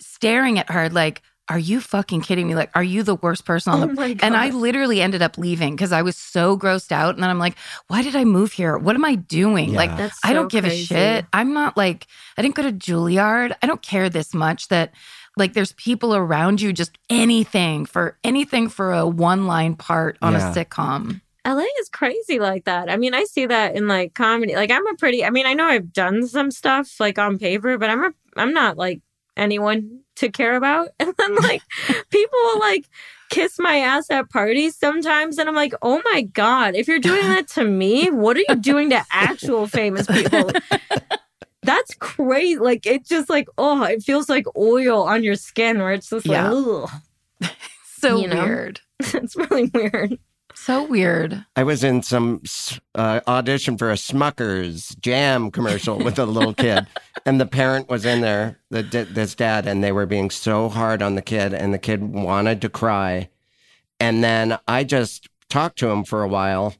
staring 0.00 0.58
at 0.58 0.70
her 0.70 0.88
like, 0.88 1.22
are 1.48 1.58
you 1.58 1.80
fucking 1.80 2.22
kidding 2.22 2.48
me? 2.48 2.54
Like, 2.56 2.70
are 2.74 2.82
you 2.82 3.02
the 3.04 3.14
worst 3.14 3.44
person 3.44 3.72
on 3.72 3.82
Oh 3.82 3.86
the 3.86 3.92
my 3.94 4.12
god! 4.14 4.24
and 4.26 4.36
I 4.36 4.50
literally 4.50 5.00
ended 5.00 5.22
up 5.22 5.38
leaving 5.38 5.76
because 5.76 5.92
I 5.92 6.02
was 6.02 6.16
so 6.16 6.58
grossed 6.58 6.90
out. 6.90 7.14
And 7.14 7.22
then 7.22 7.30
I'm 7.30 7.38
like, 7.38 7.54
why 7.86 8.02
did 8.02 8.16
I 8.16 8.24
move 8.24 8.52
here? 8.52 8.76
What 8.76 8.96
am 8.96 9.04
I 9.04 9.14
doing? 9.14 9.70
Yeah. 9.70 9.76
Like, 9.76 9.96
That's 9.96 10.18
I 10.24 10.32
don't 10.32 10.50
give 10.50 10.64
crazy. 10.64 10.82
a 10.82 10.86
shit. 10.98 11.26
I'm 11.32 11.54
not 11.54 11.76
like, 11.76 12.06
I 12.36 12.42
didn't 12.42 12.56
go 12.56 12.62
to 12.62 12.72
Juilliard. 12.72 13.54
I 13.62 13.66
don't 13.66 13.80
care 13.82 14.08
this 14.08 14.34
much 14.34 14.68
that 14.68 14.92
like 15.36 15.52
there's 15.52 15.72
people 15.72 16.16
around 16.16 16.60
you, 16.60 16.72
just 16.72 16.98
anything 17.10 17.86
for 17.86 18.16
anything 18.24 18.68
for 18.68 18.92
a 18.92 19.06
one 19.06 19.46
line 19.46 19.74
part 19.76 20.16
on 20.22 20.32
Yeah. 20.32 20.50
a 20.50 20.54
sitcom. 20.54 21.20
LA 21.46 21.62
is 21.78 21.88
crazy 21.90 22.40
like 22.40 22.64
that. 22.64 22.90
I 22.90 22.96
mean, 22.96 23.14
I 23.14 23.22
see 23.22 23.46
that 23.46 23.76
in 23.76 23.86
like 23.86 24.14
comedy. 24.14 24.56
Like 24.56 24.72
I'm 24.72 24.84
a 24.88 24.94
pretty 24.96 25.24
I 25.24 25.30
mean, 25.30 25.46
I 25.46 25.54
know 25.54 25.66
I've 25.66 25.92
done 25.92 26.26
some 26.26 26.50
stuff 26.50 26.98
like 26.98 27.20
on 27.20 27.38
paper, 27.38 27.78
but 27.78 27.88
I'm 27.88 28.02
a 28.04 28.12
I'm 28.36 28.52
not 28.52 28.76
like 28.76 29.00
anyone 29.36 30.00
to 30.16 30.28
care 30.30 30.56
about. 30.56 30.88
And 31.00 31.14
then 31.18 31.34
like 31.36 31.62
people 32.10 32.38
will 32.44 32.58
like 32.60 32.84
kiss 33.30 33.58
my 33.58 33.78
ass 33.78 34.10
at 34.10 34.30
parties 34.30 34.76
sometimes 34.76 35.38
and 35.38 35.48
I'm 35.48 35.54
like, 35.54 35.74
"Oh 35.82 36.00
my 36.12 36.22
god, 36.22 36.74
if 36.74 36.86
you're 36.88 36.98
doing 37.00 37.22
that 37.22 37.48
to 37.48 37.64
me, 37.64 38.10
what 38.10 38.36
are 38.36 38.44
you 38.48 38.56
doing 38.56 38.90
to 38.90 39.02
actual 39.12 39.66
famous 39.66 40.06
people?" 40.06 40.50
That's 41.62 41.94
crazy. 41.94 42.56
Like 42.58 42.86
it 42.86 43.04
just 43.04 43.28
like 43.28 43.48
oh, 43.58 43.82
it 43.84 44.02
feels 44.02 44.28
like 44.28 44.46
oil 44.56 45.02
on 45.02 45.24
your 45.24 45.34
skin 45.34 45.78
where 45.78 45.92
it's 45.92 46.10
just 46.10 46.26
like, 46.26 46.36
Yeah. 46.36 46.86
So 47.98 48.18
You 48.18 48.28
know? 48.28 48.44
weird. 48.44 48.80
it's 49.00 49.34
really 49.36 49.70
weird. 49.74 50.18
So 50.66 50.82
weird. 50.82 51.44
I 51.54 51.62
was 51.62 51.84
in 51.84 52.02
some 52.02 52.42
uh, 52.96 53.20
audition 53.28 53.78
for 53.78 53.92
a 53.92 53.94
Smuckers 53.94 54.98
jam 54.98 55.52
commercial 55.52 55.96
with 55.96 56.18
a 56.18 56.26
little 56.26 56.54
kid, 56.66 56.88
and 57.24 57.40
the 57.40 57.46
parent 57.46 57.88
was 57.88 58.04
in 58.04 58.20
there, 58.20 58.58
the, 58.70 58.82
this 58.82 59.36
dad, 59.36 59.68
and 59.68 59.84
they 59.84 59.92
were 59.92 60.06
being 60.06 60.28
so 60.28 60.68
hard 60.68 61.02
on 61.02 61.14
the 61.14 61.22
kid, 61.22 61.54
and 61.54 61.72
the 61.72 61.78
kid 61.78 62.02
wanted 62.02 62.60
to 62.62 62.68
cry. 62.68 63.28
And 64.00 64.24
then 64.24 64.58
I 64.66 64.82
just 64.82 65.28
talked 65.48 65.78
to 65.78 65.88
him 65.88 66.02
for 66.02 66.24
a 66.24 66.28
while 66.28 66.74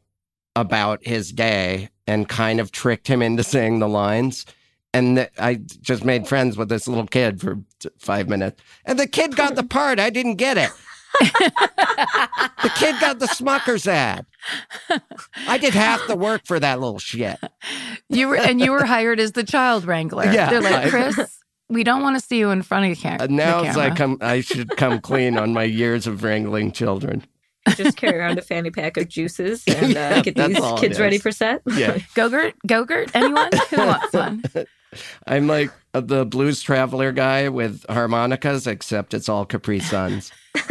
about 0.57 1.07
his 1.07 1.31
day 1.31 1.89
and 2.09 2.29
kind 2.29 2.59
of 2.59 2.73
tricked 2.73 3.07
him 3.07 3.23
into 3.23 3.45
saying 3.45 3.79
the 3.79 3.89
lines. 3.89 4.47
And 4.93 5.31
I 5.39 5.61
just 5.81 6.05
made 6.05 6.27
friends 6.27 6.57
with 6.57 6.71
this 6.71 6.89
little 6.89 7.07
kid 7.07 7.41
for 7.41 7.61
five 7.99 8.29
minutes. 8.29 8.61
And 8.85 8.99
the 8.99 9.07
kid 9.07 9.37
got 9.37 9.55
the 9.55 9.63
part. 9.63 10.01
I 10.01 10.11
didn't 10.11 10.37
get 10.37 10.59
it. 10.59 10.73
The 11.21 12.71
kid 12.77 12.97
got 13.01 13.19
the 13.19 13.27
Smuckers 13.27 13.87
ad. 13.87 14.27
I 15.49 15.59
did 15.59 15.75
half 15.75 16.07
the 16.07 16.17
work 16.17 16.43
for 16.45 16.59
that 16.61 16.81
little 16.81 16.99
shit. 16.99 17.39
You 18.09 18.29
were 18.29 18.37
and 18.37 18.61
you 18.61 18.73
were 18.73 18.85
hired 18.85 19.21
as 19.21 19.33
the 19.33 19.45
child 19.45 19.85
wrangler. 19.85 20.25
Yeah. 20.33 20.51
They're 20.51 20.61
like, 20.63 20.87
I- 20.87 20.89
Chris, 20.91 21.39
we 21.69 21.85
don't 21.85 22.03
want 22.03 22.19
to 22.19 22.25
see 22.25 22.39
you 22.39 22.51
in 22.51 22.63
front 22.63 22.85
of 22.91 22.97
the, 22.97 23.03
cam- 23.03 23.21
Uh, 23.21 23.27
the 23.27 23.33
now 23.33 23.63
camera. 23.63 23.69
it's 23.69 23.77
like 23.77 24.01
I'm, 24.01 24.19
I 24.21 24.41
should 24.41 24.77
come 24.77 25.01
clean 25.01 25.37
on 25.39 25.53
my 25.53 25.65
years 25.65 26.07
of 26.07 26.23
wrangling 26.23 26.73
children. 26.73 27.25
just 27.77 27.97
carry 27.97 28.17
around 28.19 28.39
a 28.39 28.43
fanny 28.43 28.71
pack 28.71 28.97
of 28.97 29.09
juices 29.09 29.65
and 29.67 29.93
Yeah, 29.93 30.17
uh, 30.17 30.23
get 30.23 30.37
these 30.37 30.59
kids 30.79 31.01
ready 31.01 31.19
for 31.19 31.33
set. 31.33 31.63
Yeah, 31.67 31.99
Gogurt? 32.15 32.53
Gogurt? 32.69 33.11
Anyone? 33.15 33.51
Who 33.71 33.77
wants 33.79 34.13
one? 34.13 34.43
I'm 35.27 35.47
like 35.47 35.71
the 35.93 36.25
blues 36.27 36.63
traveler 36.63 37.13
guy 37.13 37.49
with 37.49 37.85
harmonicas, 37.89 38.67
except 38.67 39.15
it's 39.15 39.29
all 39.29 39.45
Capri 39.47 39.81
Suns. 39.81 40.33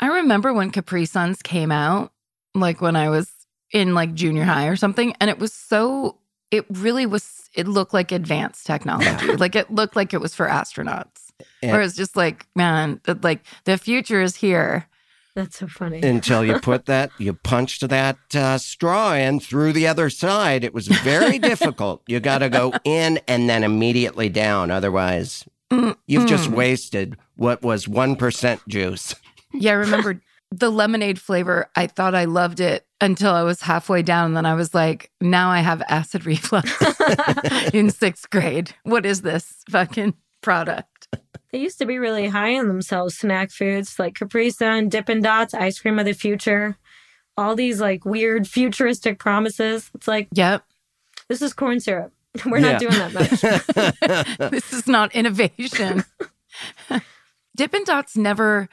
I 0.00 0.06
remember 0.06 0.52
when 0.52 0.70
Capri 0.70 1.04
Suns 1.04 1.42
came 1.42 1.70
out, 1.72 2.12
like 2.54 2.80
when 2.80 2.96
I 2.96 3.10
was 3.10 3.30
in 3.72 3.94
like 3.94 4.14
junior 4.14 4.44
high 4.44 4.66
or 4.66 4.76
something, 4.76 5.14
and 5.20 5.30
it 5.30 5.38
was 5.38 5.52
so 5.52 6.18
it 6.50 6.64
really 6.70 7.06
was 7.06 7.48
it 7.54 7.66
looked 7.68 7.94
like 7.94 8.12
advanced 8.12 8.66
technology. 8.66 9.32
like 9.36 9.54
it 9.56 9.70
looked 9.70 9.96
like 9.96 10.14
it 10.14 10.20
was 10.20 10.34
for 10.34 10.46
astronauts. 10.46 11.30
And- 11.62 11.72
Where 11.72 11.80
it's 11.82 11.96
just 11.96 12.16
like, 12.16 12.46
man, 12.54 13.00
like 13.22 13.44
the 13.64 13.78
future 13.78 14.20
is 14.22 14.36
here. 14.36 14.86
That's 15.36 15.58
so 15.58 15.68
funny. 15.68 16.00
Until 16.02 16.44
you 16.44 16.58
put 16.58 16.86
that, 16.86 17.10
you 17.18 17.32
punched 17.34 17.88
that 17.88 18.18
uh, 18.34 18.58
straw 18.58 19.14
in 19.14 19.40
through 19.40 19.72
the 19.72 19.86
other 19.86 20.10
side. 20.10 20.64
It 20.64 20.74
was 20.74 20.88
very 20.88 21.38
difficult. 21.50 22.02
You 22.06 22.20
got 22.20 22.38
to 22.38 22.48
go 22.48 22.72
in 22.84 23.20
and 23.28 23.48
then 23.48 23.62
immediately 23.64 24.28
down. 24.28 24.70
Otherwise, 24.70 25.44
You've 26.06 26.26
just 26.26 26.48
wasted 26.48 27.16
what 27.36 27.62
was 27.62 27.86
1% 27.86 28.60
juice. 28.66 29.14
Yeah, 29.54 29.70
I 29.70 29.74
remember 29.74 30.20
the 30.50 30.70
lemonade 30.70 31.20
flavor. 31.20 31.70
I 31.76 31.86
thought 31.86 32.14
I 32.14 32.24
loved 32.24 32.58
it 32.58 32.86
until 33.00 33.32
I 33.32 33.44
was 33.44 33.62
halfway 33.62 34.02
down. 34.02 34.26
And 34.26 34.36
then 34.36 34.46
I 34.46 34.54
was 34.54 34.74
like, 34.74 35.12
now 35.20 35.50
I 35.50 35.60
have 35.60 35.80
acid 35.88 36.26
reflux 36.26 36.70
in 37.72 37.90
sixth 37.90 38.28
grade. 38.30 38.74
What 38.82 39.06
is 39.06 39.22
this 39.22 39.62
fucking 39.70 40.14
product? 40.42 40.99
They 41.52 41.58
used 41.58 41.78
to 41.78 41.86
be 41.86 41.98
really 41.98 42.28
high 42.28 42.56
on 42.58 42.68
themselves, 42.68 43.16
snack 43.18 43.50
foods 43.50 43.98
like 43.98 44.14
Capri 44.14 44.50
Sun, 44.50 44.88
Dippin' 44.88 45.20
Dots, 45.22 45.52
ice 45.54 45.80
cream 45.80 45.98
of 45.98 46.04
the 46.04 46.12
future, 46.12 46.76
all 47.36 47.56
these 47.56 47.80
like 47.80 48.04
weird 48.04 48.46
futuristic 48.46 49.18
promises. 49.18 49.90
It's 49.94 50.06
like, 50.06 50.28
Yep. 50.32 50.64
this 51.28 51.42
is 51.42 51.52
corn 51.52 51.80
syrup. 51.80 52.12
We're 52.46 52.60
not 52.60 52.80
Yeah. 52.80 52.88
doing 52.90 53.12
that 53.12 54.38
much. 54.38 54.50
this 54.50 54.72
is 54.72 54.86
not 54.86 55.12
innovation. 55.14 56.04
Dippin' 57.56 57.84
Dots 57.84 58.16
never, 58.16 58.68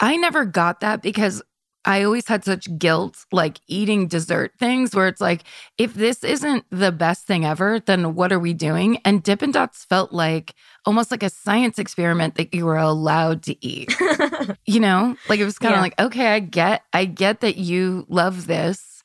I 0.00 0.16
never 0.16 0.44
got 0.46 0.80
that 0.80 1.02
because 1.02 1.42
I 1.86 2.02
always 2.02 2.26
had 2.28 2.44
such 2.44 2.78
guilt 2.78 3.24
like 3.30 3.60
eating 3.66 4.08
dessert 4.08 4.52
things 4.58 4.94
where 4.94 5.06
it's 5.08 5.20
like, 5.20 5.42
if 5.76 5.94
this 5.94 6.24
isn't 6.24 6.64
the 6.70 6.90
best 6.92 7.26
thing 7.26 7.44
ever, 7.44 7.80
then 7.80 8.14
what 8.14 8.32
are 8.32 8.38
we 8.38 8.52
doing? 8.54 8.98
And 9.04 9.22
Dippin' 9.22 9.50
Dots 9.50 9.84
felt 9.84 10.12
like 10.12 10.54
almost 10.86 11.10
like 11.10 11.22
a 11.22 11.30
science 11.30 11.78
experiment 11.78 12.36
that 12.36 12.54
you 12.54 12.64
were 12.66 12.76
allowed 12.78 13.42
to 13.44 13.66
eat. 13.66 13.94
you 14.66 14.80
know, 14.80 15.16
like 15.28 15.40
it 15.40 15.44
was 15.44 15.58
kind 15.58 15.74
of 15.74 15.78
Yeah. 15.78 15.82
like, 15.82 16.00
okay, 16.00 16.28
I 16.34 16.38
get, 16.40 16.82
I 16.92 17.04
get 17.04 17.40
that 17.40 17.56
you 17.56 18.06
love 18.08 18.46
this, 18.46 19.02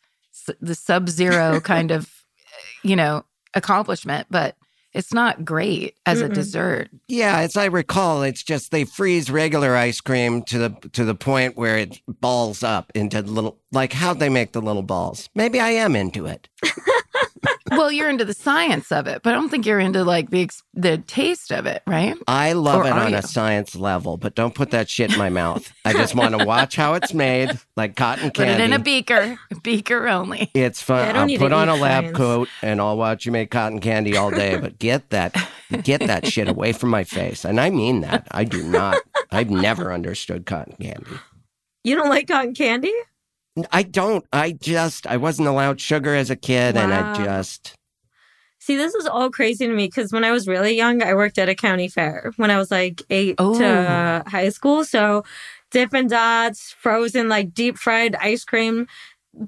the 0.62 0.76
sub 0.76 1.10
zero 1.10 1.60
kind 1.64 1.92
of, 1.92 2.06
eh, 2.06 2.88
you 2.90 2.96
know, 2.96 3.26
accomplishment, 3.54 4.28
but 4.30 4.56
it's 4.94 5.14
not 5.14 5.46
great 5.46 5.96
as 6.06 6.22
a 6.22 6.30
Mm-mm. 6.30 6.34
dessert. 6.34 6.90
Yeah, 7.08 7.40
as 7.40 7.56
I 7.56 7.66
recall, 7.66 8.24
it's 8.24 8.44
just 8.44 8.72
they 8.72 8.86
freeze 8.86 9.30
regular 9.30 9.76
ice 9.76 10.02
cream 10.02 10.44
to 10.44 10.58
the 10.58 10.70
to 10.94 11.06
the 11.06 11.16
point 11.16 11.58
where 11.58 11.78
it 11.78 12.00
balls 12.08 12.64
up 12.64 12.92
into 12.96 13.22
little 13.22 13.60
like 13.72 13.94
how 13.94 14.14
they 14.14 14.30
make 14.30 14.54
the 14.54 14.62
little 14.62 14.84
balls. 14.84 15.30
Maybe 15.36 15.60
I 15.60 15.70
am 15.70 15.96
into 15.96 16.26
it. 16.26 16.48
well, 17.72 17.92
you're 17.92 18.10
into 18.10 18.26
the 18.26 18.34
science 18.34 18.92
of 18.92 19.08
it, 19.08 19.22
but 19.24 19.32
I 19.32 19.34
don't 19.36 19.50
think 19.50 19.66
you're 19.66 19.80
into 19.80 20.04
like 20.04 20.30
the 20.30 20.50
the 20.74 20.98
taste 21.00 21.52
of 21.52 21.66
it, 21.66 21.82
right? 21.88 22.16
I 22.28 22.54
love 22.54 22.82
Or 22.82 22.88
it 22.88 22.92
on 22.94 23.12
you? 23.12 23.18
a 23.18 23.22
science 23.22 23.76
level, 23.76 24.18
but 24.18 24.36
don't 24.36 24.56
put 24.56 24.72
that 24.72 24.90
shit 24.90 25.12
in 25.12 25.18
my 25.20 25.30
mouth. 25.30 25.72
I 25.86 25.94
just 25.94 26.16
want 26.16 26.38
to 26.38 26.46
watch 26.46 26.76
how 26.76 26.94
it's 26.96 27.14
made, 27.14 27.52
like 27.76 27.96
cotton 27.96 28.32
candy. 28.32 28.54
Put 28.54 28.62
it 28.62 28.64
in 28.66 28.74
a 28.74 28.80
beaker, 28.80 29.38
beaker 29.64 30.08
only. 30.08 30.50
It's 30.54 30.82
fun. 30.82 31.04
Yeah, 31.04 31.10
I 31.10 31.14
don't 31.14 31.32
I'll 31.32 31.38
put 31.38 31.54
on 31.54 31.70
a 31.70 31.76
lab 31.76 32.04
science. 32.06 32.18
coat 32.18 32.50
and 32.62 32.80
I'll 32.82 32.98
watch 32.98 33.26
you 33.26 33.32
make 33.32 33.52
cotton 33.52 33.80
candy 33.80 34.16
all 34.18 34.32
day. 34.32 34.58
But 34.58 34.80
get 34.80 35.10
that, 35.12 35.36
get 35.84 36.02
that 36.02 36.26
shit 36.28 36.48
away 36.48 36.72
from 36.74 36.90
my 36.90 37.04
face. 37.04 37.46
And 37.46 37.60
I 37.60 37.70
mean 37.70 38.02
that. 38.02 38.28
I 38.32 38.44
do 38.44 38.64
not. 38.64 38.98
I've 39.32 39.50
never 39.50 39.94
understood 39.94 40.46
cotton 40.46 40.76
candy. 40.82 41.12
you 41.84 41.96
don't 41.96 42.10
like 42.10 42.28
cotton 42.28 42.54
candy? 42.54 42.94
I 43.72 43.84
don't. 43.84 44.26
I 44.32 44.52
just. 44.54 45.08
I 45.08 45.18
wasn't 45.18 45.48
allowed 45.48 45.80
sugar 45.82 46.16
as 46.16 46.30
a 46.30 46.36
kid, 46.36 46.78
and 46.78 46.94
I 46.94 47.14
just. 47.16 47.74
See, 48.60 48.76
this 48.76 48.94
is 48.94 49.08
all 49.08 49.30
crazy 49.32 49.66
to 49.68 49.74
me 49.74 49.88
because 49.88 50.12
when 50.12 50.24
I 50.24 50.32
was 50.32 50.48
really 50.48 50.76
young, 50.76 51.02
I 51.02 51.14
worked 51.14 51.38
at 51.38 51.50
a 51.50 51.56
county 51.56 51.88
fair 51.88 52.32
when 52.36 52.52
I 52.52 52.58
was 52.58 52.70
like 52.70 53.02
eight 53.10 53.36
Oh. 53.38 53.58
to 53.58 54.24
high 54.28 54.50
school. 54.50 54.84
So, 54.86 55.24
Dippin' 55.72 56.08
Dots, 56.08 56.72
frozen, 56.78 57.30
like 57.30 57.54
deep 57.54 57.78
fried 57.78 58.16
ice 58.18 58.44
cream, 58.44 58.88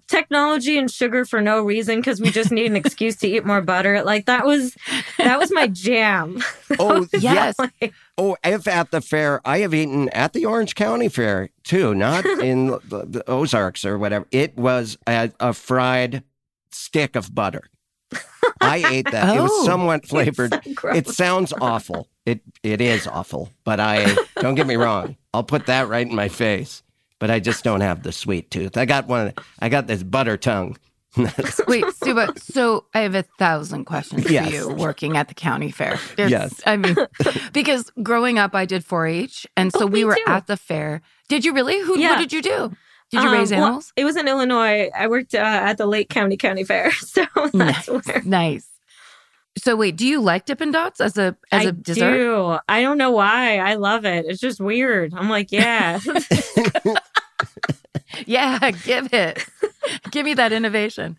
technology 0.07 0.77
and 0.77 0.89
sugar 0.89 1.25
for 1.25 1.41
no 1.41 1.61
reason 1.63 1.97
because 1.99 2.21
we 2.21 2.29
just 2.31 2.51
need 2.51 2.67
an 2.67 2.75
excuse 2.77 3.15
to 3.17 3.27
eat 3.27 3.45
more 3.45 3.61
butter. 3.61 4.03
Like 4.03 4.25
that 4.27 4.45
was 4.45 4.75
that 5.17 5.37
was 5.39 5.51
my 5.51 5.67
jam. 5.67 6.41
Oh 6.79 7.05
Yes. 7.19 7.59
Like, 7.59 7.93
Oh, 8.23 8.37
if 8.43 8.67
at 8.67 8.91
the 8.91 9.01
fair, 9.01 9.41
I 9.43 9.59
have 9.59 9.73
eaten 9.73 10.07
at 10.09 10.33
the 10.33 10.45
Orange 10.45 10.75
County 10.75 11.09
Fair 11.09 11.49
too, 11.63 11.95
not 11.95 12.23
in 12.41 12.67
the, 12.67 13.05
the 13.07 13.23
Ozarks 13.27 13.83
or 13.83 13.97
whatever. 13.97 14.27
It 14.31 14.55
was 14.55 14.97
a, 15.07 15.31
a 15.39 15.53
fried 15.53 16.23
stick 16.71 17.15
of 17.15 17.33
butter. 17.33 17.63
I 18.61 18.83
ate 18.87 19.09
that. 19.11 19.35
It 19.35 19.39
Oh. 19.39 19.43
was 19.43 19.65
somewhat 19.65 20.05
flavored. 20.05 20.53
so. 20.79 20.89
It 20.89 21.07
sounds 21.07 21.51
awful. 21.59 22.07
It 22.25 22.41
it 22.61 22.79
is 22.81 23.07
awful, 23.07 23.49
but 23.63 23.79
I 23.79 24.15
don't 24.39 24.53
get 24.55 24.67
me 24.67 24.75
wrong. 24.75 25.15
I'll 25.33 25.43
put 25.43 25.65
that 25.65 25.87
right 25.87 26.05
in 26.07 26.13
my 26.15 26.27
face. 26.27 26.83
But 27.17 27.31
I 27.31 27.39
just 27.39 27.63
don't 27.63 27.81
have 27.81 28.03
the 28.03 28.11
sweet 28.11 28.49
tooth. 28.51 28.77
I 28.77 28.85
got 28.85 29.07
one. 29.07 29.33
I 29.59 29.69
got 29.69 29.87
this 29.87 30.01
butter 30.03 30.37
tongue. 30.37 30.77
Wait, 31.67 31.83
Subhah. 31.85 32.37
So 32.53 32.85
I 32.93 33.01
have 33.01 33.15
a 33.15 33.23
thousand 33.23 33.85
questions 33.85 34.29
Yes. 34.29 34.47
for 34.49 34.53
you 34.53 34.69
working 34.75 35.17
at 35.17 35.27
the 35.27 35.33
county 35.33 35.69
fair. 35.71 35.99
There's- 36.15 36.31
Yes. 36.31 36.61
I 36.65 36.77
mean, 36.77 36.95
because 37.53 37.91
growing 38.01 38.39
up, 38.39 38.55
I 38.55 38.65
did 38.65 38.85
4-H, 38.85 39.45
and 39.57 39.71
so 39.73 39.83
Oh, 39.83 39.87
we 39.87 40.05
were 40.05 40.15
too. 40.15 40.23
at 40.27 40.47
the 40.47 40.55
fair. 40.57 41.01
Did 41.27 41.43
you 41.45 41.53
really? 41.53 41.79
Who? 41.81 41.99
Yeah. 41.99 42.11
What 42.11 42.19
did 42.19 42.31
you 42.33 42.41
do? 42.41 42.71
Did 43.11 43.23
you 43.23 43.27
Um, 43.29 43.33
raise 43.33 43.51
well, 43.51 43.63
animals? 43.65 43.91
it 43.97 44.05
was 44.05 44.15
in 44.15 44.27
Illinois. 44.29 44.89
I 44.97 45.07
worked 45.07 45.33
uh, 45.35 45.39
at 45.39 45.77
the 45.77 45.85
Lake 45.85 46.07
County 46.09 46.37
County 46.37 46.63
Fair, 46.63 46.91
so 46.91 47.25
that's 47.35 47.53
nice, 47.53 47.87
where 47.89 48.21
nice. 48.23 48.67
So 49.57 49.75
wait, 49.75 49.97
do 49.97 50.07
you 50.07 50.21
like 50.21 50.45
Dippin' 50.45 50.71
Dots 50.71 51.01
as 51.01 51.17
a 51.17 51.35
as 51.51 51.65
I 51.65 51.69
a 51.69 51.71
dessert? 51.73 52.13
I 52.13 52.17
do. 52.17 52.57
I 52.69 52.81
don't 52.81 52.97
know 52.97 53.11
why. 53.11 53.57
I 53.57 53.73
love 53.75 54.05
it. 54.05 54.25
It's 54.27 54.39
just 54.39 54.61
weird. 54.61 55.13
I'm 55.13 55.27
like, 55.29 55.51
yeah. 55.51 55.99
Yeah, 58.25 58.71
give 58.83 59.13
it. 59.13 59.45
give 60.11 60.25
me 60.25 60.33
that 60.35 60.51
innovation. 60.51 61.17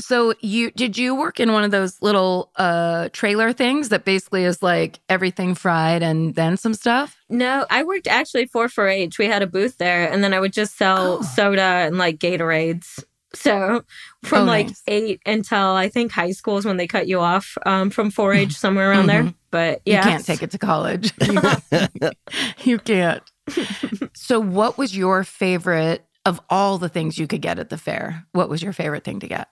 So 0.00 0.34
you 0.40 0.70
did 0.72 0.98
you 0.98 1.14
work 1.14 1.38
in 1.38 1.52
one 1.52 1.62
of 1.64 1.70
those 1.70 2.00
little 2.02 2.50
uh 2.56 3.08
trailer 3.12 3.52
things 3.52 3.90
that 3.90 4.04
basically 4.04 4.44
is 4.44 4.62
like 4.62 4.98
everything 5.08 5.54
fried 5.54 6.02
and 6.02 6.34
then 6.34 6.56
some 6.56 6.74
stuff? 6.74 7.16
no, 7.28 7.66
I 7.70 7.82
worked 7.84 8.06
actually 8.08 8.46
for 8.46 8.66
4-H. 8.68 9.18
We 9.18 9.26
had 9.26 9.42
a 9.42 9.46
booth 9.46 9.78
there, 9.78 10.10
and 10.10 10.22
then 10.24 10.34
I 10.34 10.40
would 10.40 10.52
just 10.52 10.76
sell 10.76 11.18
Oh. 11.20 11.22
soda 11.22 11.62
and 11.62 11.98
like 11.98 12.18
Gatorades. 12.18 13.04
So 13.34 13.82
from 14.24 14.42
Oh, 14.42 14.44
like 14.44 14.66
nice. 14.66 14.82
eight 14.86 15.20
until 15.24 15.70
I 15.70 15.88
think 15.88 16.12
high 16.12 16.32
school 16.32 16.58
is 16.58 16.66
when 16.66 16.76
they 16.76 16.86
cut 16.86 17.06
you 17.08 17.20
off 17.20 17.56
um, 17.64 17.88
from 17.88 18.10
4-H 18.10 18.52
somewhere 18.54 18.90
around 18.90 19.06
there. 19.06 19.22
Mhm. 19.22 19.34
But 19.50 19.80
yeah, 19.86 19.98
You 19.98 20.02
can't 20.10 20.24
take 20.26 20.42
it 20.42 20.50
to 20.50 20.58
college. 20.58 21.12
you 22.64 22.78
can't. 22.78 23.22
so 24.14 24.40
what 24.40 24.78
was 24.78 24.96
your 24.96 25.24
favorite 25.24 26.04
of 26.24 26.40
all 26.50 26.78
the 26.78 26.88
things 26.88 27.18
you 27.18 27.26
could 27.26 27.42
get 27.42 27.58
at 27.58 27.68
the 27.70 27.78
fair? 27.78 28.24
What 28.32 28.48
was 28.48 28.62
your 28.62 28.72
favorite 28.72 29.04
thing 29.04 29.20
to 29.20 29.26
get? 29.28 29.48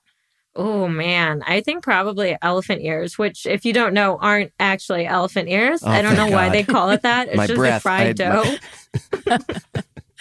Oh 0.56 0.88
man, 0.88 1.42
I 1.46 1.60
think 1.60 1.84
probably 1.84 2.36
elephant 2.42 2.82
ears, 2.82 3.16
which 3.16 3.46
if 3.46 3.64
you 3.64 3.72
don't 3.72 3.94
know 3.94 4.18
aren't 4.18 4.52
actually 4.58 5.06
elephant 5.06 5.48
ears. 5.48 5.82
Oh, 5.84 5.88
I 5.88 6.02
don't 6.02 6.14
know 6.16 6.22
thank 6.24 6.34
why 6.34 6.48
they 6.48 6.64
call 6.64 6.90
it 6.90 7.02
that. 7.02 7.28
It's 7.30 7.36
My 7.36 7.46
just 7.46 7.56
breath, 7.58 7.76
a 7.78 7.80
fried 7.80 8.20
I- 8.20 8.42
dough. 8.42 8.56
my- 9.26 9.38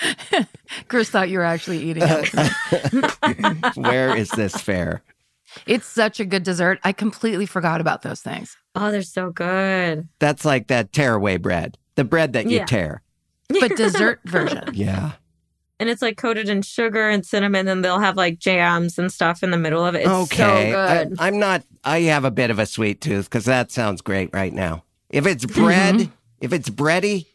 Chris 0.87 1.09
thought 1.09 1.29
you 1.29 1.39
were 1.39 1.43
actually 1.43 1.79
eating 1.79 2.03
it. 2.05 3.75
Where 3.75 4.15
is 4.15 4.29
this 4.31 4.55
fair? 4.55 5.01
it's 5.65 5.87
such 5.87 6.19
a 6.19 6.25
good 6.25 6.43
dessert. 6.43 6.79
I 6.83 6.91
completely 6.93 7.45
forgot 7.47 7.81
about 7.81 8.03
those 8.03 8.21
things. 8.21 8.55
Oh, 8.75 8.91
they're 8.91 9.01
so 9.01 9.31
good. 9.31 10.07
That's 10.19 10.45
like 10.45 10.67
that 10.67 10.93
tearaway 10.93 11.37
bread, 11.37 11.77
the 11.95 12.03
bread 12.03 12.33
that 12.33 12.45
you 12.45 12.57
Yeah. 12.57 12.65
tear. 12.65 13.01
But 13.49 13.75
dessert 13.75 14.19
version. 14.25 14.63
Yeah. 14.73 15.13
and 15.79 15.89
it's 15.89 16.01
like 16.01 16.17
coated 16.17 16.49
in 16.49 16.61
sugar 16.61 17.09
and 17.09 17.25
cinnamon, 17.25 17.67
and 17.67 17.83
they'll 17.83 17.99
have 17.99 18.15
like 18.17 18.37
jams 18.39 18.99
and 18.99 19.11
stuff 19.11 19.41
in 19.43 19.51
the 19.51 19.57
middle 19.57 19.85
of 19.85 19.95
it. 19.95 20.01
It's 20.01 20.09
okay. 20.09 20.71
so 20.71 21.05
good. 21.05 21.19
I, 21.19 21.27
am 21.27 21.39
not. 21.39 21.63
I 21.83 22.01
have 22.01 22.25
a 22.25 22.31
bit 22.31 22.51
of 22.51 22.59
a 22.59 22.65
sweet 22.65 23.01
tooth 23.01 23.25
because 23.29 23.45
that 23.45 23.71
sounds 23.71 24.01
great 24.01 24.29
right 24.33 24.53
now. 24.53 24.83
If 25.09 25.25
it's 25.25 25.45
bread, 25.45 25.95
Mm-hmm. 25.95 26.11
if 26.41 26.53
it's 26.53 26.69
bready, 26.69 27.25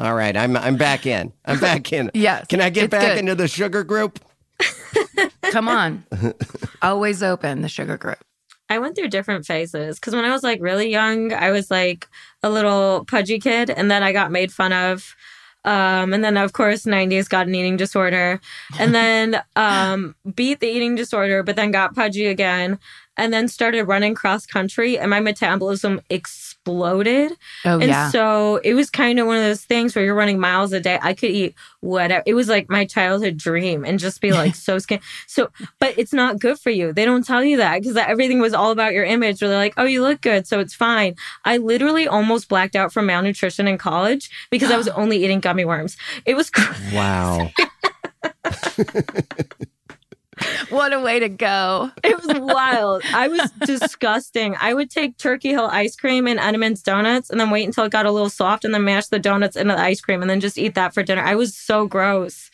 all 0.00 0.14
right. 0.14 0.36
I'm 0.36 0.56
I'm 0.56 0.76
back 0.76 1.06
in. 1.06 1.32
I'm 1.44 1.60
back 1.60 1.92
in. 1.92 2.10
Yes. 2.14 2.46
Can 2.48 2.60
I 2.60 2.70
get 2.70 2.90
back 2.90 3.02
good. 3.02 3.18
into 3.18 3.34
the 3.34 3.46
sugar 3.48 3.84
group? 3.84 4.18
Come 5.52 5.68
on. 5.68 6.04
Always 6.82 7.22
open 7.22 7.62
the 7.62 7.68
sugar 7.68 7.96
group. 7.96 8.18
I 8.70 8.78
went 8.78 8.96
through 8.96 9.08
different 9.08 9.44
phases 9.44 9.98
because 9.98 10.14
when 10.14 10.24
I 10.24 10.30
was 10.30 10.44
like 10.44 10.60
really 10.62 10.88
young, 10.88 11.32
I 11.32 11.50
was 11.50 11.70
like 11.70 12.08
a 12.42 12.48
little 12.48 13.04
pudgy 13.06 13.40
kid, 13.40 13.68
and 13.68 13.90
then 13.90 14.02
I 14.02 14.12
got 14.12 14.30
made 14.30 14.52
fun 14.52 14.72
of. 14.72 15.16
Um, 15.62 16.14
and 16.14 16.24
then 16.24 16.38
of 16.38 16.54
course, 16.54 16.84
90s 16.84 17.28
got 17.28 17.46
an 17.46 17.54
eating 17.54 17.76
disorder, 17.76 18.40
and 18.78 18.94
then 18.94 19.42
um, 19.56 20.14
beat 20.34 20.60
the 20.60 20.68
eating 20.68 20.94
disorder, 20.94 21.42
but 21.42 21.56
then 21.56 21.72
got 21.72 21.94
pudgy 21.94 22.26
again, 22.26 22.78
and 23.16 23.32
then 23.32 23.48
started 23.48 23.84
running 23.84 24.14
cross 24.14 24.46
country, 24.46 24.98
and 24.98 25.10
my 25.10 25.20
metabolism 25.20 26.00
exploded. 26.60 27.32
Oh 27.64 27.80
and 27.80 27.88
yeah. 27.88 28.10
so 28.10 28.56
it 28.62 28.74
was 28.74 28.90
kind 28.90 29.18
of 29.18 29.26
one 29.26 29.36
of 29.36 29.42
those 29.42 29.64
things 29.64 29.94
where 29.94 30.04
you're 30.04 30.14
running 30.14 30.38
miles 30.38 30.72
a 30.72 30.80
day. 30.80 30.98
I 31.02 31.14
could 31.14 31.30
eat 31.30 31.54
whatever. 31.80 32.22
It 32.26 32.34
was 32.34 32.48
like 32.48 32.68
my 32.68 32.84
childhood 32.84 33.36
dream 33.36 33.84
and 33.84 33.98
just 33.98 34.20
be 34.20 34.32
like 34.40 34.54
so 34.54 34.78
skinny. 34.78 35.02
So, 35.26 35.50
but 35.78 35.94
it's 35.96 36.12
not 36.12 36.38
good 36.38 36.58
for 36.58 36.70
you. 36.70 36.92
They 36.92 37.04
don't 37.04 37.26
tell 37.26 37.42
you 37.42 37.56
that 37.58 37.80
because 37.80 37.96
everything 37.96 38.40
was 38.40 38.54
all 38.54 38.70
about 38.70 38.92
your 38.92 39.04
image. 39.04 39.40
Where 39.40 39.48
they're 39.48 39.58
like, 39.58 39.74
oh, 39.76 39.84
you 39.84 40.02
look 40.02 40.20
good, 40.20 40.46
so 40.46 40.60
it's 40.60 40.74
fine. 40.74 41.14
I 41.44 41.56
literally 41.56 42.06
almost 42.06 42.48
blacked 42.48 42.76
out 42.76 42.92
from 42.92 43.06
malnutrition 43.06 43.66
in 43.66 43.78
college 43.78 44.30
because 44.50 44.70
I 44.70 44.76
was 44.76 44.88
only 45.00 45.22
eating 45.24 45.40
gummy 45.40 45.64
worms. 45.64 45.96
It 46.26 46.34
was 46.34 46.50
crazy. 46.50 46.96
Wow. 46.96 47.50
what 50.70 50.92
a 50.92 51.00
way 51.00 51.18
to 51.20 51.28
go. 51.28 51.90
It 52.02 52.16
was 52.24 52.38
wild. 52.40 53.02
I 53.14 53.28
was 53.28 53.50
disgusting. 53.66 54.56
I 54.60 54.74
would 54.74 54.90
take 54.90 55.16
Turkey 55.18 55.50
Hill 55.50 55.68
ice 55.70 55.96
cream 55.96 56.26
and 56.26 56.38
Entenmann's 56.40 56.82
donuts 56.82 57.30
and 57.30 57.38
then 57.40 57.50
wait 57.50 57.66
until 57.66 57.84
it 57.84 57.92
got 57.92 58.06
a 58.06 58.10
little 58.12 58.30
soft 58.30 58.64
and 58.64 58.72
then 58.74 58.84
mash 58.84 59.06
the 59.08 59.18
donuts 59.18 59.56
into 59.56 59.74
the 59.74 59.80
ice 59.80 60.00
cream 60.00 60.20
and 60.22 60.30
then 60.30 60.40
just 60.40 60.58
eat 60.58 60.74
that 60.74 60.94
for 60.94 61.02
dinner. 61.02 61.22
I 61.22 61.34
was 61.34 61.56
so 61.56 61.86
gross. 61.86 62.50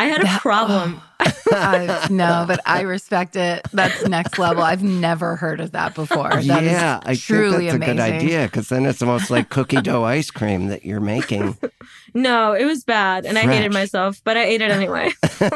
I 0.00 0.06
had 0.06 0.20
a 0.20 0.24
That- 0.24 0.40
problem. 0.40 1.00
Oh. 1.00 1.32
I, 1.52 2.08
no, 2.10 2.44
but 2.46 2.60
I 2.66 2.82
respect 2.82 3.36
it. 3.36 3.66
That's 3.72 4.06
next 4.06 4.38
level. 4.38 4.62
I've 4.62 4.82
never 4.82 5.36
heard 5.36 5.60
of 5.60 5.72
that 5.72 5.94
before. 5.94 6.28
That 6.28 6.42
is 6.64 6.70
yeah, 6.72 7.00
I 7.04 7.14
truly 7.14 7.70
think 7.70 7.80
that's 7.80 7.92
amazing. 7.92 7.98
a 7.98 8.18
good 8.18 8.24
idea 8.26 8.44
because 8.46 8.68
then 8.68 8.84
it's 8.84 9.00
almost 9.00 9.30
like 9.30 9.48
cookie 9.48 9.80
dough 9.80 10.04
ice 10.04 10.30
cream 10.30 10.66
that 10.68 10.84
you're 10.84 11.00
making. 11.00 11.56
No, 12.14 12.54
it 12.54 12.64
was 12.64 12.82
bad 12.82 13.26
and 13.26 13.36
I 13.36 13.42
hated 13.42 13.74
myself, 13.74 14.22
but 14.24 14.38
I 14.38 14.44
ate 14.44 14.62
it 14.62 14.70
anyway. 14.70 15.10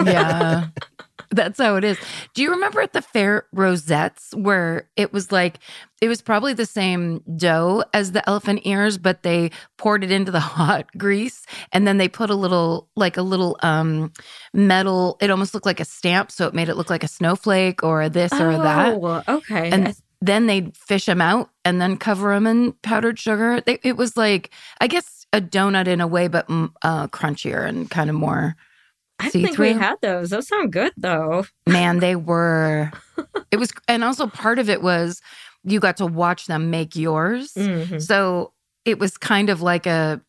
yeah. 0.05 0.66
That's 1.31 1.59
how 1.59 1.77
it 1.77 1.85
is. 1.85 1.99
Do 2.35 2.43
you 2.43 2.51
remember 2.51 2.81
at 2.81 2.93
the 2.93 3.03
fair 3.03 3.47
rosettes 3.53 4.35
where 4.35 4.89
it 4.97 5.12
was 5.12 5.31
like 5.33 5.59
it 6.01 6.09
was 6.09 6.23
probably 6.23 6.55
the 6.55 6.66
same 6.66 7.23
dough 7.37 7.85
as 7.93 8.12
the 8.12 8.27
elephant 8.29 8.61
ears, 8.64 8.97
but 8.97 9.23
they 9.23 9.51
poured 9.77 10.03
it 10.03 10.11
into 10.11 10.33
the 10.33 10.41
hot 10.41 10.87
grease 10.97 11.45
and 11.73 11.87
then 11.87 11.99
they 11.99 12.09
put 12.09 12.31
a 12.31 12.35
little 12.35 12.89
like 12.97 13.16
a 13.16 13.23
little 13.23 13.59
um 13.62 14.12
metal, 14.53 15.16
it 15.21 15.31
almost 15.31 15.55
looked 15.55 15.66
like 15.66 15.81
a 15.81 15.85
stamp, 15.85 16.31
so 16.31 16.47
it 16.47 16.55
made 16.55 16.68
it 16.68 16.77
look 16.77 16.91
like 16.91 17.05
a 17.05 17.09
snowflake 17.09 17.83
or 17.83 18.03
a 18.03 18.11
this 18.11 18.33
or 18.33 18.53
that. 18.59 18.95
Oh, 18.95 19.23
okay. 19.29 19.71
And 19.71 19.95
then 20.21 20.47
they'd 20.47 20.77
fish 20.77 21.07
them 21.07 21.21
out 21.21 21.51
and 21.64 21.81
then 21.81 21.97
cover 21.97 22.35
them 22.35 22.47
in 22.47 22.73
powdered 22.83 23.18
sugar. 23.18 23.61
They, 23.61 23.79
it 23.83 23.97
was 23.97 24.16
like, 24.16 24.51
I 24.81 24.87
guess, 24.87 25.27
a 25.33 25.41
donut 25.41 25.87
in 25.87 26.01
a 26.01 26.07
way, 26.07 26.29
but 26.29 26.49
mm, 26.49 26.71
uh, 26.83 27.09
crunchier 27.09 27.66
and 27.66 27.91
kind 27.91 28.11
of 28.11 28.16
more. 28.16 28.57
I 29.21 29.29
think 29.31 29.59
we 29.59 29.73
had 29.73 29.97
those. 30.03 30.31
Those 30.31 30.49
sound 30.49 30.73
good 30.73 30.93
though. 30.97 31.45
Man, 31.66 31.99
they 31.99 32.16
were. 32.31 32.91
It 33.51 33.59
was, 33.59 33.71
and 33.89 34.03
also 34.05 34.27
part 34.27 34.59
of 34.59 34.68
it 34.71 34.83
was 34.83 35.21
you 35.64 35.79
got 35.81 35.97
to 35.99 36.07
watch 36.07 36.47
them 36.47 36.71
make 36.71 36.97
yours. 36.97 37.53
Mhm. 37.55 38.01
So 38.03 38.53
it 38.85 38.99
was 38.99 39.18
kind 39.18 39.51
of 39.51 39.61
like 39.61 39.87
a, 39.87 40.21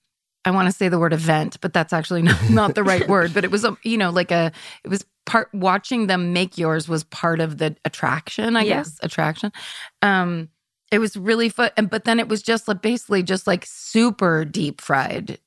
I 0.44 0.52
want 0.52 0.68
to 0.68 0.72
say 0.74 0.90
the 0.90 1.00
word 1.00 1.14
event, 1.14 1.58
but 1.62 1.72
that's 1.74 1.94
actually 1.94 2.22
not, 2.24 2.50
not 2.50 2.76
the 2.76 2.84
right 2.84 3.08
word. 3.08 3.34
But 3.34 3.44
it 3.46 3.52
was, 3.52 3.64
a, 3.64 3.78
you 3.84 3.98
know, 3.98 4.10
like 4.10 4.32
a, 4.32 4.52
it 4.84 4.90
was 4.90 5.06
part, 5.26 5.48
watching 5.54 6.08
them 6.08 6.34
make 6.34 6.58
yours 6.58 6.90
was 6.90 7.04
part 7.06 7.40
of 7.40 7.60
the 7.60 7.78
attraction, 7.86 8.58
I 8.58 8.64
Yeah. 8.64 8.78
guess, 8.80 9.00
attraction. 9.02 9.52
Um, 10.02 10.50
it 10.92 11.00
was 11.00 11.16
really 11.16 11.48
fun. 11.48 11.70
And, 11.78 11.90
but 11.90 12.04
then 12.04 12.20
it 12.20 12.28
was 12.28 12.42
just 12.42 12.68
like 12.68 12.82
basically 12.82 13.24
just 13.24 13.48
like 13.48 13.66
super 13.66 14.44
deep 14.44 14.82
fried 14.82 15.40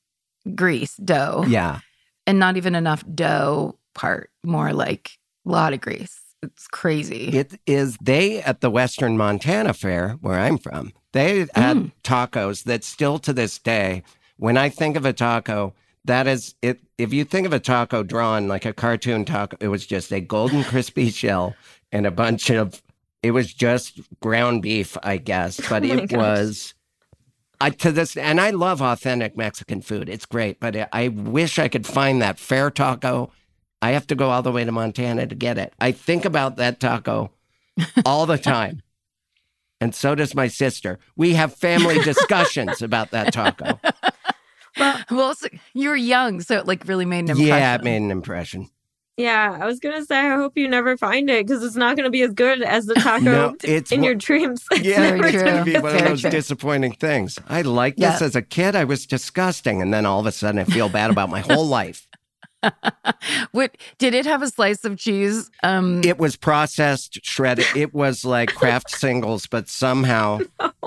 grease 0.55 0.95
dough 0.97 1.43
Yeah. 1.47 1.79
And 2.27 2.39
not 2.39 2.57
even 2.57 2.75
enough 2.75 3.03
dough 3.13 3.77
part, 3.93 4.29
more 4.43 4.73
like 4.73 5.11
a 5.45 5.49
lot 5.51 5.73
of 5.73 5.81
grease. 5.81 6.19
It's 6.43 6.67
crazy. 6.67 7.29
It 7.29 7.59
is 7.65 7.97
they 8.01 8.41
at 8.43 8.61
the 8.61 8.69
Western 8.69 9.17
Montana 9.17 9.73
Fair, 9.73 10.11
where 10.21 10.39
I'm 10.39 10.57
from, 10.57 10.93
they 11.13 11.39
had 11.55 11.77
Mm. 11.77 11.91
tacos 12.03 12.63
that 12.65 12.83
still 12.83 13.17
to 13.19 13.33
this 13.33 13.57
day, 13.57 14.03
when 14.37 14.57
I 14.57 14.69
think 14.69 14.95
of 14.97 15.05
a 15.05 15.13
taco, 15.13 15.73
that 16.03 16.27
is 16.27 16.53
it. 16.61 16.81
If 16.97 17.13
you 17.13 17.23
think 17.25 17.47
of 17.47 17.53
a 17.53 17.59
taco 17.59 18.03
drawn 18.03 18.47
like 18.47 18.65
a 18.65 18.73
cartoon 18.73 19.25
taco, 19.25 19.57
it 19.59 19.69
was 19.69 19.85
just 19.87 20.11
a 20.11 20.21
golden 20.21 20.63
crispy 20.63 21.09
shell 21.21 21.55
and 21.91 22.05
a 22.05 22.11
bunch 22.11 22.49
of, 22.51 22.81
it 23.23 23.31
was 23.31 23.51
just 23.53 23.99
ground 24.19 24.61
beef, 24.61 24.97
I 25.01 25.17
guess, 25.17 25.59
but 25.67 25.83
Oh 25.83 25.87
it 25.93 26.09
gosh. 26.09 26.17
was. 26.17 26.73
I 27.61 27.69
to 27.69 27.91
this, 27.91 28.17
and 28.17 28.39
I 28.39 28.51
love 28.51 28.81
authentic 28.81 29.37
Mexican 29.37 29.81
food. 29.81 30.09
It's 30.09 30.25
great, 30.25 30.59
but 30.59 30.89
I, 30.93 31.07
wish 31.07 31.59
I 31.59 31.67
could 31.67 31.85
find 31.85 32.21
that 32.21 32.39
fair 32.39 32.69
taco. 32.69 33.31
I 33.81 33.91
have 33.91 34.07
to 34.07 34.15
go 34.15 34.29
all 34.29 34.41
the 34.41 34.51
way 34.51 34.63
to 34.63 34.71
Montana 34.71 35.27
to 35.27 35.35
get 35.35 35.57
it. 35.57 35.73
I 35.79 35.91
think 35.91 36.25
about 36.25 36.57
that 36.57 36.79
taco 36.79 37.31
all 38.05 38.25
the 38.25 38.37
time. 38.37 38.81
And 39.81 39.93
so 39.93 40.15
does 40.15 40.33
my 40.33 40.47
sister. 40.47 40.99
We 41.15 41.33
have 41.33 41.53
family 41.53 41.99
discussions 41.99 42.81
about 42.81 43.11
that 43.11 43.33
taco. 43.33 43.79
well, 45.11 45.35
so 45.35 45.47
you 45.73 45.89
were 45.89 45.95
young, 45.95 46.41
so 46.41 46.57
it 46.57 46.65
like 46.65 46.87
really 46.87 47.05
made 47.05 47.25
an 47.25 47.31
impression. 47.31 47.47
Yeah, 47.47 47.75
it 47.75 47.83
made 47.83 47.97
an 47.97 48.11
impression. 48.11 48.69
Yeah, 49.17 49.57
I 49.61 49.65
was 49.65 49.79
gonna 49.79 50.03
say 50.03 50.17
I 50.19 50.35
hope 50.35 50.57
you 50.57 50.67
never 50.67 50.97
find 50.97 51.29
it 51.29 51.47
because 51.47 51.63
it's 51.63 51.77
not 51.77 51.95
gonna 51.95 52.09
be 52.09 52.21
as 52.21 52.33
good 52.33 52.61
as 52.61 52.85
the 52.85 52.93
taco 52.95 53.23
No, 53.23 53.55
it's 53.63 53.91
in 53.91 54.01
one- 54.01 54.05
your 54.05 54.15
dreams. 54.15 54.65
Yeah, 54.81 55.11
Very 55.11 55.29
it's 55.29 55.41
going 55.43 55.57
to 55.57 55.63
be 55.63 55.77
one 55.79 55.95
of 55.95 56.03
those 56.03 56.21
true. 56.21 56.29
disappointing 56.31 56.93
things. 56.93 57.39
I 57.47 57.61
liked 57.61 57.97
this 57.97 58.19
Yeah. 58.19 58.27
as 58.27 58.35
a 58.35 58.41
kid. 58.41 58.75
I 58.75 58.83
was 58.83 59.05
disgusting. 59.05 59.81
And 59.81 59.93
then 59.93 60.05
all 60.05 60.19
of 60.19 60.25
a 60.25 60.31
sudden, 60.33 60.59
I 60.59 60.65
feel 60.65 60.89
bad 60.89 61.11
about 61.11 61.29
my 61.29 61.39
whole 61.39 61.65
life. 61.65 62.07
What 63.51 63.77
did 63.99 64.13
it 64.15 64.25
have 64.25 64.41
a 64.41 64.47
slice 64.47 64.83
of 64.85 64.97
cheese? 64.97 65.49
Um, 65.63 66.01
It 66.03 66.17
was 66.17 66.35
processed, 66.35 67.19
shredded. 67.23 67.65
It 67.75 67.93
was 67.93 68.25
like 68.25 68.53
Kraft 68.55 68.89
singles, 68.89 69.45
but 69.47 69.69
somehow 69.69 70.39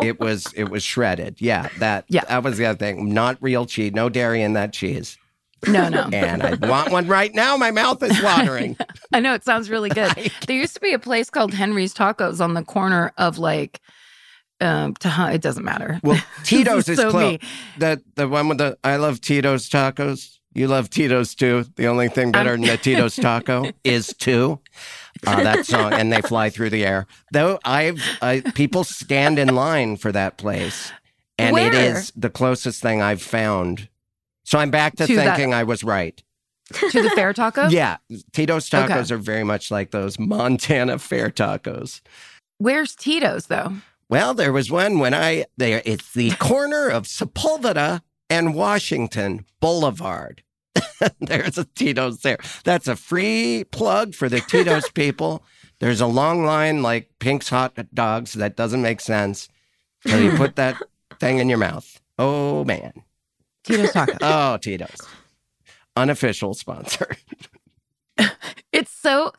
it 0.02 0.18
was 0.20 0.52
it 0.54 0.70
was 0.70 0.82
shredded. 0.82 1.40
Yeah, 1.40 1.68
that 1.78 2.04
Yeah. 2.08 2.24
that 2.28 2.42
was 2.42 2.58
the 2.58 2.66
other 2.66 2.78
thing. 2.78 3.14
Not 3.14 3.38
real 3.40 3.64
cheese, 3.64 3.92
no 3.94 4.08
dairy 4.08 4.42
in 4.42 4.52
that 4.54 4.72
cheese. 4.72 5.16
No, 5.66 5.88
no. 5.88 6.08
And 6.12 6.42
I 6.42 6.54
want 6.68 6.92
one 6.92 7.06
right 7.08 7.34
now. 7.34 7.56
My 7.56 7.70
mouth 7.70 8.02
is 8.02 8.22
watering. 8.22 8.76
I 9.12 9.20
know 9.20 9.34
it 9.34 9.44
sounds 9.44 9.70
really 9.70 9.88
good. 9.90 10.12
there 10.46 10.56
used 10.56 10.74
to 10.74 10.80
be 10.80 10.92
a 10.92 10.98
place 10.98 11.30
called 11.30 11.54
Henry's 11.54 11.94
Tacos 11.94 12.40
on 12.40 12.54
the 12.54 12.62
corner 12.62 13.12
of 13.18 13.38
like, 13.38 13.80
um, 14.60 14.94
Taha- 14.94 15.32
it 15.34 15.40
doesn't 15.40 15.64
matter. 15.64 16.00
Well, 16.02 16.20
Tito's 16.44 16.88
is 16.88 16.98
so 16.98 17.10
close. 17.10 17.32
me. 17.32 17.48
The 17.78 18.02
the 18.16 18.28
one 18.28 18.48
with 18.48 18.58
the 18.58 18.76
I 18.82 18.96
love 18.96 19.20
Tito's 19.20 19.68
tacos. 19.68 20.38
You 20.54 20.66
love 20.66 20.90
Tito's 20.90 21.34
too. 21.36 21.64
The 21.76 21.86
only 21.86 22.08
thing 22.08 22.32
better 22.32 22.52
than 22.52 22.62
the 22.62 22.76
Tito's 22.76 23.14
taco 23.14 23.70
is 23.84 24.08
two. 24.18 24.58
Uh, 25.26 25.42
that 25.42 25.66
song, 25.66 25.92
and 25.92 26.12
they 26.12 26.20
fly 26.22 26.48
through 26.50 26.70
the 26.70 26.84
air. 26.86 27.06
Though 27.32 27.58
I've 27.64 28.00
I, 28.22 28.40
people 28.54 28.82
stand 28.84 29.38
in 29.38 29.54
line 29.54 29.96
for 29.96 30.10
that 30.12 30.38
place, 30.38 30.92
and 31.38 31.56
it 31.56 31.72
Where? 31.72 31.96
is 31.96 32.12
the 32.16 32.30
closest 32.30 32.82
thing 32.82 33.00
I've 33.02 33.22
found. 33.22 33.88
So 34.48 34.58
I'm 34.58 34.70
back 34.70 34.96
to, 34.96 35.06
To 35.06 35.14
that- 35.16 35.36
thinking 35.36 35.52
I 35.52 35.64
was 35.64 35.84
right. 35.84 36.22
to 36.72 37.02
the 37.02 37.10
fair 37.10 37.34
taco. 37.34 37.68
Yeah, 37.70 37.98
Tito's 38.32 38.70
tacos 38.70 39.04
Okay. 39.06 39.14
are 39.14 39.18
very 39.18 39.44
much 39.44 39.70
like 39.70 39.90
those 39.90 40.18
Montana 40.18 40.98
fair 40.98 41.28
tacos. 41.28 42.00
Where's 42.56 42.94
Tito's 42.94 43.48
though? 43.48 43.74
Well, 44.08 44.32
there 44.32 44.54
was 44.54 44.70
one 44.70 44.98
when 44.98 45.12
I 45.12 45.44
there. 45.58 45.82
It's 45.84 46.14
the 46.14 46.30
corner 46.32 46.88
of 46.88 47.04
Sepulveda 47.04 48.00
and 48.30 48.54
Washington 48.54 49.44
Boulevard. 49.60 50.42
There's 51.20 51.58
a 51.58 51.66
Tito's 51.66 52.20
there. 52.20 52.38
That's 52.64 52.88
a 52.88 52.96
free 52.96 53.64
plug 53.70 54.14
for 54.14 54.30
the 54.30 54.40
Tito's 54.40 54.88
people. 54.94 55.42
There's 55.78 56.00
a 56.00 56.06
long 56.06 56.44
line 56.46 56.80
like 56.82 57.10
Pink's 57.18 57.50
hot 57.50 57.76
dogs 57.92 58.32
that 58.32 58.56
doesn't 58.56 58.80
make 58.80 59.02
sense 59.02 59.48
until 60.06 60.22
you 60.22 60.30
put 60.38 60.56
that 60.56 60.80
thing 61.20 61.36
in 61.38 61.50
your 61.50 61.58
mouth. 61.58 62.00
Oh 62.18 62.64
man. 62.64 62.94
Tito's 63.64 63.90
Tacos. 63.92 64.18
Oh, 64.22 64.56
Tito's. 64.58 65.00
Unofficial 65.96 66.54
sponsor. 66.54 67.16
it's 68.72 68.92
so 68.92 69.32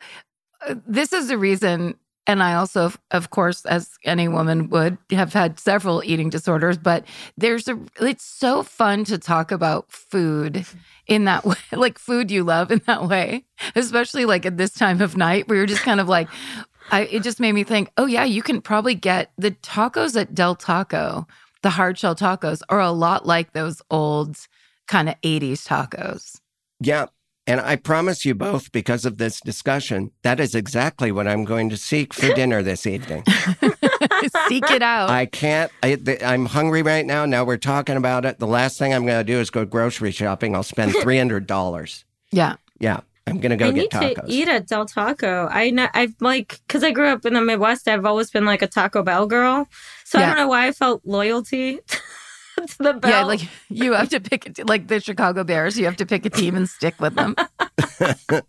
uh, 0.66 0.74
this 0.86 1.12
is 1.12 1.28
the 1.28 1.38
reason 1.38 1.94
and 2.26 2.42
i 2.42 2.54
also 2.54 2.84
of- 2.86 2.98
of 3.10 3.30
course 3.30 3.64
as 3.66 3.90
any 4.04 4.28
woman 4.28 4.68
would 4.70 4.96
have 5.10 5.32
had 5.32 5.58
several 5.58 6.02
eating 6.04 6.30
disorders 6.30 6.78
but 6.78 7.04
there's 7.36 7.68
a 7.68 7.78
it's 8.00 8.24
so 8.24 8.62
fun 8.62 9.04
to 9.04 9.18
talk 9.18 9.50
about 9.50 9.90
food 9.90 10.64
in 11.06 11.24
that 11.24 11.44
way 11.44 11.56
like 11.72 11.98
food 11.98 12.30
you 12.30 12.42
love 12.44 12.70
in 12.70 12.80
that 12.86 13.06
way 13.08 13.44
especially 13.74 14.24
like 14.24 14.46
at 14.46 14.56
this 14.56 14.72
time 14.72 15.00
of 15.00 15.16
night 15.16 15.46
where 15.48 15.56
you're 15.58 15.66
just 15.66 15.82
kind 15.82 16.00
of 16.00 16.08
like 16.08 16.28
I, 16.90 17.02
it 17.02 17.22
just 17.22 17.38
made 17.40 17.52
me 17.52 17.64
think 17.64 17.90
oh 17.98 18.06
yeah 18.06 18.24
you 18.24 18.42
can 18.42 18.60
probably 18.62 18.94
get 18.94 19.30
the 19.38 19.50
tacos 19.52 20.18
at 20.20 20.34
del 20.34 20.54
taco 20.56 21.26
the 21.62 21.70
hard 21.70 21.98
shell 21.98 22.14
tacos 22.14 22.62
are 22.68 22.80
a 22.80 22.90
lot 22.90 23.26
like 23.26 23.52
those 23.52 23.82
old 23.90 24.36
kind 24.88 25.08
of 25.08 25.14
80s 25.22 25.66
tacos 25.66 26.40
Yeah. 26.80 27.06
And 27.46 27.60
I 27.60 27.74
promise 27.76 28.24
you 28.24 28.34
both, 28.34 28.70
because 28.70 29.04
of 29.04 29.16
this 29.18 29.40
discussion, 29.40 30.12
that 30.22 30.38
is 30.38 30.54
exactly 30.54 31.10
what 31.10 31.26
I'm 31.26 31.44
going 31.44 31.68
to 31.70 31.76
seek 31.76 32.14
for 32.14 32.32
dinner 32.34 32.62
this 32.62 32.86
evening. 32.86 33.24
seek 34.48 34.70
it 34.70 34.82
out 34.82 35.10
I 35.10 35.26
can't. 35.26 35.72
I, 35.82 35.94
th- 35.96 36.22
I'm 36.22 36.46
hungry 36.46 36.82
right 36.82 37.04
now. 37.04 37.24
Now 37.24 37.44
we're 37.44 37.56
talking 37.56 37.96
about 37.96 38.24
it. 38.24 38.38
The 38.38 38.46
last 38.46 38.78
thing 38.78 38.94
I'm 38.94 39.04
going 39.06 39.18
to 39.24 39.32
do 39.32 39.38
is 39.40 39.50
go 39.50 39.64
grocery 39.64 40.10
shopping. 40.12 40.54
I'll 40.54 40.62
spend 40.62 40.94
three 41.02 41.18
hundred 41.18 41.46
dollars. 41.46 42.04
yeah 42.30 42.56
Yeah, 42.78 43.00
I'm 43.26 43.40
going 43.40 43.50
to 43.50 43.56
go 43.56 43.66
I 43.68 43.72
get 43.72 43.76
need 43.80 43.90
tacos. 43.90 44.26
to 44.26 44.32
eat 44.32 44.48
at 44.48 44.66
Del 44.68 44.86
Taco. 44.86 45.48
I 45.50 45.70
know 45.70 45.88
I've 45.94 46.14
like 46.20 46.60
because 46.68 46.84
I 46.84 46.92
grew 46.92 47.08
up 47.08 47.24
in 47.26 47.34
the 47.34 47.40
Midwest. 47.42 47.88
I've 47.88 48.06
always 48.06 48.30
been 48.30 48.44
like 48.44 48.62
a 48.62 48.68
Taco 48.68 49.02
Bell 49.02 49.26
girl, 49.26 49.66
so 50.10 50.18
I 50.18 50.26
don't 50.26 50.36
know 50.36 50.48
why 50.48 50.66
I 50.66 50.72
felt 50.72 51.02
loyalty 51.04 51.78
to 52.56 52.78
the 52.78 52.94
Bell. 52.94 53.10
Yeah, 53.10 53.24
like 53.24 53.42
you 53.68 53.92
have 53.92 54.08
to 54.08 54.18
pick 54.18 54.46
a 54.46 54.52
t- 54.52 54.62
like 54.64 54.88
the 54.88 54.98
Chicago 54.98 55.44
Bears. 55.44 55.78
You 55.78 55.84
have 55.84 55.96
to 55.98 56.06
pick 56.06 56.26
a 56.26 56.30
team 56.30 56.56
and 56.56 56.68
stick 56.68 57.00
with 57.00 57.14
them. 57.14 57.36
I 57.38 58.42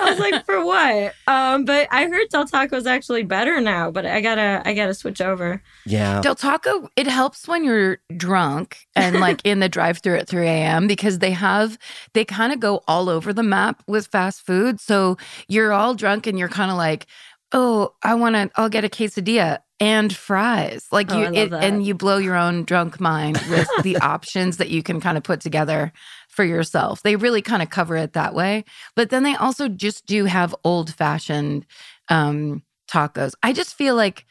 was 0.00 0.18
like, 0.20 0.46
for 0.46 0.64
what? 0.64 1.14
Um, 1.26 1.64
but 1.64 1.88
I 1.90 2.06
heard 2.06 2.28
Del 2.30 2.46
Taco 2.46 2.76
is 2.76 2.86
actually 2.86 3.24
better 3.24 3.60
now, 3.60 3.90
but 3.90 4.06
I 4.06 4.20
gotta 4.20 4.62
I 4.64 4.72
gotta 4.72 4.94
switch 4.94 5.20
over. 5.20 5.60
Yeah. 5.84 6.20
Del 6.20 6.36
Taco, 6.36 6.88
it 6.94 7.08
helps 7.08 7.48
when 7.48 7.64
you're 7.64 7.98
drunk 8.16 8.78
and 8.94 9.18
like 9.18 9.40
in 9.42 9.58
the 9.58 9.68
drive 9.68 9.98
through 9.98 10.18
at 10.18 10.28
3 10.28 10.46
a.m. 10.46 10.86
because 10.86 11.18
they 11.18 11.32
have, 11.32 11.76
they 12.12 12.24
kind 12.24 12.52
of 12.52 12.60
go 12.60 12.84
all 12.86 13.08
over 13.08 13.32
the 13.32 13.42
map 13.42 13.82
with 13.88 14.06
fast 14.06 14.46
food. 14.46 14.80
So 14.80 15.18
you're 15.48 15.72
all 15.72 15.94
drunk 15.94 16.28
and 16.28 16.38
you're 16.38 16.48
kind 16.48 16.70
of 16.70 16.76
like, 16.76 17.06
oh, 17.52 17.94
I 18.02 18.14
want 18.14 18.36
to, 18.36 18.50
I'll 18.56 18.68
get 18.68 18.84
a 18.84 18.88
quesadilla 18.88 19.58
and 19.84 20.14
fries. 20.16 20.86
Like 20.90 21.12
Oh, 21.12 21.18
you, 21.18 21.24
I 21.24 21.28
love 21.28 21.36
it, 21.36 21.50
that. 21.50 21.64
and 21.64 21.84
you 21.86 21.94
blow 21.94 22.16
your 22.16 22.36
own 22.36 22.64
drunk 22.64 23.00
mind 23.00 23.36
with 23.50 23.68
the 23.82 23.96
options 24.02 24.56
that 24.56 24.70
you 24.70 24.82
can 24.82 25.00
kind 25.00 25.18
of 25.18 25.24
put 25.24 25.40
together 25.40 25.92
for 26.28 26.44
yourself. 26.44 27.02
They 27.02 27.16
really 27.16 27.42
kind 27.42 27.62
of 27.62 27.70
cover 27.70 27.96
it 27.96 28.14
that 28.14 28.34
way. 28.34 28.64
But 28.96 29.10
then 29.10 29.22
they 29.22 29.34
also 29.34 29.68
just 29.68 30.06
do 30.06 30.24
have 30.24 30.54
old 30.64 30.94
fashioned 30.94 31.66
um, 32.08 32.62
tacos. 32.90 33.34
I 33.42 33.52
just 33.52 33.74
feel 33.76 33.94
like, 33.94 34.24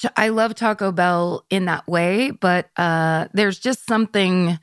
Ch- 0.00 0.06
I 0.16 0.28
love 0.28 0.54
Taco 0.54 0.92
Bell 0.92 1.44
in 1.50 1.64
that 1.64 1.86
way, 1.88 2.30
but 2.30 2.70
uh, 2.76 3.26
there's 3.32 3.58
just 3.58 3.84
something 3.86 4.58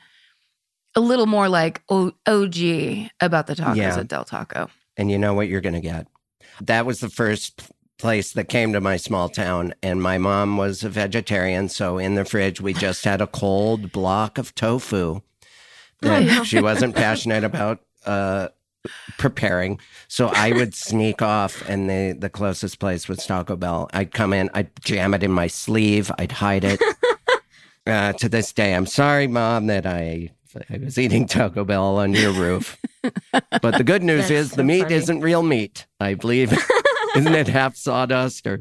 a 0.96 1.02
little 1.02 1.26
more 1.26 1.50
like 1.50 1.82
o- 1.90 2.14
OG 2.26 3.10
about 3.20 3.48
the 3.48 3.56
tacos 3.56 3.76
Yeah. 3.76 4.00
at 4.00 4.08
Del 4.08 4.24
Taco. 4.24 4.70
and 4.98 5.12
you 5.12 5.18
know 5.18 5.34
what 5.34 5.50
you're 5.50 5.60
going 5.62 5.76
to 5.76 5.82
get. 5.82 6.08
That 6.62 6.86
was 6.86 7.02
the 7.02 7.10
first 7.10 7.58
p- 7.58 7.66
place 8.06 8.34
that 8.34 8.48
came 8.48 8.72
to 8.72 8.80
my 8.80 8.98
small 8.98 9.30
town, 9.30 9.74
and 9.82 10.00
my 10.00 10.20
mom 10.20 10.58
was 10.58 10.84
a 10.84 10.90
vegetarian. 10.90 11.70
So 11.70 11.98
in 11.98 12.14
the 12.14 12.24
fridge, 12.24 12.62
we 12.62 12.72
just 12.72 13.04
had 13.04 13.20
a 13.20 13.26
cold 13.26 13.92
block 13.92 14.38
of 14.38 14.54
tofu 14.54 15.22
that 16.02 16.46
she 16.46 16.62
wasn't 16.62 16.96
passionate 16.96 17.44
about 17.44 17.80
uh, 18.06 18.50
preparing. 19.18 19.80
So 20.08 20.28
I 20.28 20.52
would 20.52 20.76
sneak 20.76 21.24
off, 21.24 21.68
and 21.68 21.90
the, 21.90 22.16
the 22.16 22.30
closest 22.30 22.78
place 22.78 23.08
was 23.08 23.26
Taco 23.26 23.56
Bell. 23.56 23.90
I'd 23.92 24.12
come 24.12 24.34
in, 24.34 24.52
I'd 24.54 24.70
jam 24.84 25.16
it 25.16 25.24
in 25.24 25.32
my 25.32 25.48
sleeve, 25.48 26.12
I'd 26.20 26.34
hide 26.34 26.64
it. 26.64 26.80
Uh, 27.88 28.14
to 28.14 28.28
this 28.28 28.52
day, 28.52 28.74
I'm 28.74 28.88
sorry, 28.88 29.28
mom, 29.28 29.68
that 29.68 29.86
I 29.86 30.32
I 30.72 30.80
was 30.80 30.98
eating 30.98 31.28
Taco 31.28 31.64
Bell 31.64 31.98
on 31.98 32.14
your 32.14 32.32
roof. 32.32 32.78
But 33.62 33.78
the 33.78 33.84
good 33.84 34.02
news 34.02 34.30
That's 34.30 34.32
is 34.32 34.50
so 34.50 34.56
the 34.56 34.64
meat 34.64 34.82
funny. 34.82 34.96
isn't 34.96 35.22
real 35.22 35.44
meat. 35.44 35.86
I 36.00 36.16
believe, 36.16 36.50
isn't 37.16 37.34
it 37.36 37.48
half 37.48 37.76
sawdust 37.76 38.46
or 38.48 38.56
uh, 38.56 38.58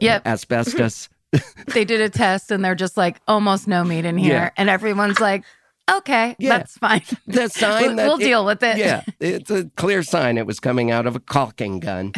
Yep. 0.00 0.26
asbestos? 0.26 1.08
They 1.72 1.84
did 1.84 2.00
a 2.00 2.08
test 2.08 2.50
and 2.52 2.64
they're 2.64 2.74
just 2.76 2.96
like, 2.96 3.20
almost 3.26 3.66
no 3.66 3.82
meat 3.84 4.04
in 4.04 4.16
here. 4.18 4.32
Yeah. 4.34 4.50
And 4.56 4.70
everyone's 4.70 5.18
like, 5.20 5.44
okay, 5.90 6.36
Yeah. 6.38 6.58
that's 6.58 6.78
fine. 6.78 7.02
The 7.26 7.48
sign 7.48 7.82
We'll, 7.82 7.96
that 7.96 8.06
we'll 8.06 8.16
it- 8.20 8.24
deal 8.24 8.44
with 8.46 8.62
it. 8.62 8.76
Yeah, 8.78 9.02
it's 9.20 9.50
a 9.50 9.64
clear 9.76 10.02
sign 10.02 10.38
it 10.38 10.46
was 10.46 10.60
coming 10.60 10.90
out 10.92 11.06
of 11.06 11.16
a 11.16 11.20
caulking 11.20 11.80
gun. 11.80 12.12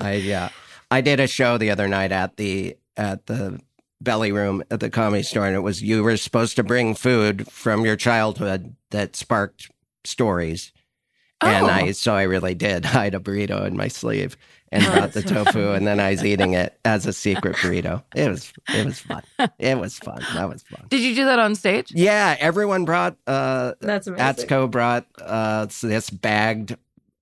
I 0.00 0.20
yeah, 0.22 0.48
I 0.90 1.00
did 1.00 1.20
a 1.20 1.26
show 1.26 1.58
the 1.58 1.70
other 1.70 1.88
night 1.88 2.12
at 2.12 2.36
the 2.36 2.76
at 2.96 3.26
the 3.26 3.60
belly 4.00 4.32
room 4.32 4.62
at 4.70 4.80
the 4.80 4.90
comedy 4.90 5.22
store, 5.22 5.46
and 5.46 5.54
it 5.54 5.60
was 5.60 5.82
you 5.82 6.02
were 6.02 6.16
supposed 6.16 6.56
to 6.56 6.62
bring 6.62 6.94
food 6.94 7.46
from 7.50 7.84
your 7.84 7.96
childhood 7.96 8.74
that 8.90 9.16
sparked 9.16 9.70
stories. 10.04 10.72
And 11.42 11.66
Oh. 11.66 11.68
I 11.70 11.92
so 11.92 12.14
I 12.14 12.22
really 12.22 12.54
did 12.54 12.84
hide 12.96 13.14
a 13.14 13.18
burrito 13.20 13.64
in 13.66 13.76
my 13.76 13.88
sleeve 13.88 14.36
and 14.72 14.84
Oh, 14.86 14.92
brought 14.92 15.12
the 15.14 15.22
tofu, 15.22 15.72
and 15.72 15.84
then 15.86 15.98
I 15.98 16.10
was 16.10 16.24
eating 16.24 16.52
it 16.54 16.78
as 16.84 17.04
a 17.06 17.12
secret 17.12 17.56
burrito. 17.56 18.02
It 18.14 18.28
was 18.28 18.52
it 18.68 18.84
was 18.86 19.00
fun. 19.00 19.22
It 19.58 19.78
was 19.78 19.98
fun. 19.98 20.22
That 20.34 20.48
was 20.48 20.62
fun. 20.62 20.86
Did 20.88 21.00
you 21.00 21.14
do 21.14 21.24
that 21.24 21.38
on 21.38 21.54
stage? 21.54 21.90
Yeah, 21.92 22.36
everyone 22.38 22.84
brought 22.84 23.16
uh 23.26 23.72
That's 23.80 24.06
amazing. 24.06 24.46
Atsuko 24.48 24.70
brought 24.70 25.06
uh 25.20 25.66
this 25.82 26.10
bagged 26.10 26.76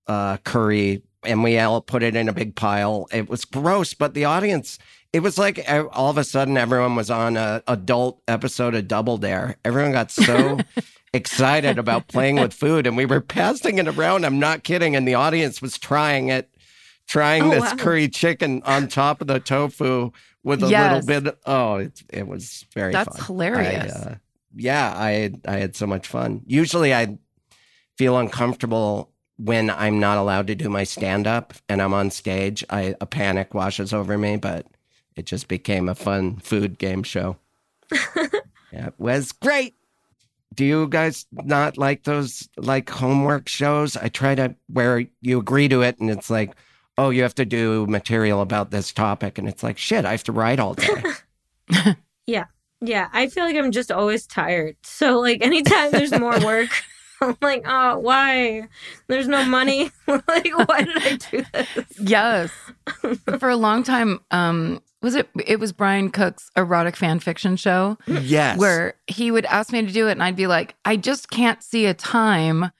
uh 0.06 0.36
curry 0.38 1.02
and 1.24 1.42
we 1.42 1.58
all 1.58 1.80
put 1.80 2.02
it 2.02 2.14
in 2.16 2.28
a 2.28 2.32
big 2.32 2.54
pile. 2.54 3.06
It 3.12 3.28
was 3.28 3.44
gross, 3.44 3.92
but 3.94 4.14
the 4.14 4.24
audience 4.24 4.78
it 5.12 5.20
was 5.20 5.38
like 5.38 5.64
all 5.68 6.10
of 6.10 6.18
a 6.18 6.24
sudden 6.24 6.56
everyone 6.56 6.94
was 6.96 7.10
on 7.10 7.36
a 7.36 7.62
adult 7.66 8.20
episode 8.28 8.74
of 8.74 8.88
Double 8.88 9.16
Dare. 9.18 9.56
Everyone 9.64 9.92
got 9.92 10.10
so 10.10 10.58
excited 11.14 11.78
about 11.78 12.08
playing 12.08 12.36
with 12.36 12.52
food 12.52 12.86
and 12.86 12.96
we 12.96 13.06
were 13.06 13.20
passing 13.20 13.78
it 13.78 13.88
around. 13.88 14.24
I'm 14.24 14.38
not 14.38 14.64
kidding 14.64 14.94
and 14.94 15.08
the 15.08 15.14
audience 15.14 15.62
was 15.62 15.78
trying 15.78 16.28
it 16.28 16.50
trying 17.06 17.44
Oh, 17.44 17.50
this 17.50 17.62
wow. 17.62 17.76
curry 17.76 18.08
chicken 18.08 18.62
on 18.66 18.86
top 18.88 19.22
of 19.22 19.26
the 19.28 19.40
tofu 19.40 20.10
with 20.44 20.62
a 20.62 20.68
Yes. 20.68 21.06
little 21.06 21.22
bit 21.22 21.38
oh 21.46 21.76
it, 21.76 22.02
it 22.10 22.26
was 22.28 22.66
very 22.74 22.92
That's 22.92 23.16
fun. 23.16 23.24
hilarious. 23.26 23.94
I, 23.94 23.98
uh, 24.10 24.14
yeah, 24.54 24.94
I 24.96 25.10
had, 25.12 25.40
I 25.46 25.56
had 25.56 25.76
so 25.76 25.86
much 25.86 26.06
fun. 26.08 26.42
Usually, 26.46 26.92
I 26.94 27.18
feel 27.96 28.16
uncomfortable 28.18 29.12
when 29.36 29.70
I'm 29.70 30.00
not 30.00 30.18
allowed 30.18 30.46
to 30.48 30.54
do 30.54 30.68
my 30.68 30.84
stand 30.84 31.26
up 31.26 31.52
and 31.68 31.80
I'm 31.82 31.92
on 31.94 32.10
stage. 32.10 32.64
I 32.70 32.94
a 33.00 33.06
panic 33.06 33.54
washes 33.54 33.92
over 33.92 34.16
me, 34.18 34.36
but 34.36 34.66
it 35.18 35.26
just 35.26 35.48
became 35.48 35.88
a 35.88 35.94
fun 35.94 36.36
food 36.36 36.78
game 36.78 37.02
show. 37.02 37.36
yeah, 37.92 38.86
it 38.86 38.94
was 38.98 39.32
great. 39.32 39.74
Do 40.54 40.64
you 40.64 40.88
guys 40.88 41.26
not 41.32 41.76
like 41.76 42.04
those 42.04 42.48
like 42.56 42.88
homework 42.88 43.48
shows? 43.48 43.96
I 43.96 44.08
try 44.08 44.34
to 44.36 44.54
where 44.68 45.04
you 45.20 45.38
agree 45.38 45.68
to 45.68 45.82
it 45.82 45.98
and 45.98 46.10
it's 46.10 46.30
like, 46.30 46.54
oh, 46.96 47.10
you 47.10 47.22
have 47.22 47.34
to 47.36 47.44
do 47.44 47.86
material 47.86 48.40
about 48.40 48.70
this 48.72 48.92
topic, 48.92 49.38
and 49.38 49.48
it's 49.48 49.62
like, 49.62 49.78
shit, 49.78 50.04
I 50.04 50.10
have 50.10 50.24
to 50.24 50.32
write 50.32 50.58
all 50.60 50.74
day. 50.74 51.02
Yeah, 52.26 52.44
Yeah. 52.80 53.08
I 53.12 53.28
feel 53.28 53.44
like 53.44 53.56
I'm 53.56 53.72
just 53.72 53.90
always 53.90 54.26
tired. 54.26 54.76
So 54.82 55.18
like 55.20 55.40
anytime 55.42 55.90
there's 55.92 56.12
more 56.18 56.38
work, 56.44 56.68
I'm 57.20 57.36
like, 57.40 57.62
oh, 57.66 57.98
why? 57.98 58.68
There's 59.06 59.28
no 59.28 59.44
money. 59.44 59.90
like, 60.06 60.68
why 60.68 60.82
did 60.82 60.98
I 61.02 61.16
do 61.30 61.44
this? 61.52 61.86
Yes. 61.98 62.50
For 63.38 63.48
a 63.48 63.56
long 63.56 63.82
time, 63.82 64.20
um, 64.30 64.82
was 65.02 65.14
it 65.14 65.28
it 65.46 65.60
was 65.60 65.72
Brian 65.72 66.10
Cook's 66.10 66.50
erotic 66.56 66.96
fan 66.96 67.20
fiction 67.20 67.56
show 67.56 67.98
yes. 68.06 68.58
where 68.58 68.94
he 69.06 69.30
would 69.30 69.44
ask 69.46 69.72
me 69.72 69.84
to 69.84 69.92
do 69.92 70.08
it 70.08 70.12
and 70.12 70.22
I'd 70.22 70.36
be 70.36 70.46
like, 70.46 70.74
I 70.84 70.96
just 70.96 71.30
can't 71.30 71.62
see 71.62 71.86
a 71.86 71.94
time. 71.94 72.70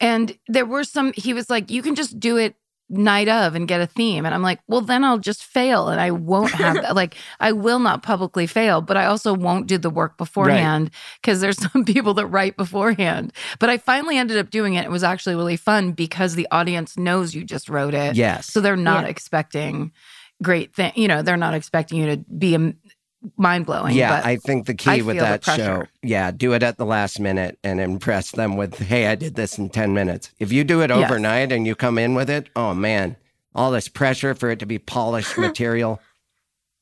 And 0.00 0.36
there 0.48 0.66
were 0.66 0.84
some 0.84 1.12
he 1.16 1.32
was 1.32 1.48
like, 1.48 1.70
you 1.70 1.82
can 1.82 1.94
just 1.94 2.18
do 2.18 2.36
it 2.36 2.56
night 2.88 3.28
of 3.28 3.54
and 3.54 3.66
get 3.66 3.80
a 3.80 3.86
theme. 3.86 4.26
And 4.26 4.34
I'm 4.34 4.42
like, 4.42 4.60
well, 4.68 4.82
then 4.82 5.02
I'll 5.02 5.18
just 5.18 5.44
fail 5.44 5.88
and 5.88 6.00
I 6.00 6.10
won't 6.10 6.50
have 6.50 6.74
that. 6.74 6.94
like 6.96 7.16
I 7.40 7.52
will 7.52 7.78
not 7.78 8.02
publicly 8.02 8.46
fail, 8.46 8.82
but 8.82 8.96
I 8.96 9.06
also 9.06 9.32
won't 9.32 9.66
do 9.66 9.78
the 9.78 9.88
work 9.88 10.18
beforehand 10.18 10.90
because 11.20 11.40
there's 11.40 11.58
some 11.72 11.84
people 11.84 12.12
that 12.14 12.26
write 12.26 12.56
beforehand. 12.56 13.32
But 13.58 13.70
I 13.70 13.78
finally 13.78 14.18
ended 14.18 14.36
up 14.36 14.50
doing 14.50 14.74
it. 14.74 14.84
It 14.84 14.90
was 14.90 15.04
actually 15.04 15.36
really 15.36 15.56
fun 15.56 15.92
because 15.92 16.34
the 16.34 16.48
audience 16.50 16.98
knows 16.98 17.34
you 17.34 17.44
just 17.44 17.68
wrote 17.68 17.94
it. 17.94 18.14
Yes. 18.14 18.46
So 18.46 18.60
they're 18.60 18.76
not 18.76 19.04
Yeah. 19.04 19.10
expecting 19.10 19.92
great 20.42 20.74
thing. 20.74 20.92
You 20.96 21.08
know, 21.08 21.22
they're 21.22 21.36
not 21.36 21.54
expecting 21.54 21.98
you 21.98 22.06
to 22.06 22.16
be 22.16 22.54
um, 22.54 22.76
a 23.24 23.28
mind 23.40 23.66
blowing. 23.66 23.94
Yeah, 23.96 24.16
but 24.20 24.26
I 24.26 24.36
think 24.36 24.66
the 24.66 24.72
I 24.72 24.96
key 24.96 25.02
with 25.02 25.18
that 25.18 25.44
show, 25.44 25.84
yeah, 26.02 26.30
do 26.30 26.52
it 26.54 26.62
at 26.62 26.76
the 26.76 26.84
last 26.84 27.20
minute 27.20 27.58
and 27.62 27.80
impress 27.80 28.30
them 28.32 28.56
with, 28.56 28.78
hey, 28.78 29.06
I 29.06 29.14
did 29.14 29.34
this 29.36 29.58
in 29.58 29.70
10 29.70 29.94
minutes. 29.94 30.30
If 30.38 30.52
you 30.52 30.64
do 30.64 30.80
it 30.82 30.90
Yes. 30.90 31.08
overnight 31.10 31.52
and 31.52 31.66
you 31.66 31.74
come 31.74 31.98
in 31.98 32.14
with 32.14 32.28
it, 32.28 32.48
oh 32.56 32.74
man, 32.74 33.16
all 33.54 33.70
this 33.70 33.88
pressure 33.88 34.34
for 34.34 34.50
it 34.50 34.58
to 34.58 34.66
be 34.66 34.78
polished 34.78 35.38
material. 35.38 36.00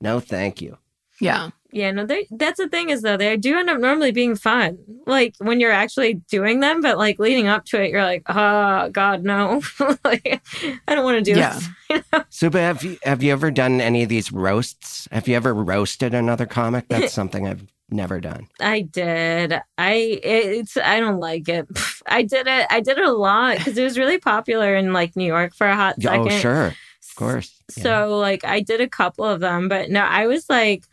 No, 0.01 0.19
thank 0.21 0.63
you. 0.63 0.79
yeah. 1.21 1.51
Yeah, 1.73 1.91
no, 1.93 2.05
they, 2.07 2.27
that's 2.31 2.59
the 2.59 2.69
thing 2.69 2.91
is 2.91 3.03
though, 3.03 3.17
they 3.17 3.37
do 3.37 3.57
end 3.59 3.71
up 3.71 3.79
normally 3.79 4.13
being 4.13 4.35
fun. 4.35 4.79
Like 5.07 5.35
when 5.39 5.61
you're 5.61 5.71
actually 5.71 6.15
doing 6.15 6.61
them, 6.61 6.81
but 6.81 6.99
like 6.99 7.19
leading 7.19 7.47
up 7.49 7.65
to 7.67 7.83
it, 7.83 7.91
you're 7.91 8.03
like, 8.03 8.23
oh 8.29 8.89
God, 8.91 9.23
no. 9.23 9.63
like 10.05 10.43
I 10.89 10.95
don't 10.95 11.05
want 11.05 11.25
to 11.25 11.33
do 11.33 11.39
Yeah. 11.39 11.59
this. 11.89 12.03
Subhah, 12.31 12.61
have 12.61 12.83
you, 12.83 12.99
have 13.03 13.23
you 13.23 13.33
ever 13.33 13.51
done 13.51 13.81
any 13.81 14.03
of 14.03 14.09
these 14.09 14.33
roasts? 14.33 15.09
Have 15.13 15.29
you 15.29 15.37
ever 15.37 15.55
roasted 15.55 16.15
another 16.15 16.47
comic? 16.47 16.87
That's 16.89 17.13
something 17.13 17.47
I've 17.47 17.67
never 17.91 18.21
done. 18.21 18.49
I 18.61 18.83
did. 18.83 19.55
I 19.79 19.93
it's 20.23 20.77
I 20.77 21.01
don't 21.01 21.21
like 21.21 21.49
it. 21.49 21.67
I 22.07 22.23
did 22.23 22.47
it. 22.47 22.67
I 22.71 22.81
did 22.81 22.99
it 22.99 23.05
a 23.05 23.13
lot 23.13 23.59
because 23.59 23.77
it 23.77 23.85
was 23.85 23.99
really 23.99 24.19
popular 24.19 24.75
in 24.77 24.93
like 24.93 25.17
New 25.17 25.27
York 25.27 25.55
for 25.55 25.67
a 25.67 25.75
hot 25.75 25.97
oh, 25.99 26.03
second. 26.03 26.33
Oh, 26.33 26.39
sure. 26.39 26.67
Of 26.67 27.17
course. 27.17 27.63
Yeah. 27.77 27.83
So 27.83 28.19
like 28.19 28.45
I 28.45 28.61
did 28.61 28.81
a 28.81 28.89
couple 28.89 29.25
of 29.25 29.41
them, 29.41 29.69
but 29.69 29.91
no, 29.91 30.03
I 30.03 30.27
was 30.27 30.49
like 30.49 30.85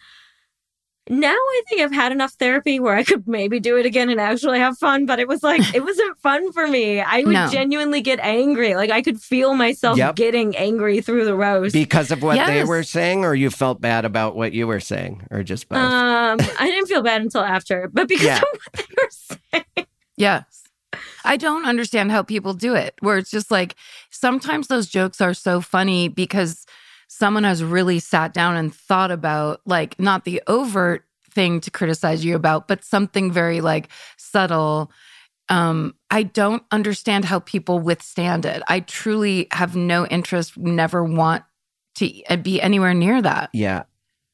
now 1.10 1.34
I 1.34 1.62
think 1.70 1.82
I've 1.82 1.92
had 1.94 2.12
enough 2.12 2.34
therapy 2.34 2.80
where 2.80 2.96
I 2.96 3.04
could 3.04 3.28
maybe 3.28 3.60
do 3.60 3.78
it 3.78 3.86
again 3.86 4.10
and 4.10 4.20
actually 4.20 4.60
have 4.60 4.78
fun, 4.78 5.06
but 5.06 5.20
it 5.20 5.28
was 5.28 5.44
like 5.44 5.62
it 5.76 5.84
wasn't 5.84 6.18
fun 6.20 6.52
for 6.52 6.68
me. 6.68 7.00
I 7.02 7.24
would 7.24 7.34
No. 7.34 7.48
genuinely 7.50 8.02
get 8.02 8.20
angry. 8.20 8.76
Like 8.76 8.90
I 8.92 9.02
could 9.02 9.20
feel 9.22 9.56
myself 9.56 9.98
Yep. 9.98 10.16
getting 10.16 10.56
angry 10.58 11.02
through 11.02 11.26
the 11.26 11.36
roast. 11.36 11.74
because 11.74 12.12
of 12.12 12.22
what 12.24 12.46
they 12.48 12.64
were 12.64 12.84
saying, 12.84 13.26
or 13.26 13.36
you 13.36 13.50
felt 13.50 13.80
bad 13.82 14.06
about 14.06 14.36
what 14.36 14.54
you 14.54 14.68
were 14.68 14.80
saying, 14.80 15.26
or 15.32 15.44
just 15.44 15.70
both? 15.70 15.80
um 15.80 16.38
I 16.60 16.66
didn't 16.68 16.88
feel 16.88 17.02
bad 17.04 17.22
until 17.22 17.42
after, 17.42 17.90
but 17.92 18.08
because 18.08 18.26
Yeah. 18.26 18.38
of 18.38 18.44
what 18.52 18.74
they 18.74 18.96
were 18.98 19.10
saying. 19.76 19.88
Yes. 20.18 20.64
I 21.26 21.38
don't 21.38 21.66
understand 21.66 22.12
how 22.12 22.24
people 22.24 22.54
do 22.54 22.74
it, 22.74 22.96
where 23.02 23.18
it's 23.18 23.30
just 23.32 23.52
like 23.52 23.76
sometimes 24.10 24.68
those 24.68 24.88
jokes 24.88 25.20
are 25.22 25.34
so 25.34 25.62
funny 25.62 26.08
because 26.08 26.66
someone 27.08 27.44
has 27.44 27.64
really 27.64 28.00
sat 28.00 28.34
down 28.34 28.56
and 28.56 28.74
thought 28.74 29.12
about, 29.12 29.62
like, 29.66 30.00
not 30.00 30.26
the 30.26 30.42
overt 30.48 31.06
thing 31.32 31.60
to 31.62 31.72
criticize 31.72 32.24
you 32.24 32.36
about, 32.36 32.68
but 32.68 32.84
something 32.84 33.32
very 33.32 33.62
like 33.62 33.90
subtle 34.18 34.92
Um, 35.50 35.96
I 36.12 36.24
don't 36.24 36.64
understand 36.72 37.26
how 37.26 37.40
people 37.40 37.80
withstand 37.80 38.46
it. 38.46 38.62
I 38.68 38.82
truly 38.82 39.48
have 39.52 39.76
no 39.76 40.06
interest, 40.08 40.58
never 40.58 41.04
want 41.04 41.44
to 41.96 42.24
uh, 42.26 42.36
be 42.36 42.62
anywhere 42.62 42.94
near 42.94 43.22
that. 43.22 43.50
Yeah. 43.54 43.84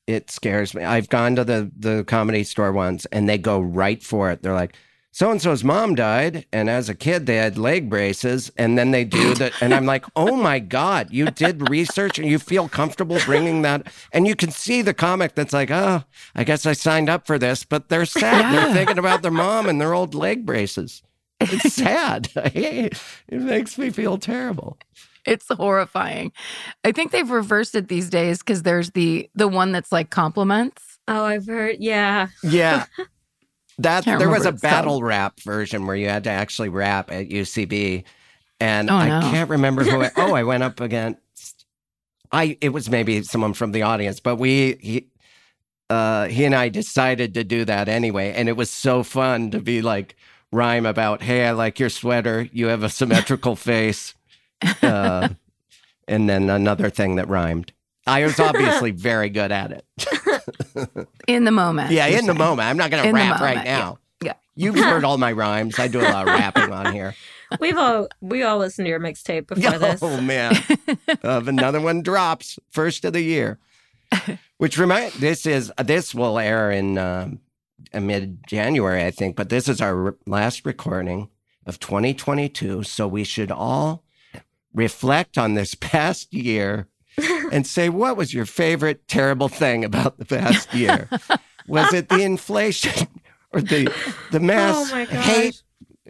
It 0.08 0.32
scares 0.32 0.74
me. 0.74 0.84
I've 0.84 1.08
gone 1.10 1.36
to 1.38 1.44
the 1.46 1.72
the 1.78 2.04
comedy 2.04 2.44
store 2.44 2.74
once 2.74 3.06
and 3.12 3.30
they 3.30 3.38
go 3.38 3.62
right 3.62 4.04
for 4.04 4.32
it. 4.32 4.42
They're 4.42 4.54
like, 4.54 4.76
so 5.14 5.30
and 5.30 5.40
so's 5.40 5.64
mom 5.64 5.94
died, 5.94 6.48
and 6.52 6.70
as 6.72 6.90
a 6.90 6.96
kid 6.96 7.28
they 7.28 7.36
had 7.36 7.56
leg 7.56 7.88
braces, 7.88 8.52
and 8.58 8.78
then 8.80 8.90
they 8.90 9.06
do 9.06 9.36
that, 9.36 9.54
and 9.62 9.72
I'm 9.72 9.86
like, 9.86 10.06
oh 10.16 10.36
my 10.36 10.58
god, 10.58 11.12
you 11.12 11.28
did 11.28 11.70
research 11.70 12.18
and 12.18 12.28
you 12.28 12.40
feel 12.40 12.68
comfortable 12.68 13.20
bringing 13.24 13.62
that, 13.62 13.94
and 14.12 14.26
you 14.28 14.36
can 14.36 14.50
see 14.50 14.82
the 14.82 14.94
comic 14.94 15.36
that's 15.36 15.54
like, 15.54 15.70
oh, 15.70 16.04
I 16.34 16.44
guess 16.44 16.66
I 16.66 16.74
signed 16.74 17.10
up 17.10 17.28
for 17.28 17.38
this, 17.38 17.64
but 17.64 17.90
they're 17.90 18.08
sad. 18.08 18.54
They're 18.54 18.74
thinking 18.74 18.98
about 18.98 19.22
their 19.22 19.32
mom 19.32 19.70
and 19.70 19.80
their 19.80 19.94
old 19.94 20.16
leg 20.16 20.48
braces. 20.48 21.04
It's 21.40 21.74
sad. 21.76 22.30
it 22.36 23.00
makes 23.30 23.78
me 23.78 23.92
feel 23.92 24.18
terrible. 24.18 24.80
It's 25.28 25.48
horrifying. 25.48 26.32
I 26.84 26.92
think 26.92 27.12
they've 27.12 27.30
reversed 27.30 27.76
it 27.76 27.88
these 27.88 28.10
days 28.10 28.40
because 28.40 28.64
there's 28.64 28.92
the 28.92 29.30
the 29.36 29.48
one 29.48 29.72
that's 29.72 29.92
like 29.92 30.10
compliments. 30.10 31.00
Oh, 31.08 31.24
I've 31.24 31.46
heard. 31.46 31.78
Yeah. 31.80 32.28
Yeah. 32.42 32.86
That 33.84 34.06
there 34.06 34.30
was 34.30 34.46
a 34.46 34.52
battle 34.52 35.02
rap 35.04 35.40
version 35.42 35.86
where 35.88 35.96
you 35.96 36.10
had 36.10 36.24
to 36.26 36.30
actually 36.30 36.70
rap 36.70 37.12
at 37.12 37.30
UCB, 37.30 38.04
and 38.60 38.90
Oh, 38.90 38.96
I 38.96 39.08
no. 39.08 39.32
can't 39.32 39.50
remember 39.50 39.84
who. 39.84 40.02
I, 40.02 40.12
oh, 40.18 40.34
I 40.34 40.44
went 40.44 40.64
up 40.64 40.80
against. 40.80 41.66
I 42.32 42.58
it 42.62 42.70
was 42.70 42.90
maybe 42.90 43.22
someone 43.24 43.54
from 43.54 43.72
the 43.72 43.84
audience, 43.84 44.20
but 44.20 44.38
we 44.38 44.76
he, 44.82 45.08
uh, 45.90 46.28
he 46.28 46.46
and 46.46 46.56
I 46.56 46.70
decided 46.70 47.34
to 47.36 47.44
do 47.44 47.66
that 47.66 47.88
anyway, 47.88 48.34
and 48.34 48.50
it 48.50 48.58
was 48.58 48.70
so 48.70 49.04
fun 49.04 49.52
to 49.52 49.60
be 49.60 49.82
like 49.82 50.16
rhyme 50.52 50.86
about, 50.86 51.22
"Hey, 51.22 51.46
I 51.46 51.52
like 51.52 51.80
your 51.80 51.90
sweater. 51.90 52.48
You 52.52 52.68
have 52.68 52.84
a 52.84 52.90
symmetrical 52.90 53.56
face," 53.70 54.14
uh, 54.82 55.30
and 56.08 56.30
then 56.30 56.50
another 56.50 56.90
thing 56.90 57.16
that 57.16 57.28
rhymed. 57.28 57.72
I 58.06 58.24
was 58.24 58.40
obviously 58.40 58.92
very 58.92 59.30
good 59.30 59.52
at 59.52 59.72
it. 59.72 61.08
In 61.28 61.46
the 61.46 61.52
moment. 61.52 61.92
Yeah, 61.92 62.08
in 62.08 62.26
the 62.26 62.34
moment. 62.34 62.68
I'm 62.68 62.78
not 62.78 62.92
going 62.92 63.04
to 63.04 63.12
rap 63.12 63.40
right 63.40 63.56
moment, 63.56 63.66
yeah. 63.66 63.78
now. 63.78 64.00
Yeah. 64.22 64.34
You've 64.56 64.76
heard 64.84 65.04
all 65.04 65.18
my 65.18 65.32
rhymes. 65.32 65.80
I 65.80 65.88
do 65.88 66.00
a 66.00 66.04
lot 66.04 66.28
of 66.28 66.34
rapping 66.34 66.72
on 66.72 66.94
here. 66.94 67.16
We've 67.60 67.78
all 67.78 68.08
we 68.20 68.42
all 68.42 68.58
listened 68.58 68.88
to 68.88 68.90
your 68.90 69.00
mixtape 69.00 69.46
before 69.46 69.78
this. 69.78 70.02
Oh 70.02 70.20
man, 70.20 70.56
uh, 71.24 71.44
another 71.46 71.80
one 71.80 72.02
drops 72.02 72.58
first 72.72 73.06
of 73.06 73.14
the 73.14 73.22
year. 73.22 73.60
Which 74.58 74.80
remind 74.80 75.12
this 75.14 75.46
is 75.46 75.72
this 75.84 76.16
will 76.16 76.40
air 76.40 76.72
in 76.72 76.98
um, 76.98 77.42
mid 77.94 78.40
January, 78.48 79.06
I 79.06 79.12
think. 79.12 79.36
But 79.36 79.50
this 79.50 79.68
is 79.68 79.82
our 79.82 80.16
last 80.26 80.66
recording 80.66 81.30
of 81.68 81.80
2022, 81.80 82.82
so 82.84 83.08
we 83.08 83.24
should 83.24 83.52
all 83.52 84.04
reflect 84.74 85.38
on 85.38 85.54
this 85.54 85.76
past 85.76 86.34
year 86.34 86.88
and 87.52 87.66
say 87.66 87.90
what 87.90 88.18
was 88.18 88.34
your 88.34 88.46
favorite 88.46 89.08
terrible 89.08 89.50
thing 89.50 89.84
about 89.84 90.18
the 90.18 90.26
past 90.26 90.74
year? 90.76 91.10
was 91.68 91.94
it 91.94 92.10
the 92.10 92.22
inflation 92.22 93.08
or 93.52 93.62
the 93.62 93.92
the 94.32 94.40
mass 94.40 94.92
Oh 94.92 95.06
hate 95.06 95.62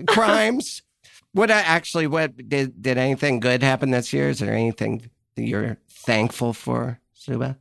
crimes? 0.08 0.82
What 1.34 1.50
I 1.52 1.60
actually 1.62 2.08
what 2.08 2.50
did 2.50 2.82
did 2.82 2.98
anything 2.98 3.40
good 3.40 3.64
happen 3.64 3.92
this 3.92 4.14
year? 4.14 4.30
Is 4.30 4.40
there 4.40 4.54
anything 4.54 5.10
that 5.36 5.44
you're 5.44 5.78
thankful 5.90 6.54
for, 6.54 7.00
Subhah? 7.16 7.58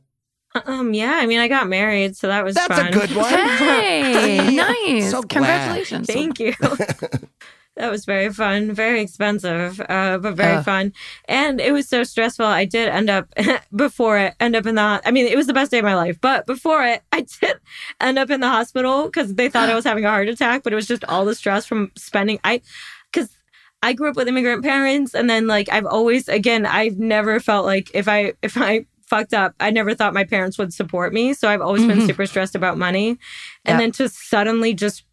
Um, 0.65 0.93
yeah, 0.93 1.13
I 1.15 1.25
mean, 1.25 1.39
I 1.39 1.47
got 1.47 1.67
married, 1.67 2.15
so 2.15 2.27
that 2.27 2.43
was 2.43 2.53
That's 2.53 2.67
fun. 2.67 2.87
a 2.87 2.91
good 2.91 3.15
one. 3.15 3.33
Hey, 3.33 4.55
nice. 4.55 5.09
So. 5.09 5.23
Congratulations. 5.23 6.05
Thank 6.05 6.39
you. 6.39 6.53
That 7.75 7.89
was 7.89 8.05
very 8.05 8.31
fun, 8.31 8.71
very 8.71 9.01
expensive, 9.01 9.79
uh, 9.89 10.19
but 10.19 10.35
very 10.35 10.57
Ugh. 10.57 10.63
fun. 10.65 10.93
And 11.27 11.59
it 11.59 11.71
was 11.71 11.87
so 11.89 12.03
stressful. 12.03 12.45
I 12.45 12.65
did 12.65 12.87
end 12.89 13.09
up 13.09 13.27
before 13.75 14.17
it 14.19 14.35
end 14.39 14.55
up 14.55 14.65
in 14.67 14.75
the. 14.75 15.01
I 15.03 15.09
mean, 15.11 15.25
it 15.25 15.35
was 15.35 15.47
the 15.47 15.53
best 15.53 15.71
day 15.71 15.79
of 15.79 15.83
my 15.85 15.95
life. 15.95 16.19
But 16.21 16.45
before 16.45 16.83
it, 16.85 17.01
I 17.11 17.21
did 17.21 17.57
end 17.99 18.19
up 18.19 18.29
in 18.29 18.41
the 18.41 18.49
hospital 18.49 19.05
because 19.05 19.33
they 19.35 19.49
thought 19.49 19.69
I 19.69 19.75
was 19.75 19.85
having 19.91 20.05
a 20.05 20.09
heart 20.09 20.27
attack. 20.29 20.63
But 20.63 20.73
it 20.73 20.75
was 20.75 20.87
just 20.87 21.03
all 21.05 21.25
the 21.25 21.33
stress 21.35 21.65
from 21.65 21.91
spending. 21.97 22.39
I 22.43 22.61
because 23.11 23.29
I 23.81 23.93
grew 23.93 24.09
up 24.09 24.15
with 24.15 24.27
immigrant 24.27 24.63
parents, 24.63 25.15
and 25.15 25.29
then 25.29 25.47
like 25.47 25.67
I've 25.69 25.85
always 25.87 26.27
again 26.29 26.65
I've 26.67 26.99
never 26.99 27.39
felt 27.39 27.65
like 27.65 27.89
if 27.95 28.07
I 28.07 28.33
if 28.43 28.55
I 28.55 28.85
fucked 29.07 29.33
up, 29.33 29.53
I 29.59 29.71
never 29.71 29.93
thought 29.95 30.13
my 30.13 30.23
parents 30.23 30.57
would 30.57 30.73
support 30.73 31.11
me. 31.13 31.33
So 31.33 31.47
I've 31.49 31.61
always 31.61 31.85
been 31.85 31.99
Mhm. 31.99 32.05
super 32.07 32.25
stressed 32.27 32.55
about 32.55 32.77
money, 32.77 33.17
and 33.65 33.75
Yep. 33.75 33.79
then 33.79 33.91
to 33.93 34.09
suddenly 34.09 34.73
just 34.73 35.03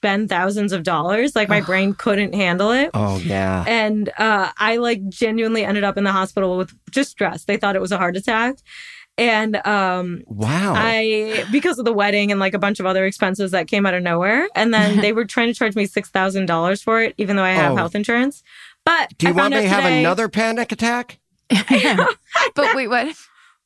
spend 0.00 0.30
thousands 0.30 0.72
of 0.72 0.82
dollars, 0.82 1.36
like 1.36 1.50
my 1.50 1.60
brain 1.60 1.92
couldn't 1.92 2.34
handle 2.34 2.70
it. 2.70 2.88
Oh 2.94 3.18
yeah. 3.18 3.64
And 3.68 4.10
uh, 4.16 4.50
I 4.56 4.76
like 4.78 5.06
genuinely 5.10 5.62
ended 5.62 5.84
up 5.84 5.98
in 5.98 6.04
the 6.04 6.12
hospital 6.12 6.56
with 6.56 6.72
just 6.90 7.10
stress. 7.10 7.44
They 7.44 7.58
thought 7.58 7.76
it 7.76 7.82
was 7.82 7.92
a 7.92 7.98
heart 7.98 8.16
attack. 8.16 8.56
And 9.18 9.56
um, 9.66 10.22
Wow. 10.26 10.72
I, 10.74 11.44
because 11.52 11.78
of 11.78 11.84
the 11.84 11.92
wedding 11.92 12.30
and 12.30 12.40
like 12.40 12.54
a 12.54 12.58
bunch 12.58 12.80
of 12.80 12.86
other 12.86 13.04
expenses 13.04 13.50
that 13.50 13.68
came 13.68 13.84
out 13.84 13.92
of 13.92 14.02
nowhere. 14.02 14.48
And 14.54 14.72
then 14.72 14.96
they 15.02 15.12
were 15.12 15.26
trying 15.26 15.48
to 15.48 15.54
charge 15.54 15.76
me 15.76 15.86
$6,000 15.86 16.82
for 16.82 17.02
it, 17.02 17.14
even 17.18 17.36
though 17.36 17.44
I 17.44 17.50
have 17.50 17.72
Oh. 17.72 17.76
health 17.76 17.94
insurance. 17.94 18.42
But 18.86 19.12
Do 19.18 19.26
you 19.26 19.34
I 19.34 19.36
want 19.36 19.52
found 19.52 19.62
me 19.64 19.68
to 19.68 19.74
have 19.74 19.84
today- 19.84 20.00
another 20.00 20.28
panic 20.30 20.72
attack? 20.72 21.18
but 22.54 22.74
wait, 22.74 22.88
what? 22.88 23.14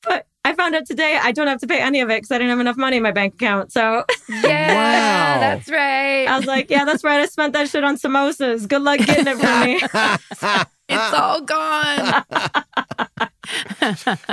But 0.03 0.27
I 0.47 0.55
found 0.55 0.75
out 0.75 0.87
today 0.87 1.19
I 1.23 1.33
don't 1.33 1.47
have 1.47 1.61
to 1.61 1.67
pay 1.67 1.81
any 1.81 2.01
of 2.01 2.11
it 2.11 2.17
because 2.17 2.31
I 2.31 2.37
didn't 2.39 2.51
have 2.51 2.61
enough 2.61 2.77
money 2.77 2.99
in 2.99 3.03
my 3.03 3.13
bank 3.13 3.35
account. 3.35 3.73
So 3.73 4.05
Yeah, 4.29 4.75
Wow. 4.75 5.41
that's 5.41 5.69
right. 5.71 6.27
I 6.27 6.37
was 6.37 6.47
like, 6.47 6.69
yeah, 6.71 6.85
that's 6.85 7.03
right. 7.03 7.21
I 7.21 7.27
spent 7.27 7.53
that 7.55 7.69
shit 7.69 7.83
on 7.85 7.97
samosas. 7.97 8.69
Good 8.69 8.83
luck 8.83 8.99
getting 9.01 9.27
it 9.27 9.39
from 9.39 9.65
me. 9.65 9.81
it's 10.89 11.15
all 11.15 11.41
gone. 11.41 12.25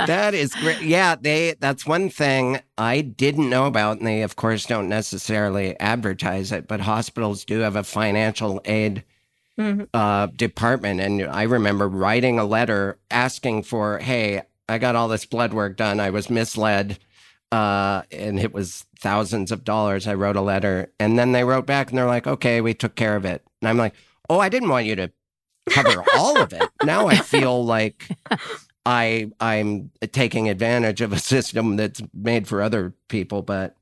that 0.06 0.34
is 0.34 0.54
great. 0.54 0.82
Yeah, 0.82 1.14
they 1.14 1.54
that's 1.60 1.86
one 1.86 2.10
thing 2.10 2.60
I 2.78 3.00
didn't 3.00 3.48
know 3.48 3.66
about, 3.66 3.98
and 3.98 4.06
they 4.06 4.22
of 4.22 4.36
course 4.36 4.66
don't 4.66 4.88
necessarily 4.88 5.78
advertise 5.80 6.52
it, 6.52 6.66
but 6.68 6.80
hospitals 6.80 7.44
do 7.44 7.60
have 7.60 7.76
a 7.76 7.84
financial 7.84 8.60
aid 8.64 9.04
Mhm. 9.58 9.88
uh, 9.92 10.26
department. 10.28 11.00
And 11.00 11.22
I 11.24 11.42
remember 11.42 11.88
writing 11.88 12.38
a 12.38 12.44
letter 12.44 12.98
asking 13.10 13.64
for, 13.64 13.98
hey, 13.98 14.42
I 14.72 14.78
got 14.78 14.96
all 14.96 15.08
this 15.08 15.26
blood 15.26 15.52
work 15.52 15.76
done. 15.76 16.00
I 16.00 16.10
was 16.10 16.30
misled. 16.30 16.98
Uh, 17.50 18.02
and 18.10 18.40
it 18.40 18.54
was 18.54 18.86
thousands 18.98 19.52
of 19.52 19.62
dollars. 19.62 20.06
I 20.06 20.14
wrote 20.14 20.36
a 20.36 20.40
letter 20.40 20.90
and 20.98 21.18
then 21.18 21.32
they 21.32 21.44
wrote 21.44 21.66
back 21.66 21.90
and 21.90 21.98
they're 21.98 22.06
like, 22.06 22.26
okay, 22.26 22.62
we 22.62 22.72
took 22.72 22.94
care 22.94 23.14
of 23.14 23.26
it. 23.26 23.44
And 23.60 23.68
I'm 23.68 23.76
like, 23.76 23.94
oh, 24.30 24.38
I 24.38 24.48
didn't 24.48 24.70
want 24.70 24.86
you 24.86 24.96
to 24.96 25.12
cover 25.68 26.02
all 26.16 26.40
of 26.40 26.54
it. 26.54 26.66
Now 26.82 27.08
I 27.08 27.16
feel 27.16 27.62
like 27.62 28.08
I 28.86 29.30
I'm 29.38 29.90
taking 30.12 30.48
advantage 30.48 31.02
of 31.02 31.12
a 31.12 31.18
system 31.18 31.76
that's 31.76 32.02
made 32.14 32.48
for 32.48 32.62
other 32.62 32.94
people. 33.08 33.42
But 33.42 33.76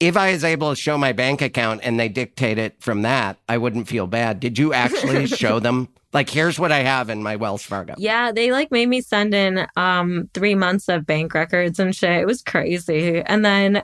if 0.00 0.16
I 0.16 0.32
was 0.32 0.44
able 0.44 0.70
to 0.70 0.76
show 0.76 0.98
my 0.98 1.12
bank 1.12 1.40
account 1.40 1.80
and 1.82 1.98
they 1.98 2.08
dictate 2.08 2.58
it 2.58 2.80
from 2.80 3.02
that, 3.02 3.38
I 3.48 3.58
wouldn't 3.58 3.88
feel 3.88 4.06
bad. 4.06 4.40
Did 4.40 4.58
you 4.58 4.72
actually 4.72 5.26
show 5.28 5.60
them? 5.60 5.88
Like, 6.12 6.30
here's 6.30 6.58
what 6.58 6.72
I 6.72 6.80
have 6.80 7.10
in 7.10 7.22
my 7.22 7.36
Wells 7.36 7.62
Fargo. 7.62 7.94
Yeah, 7.98 8.30
they 8.30 8.52
like 8.52 8.70
made 8.70 8.88
me 8.88 9.00
send 9.00 9.34
in 9.34 9.66
um 9.76 10.30
three 10.34 10.54
months 10.54 10.88
of 10.88 11.06
bank 11.06 11.34
records 11.34 11.78
and 11.78 11.94
shit. 11.94 12.10
It 12.10 12.26
was 12.26 12.42
crazy. 12.42 13.20
And 13.20 13.44
then 13.44 13.82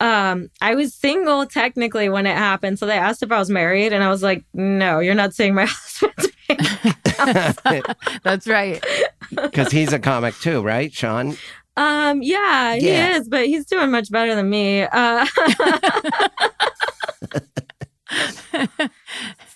um 0.00 0.50
I 0.60 0.74
was 0.74 0.94
single 0.94 1.46
technically 1.46 2.08
when 2.08 2.26
it 2.26 2.36
happened. 2.36 2.78
So 2.78 2.86
they 2.86 2.98
asked 2.98 3.22
if 3.22 3.32
I 3.32 3.38
was 3.38 3.50
married 3.50 3.92
and 3.92 4.04
I 4.04 4.08
was 4.08 4.22
like, 4.22 4.44
no, 4.54 5.00
you're 5.00 5.14
not 5.14 5.34
seeing 5.34 5.54
my 5.54 5.66
husband's 5.68 6.30
bank. 6.48 7.86
That's 8.22 8.46
right. 8.46 8.84
Because 9.30 9.72
he's 9.72 9.92
a 9.92 9.98
comic 9.98 10.34
too, 10.36 10.62
right, 10.62 10.92
Sean? 10.92 11.36
Um, 11.76 12.22
yeah, 12.22 12.74
he 12.76 12.88
is, 12.88 13.28
but 13.28 13.46
he's 13.46 13.66
doing 13.66 13.90
much 13.90 14.10
better 14.10 14.34
than 14.34 14.48
me. 14.48 14.82
Uh 14.82 15.26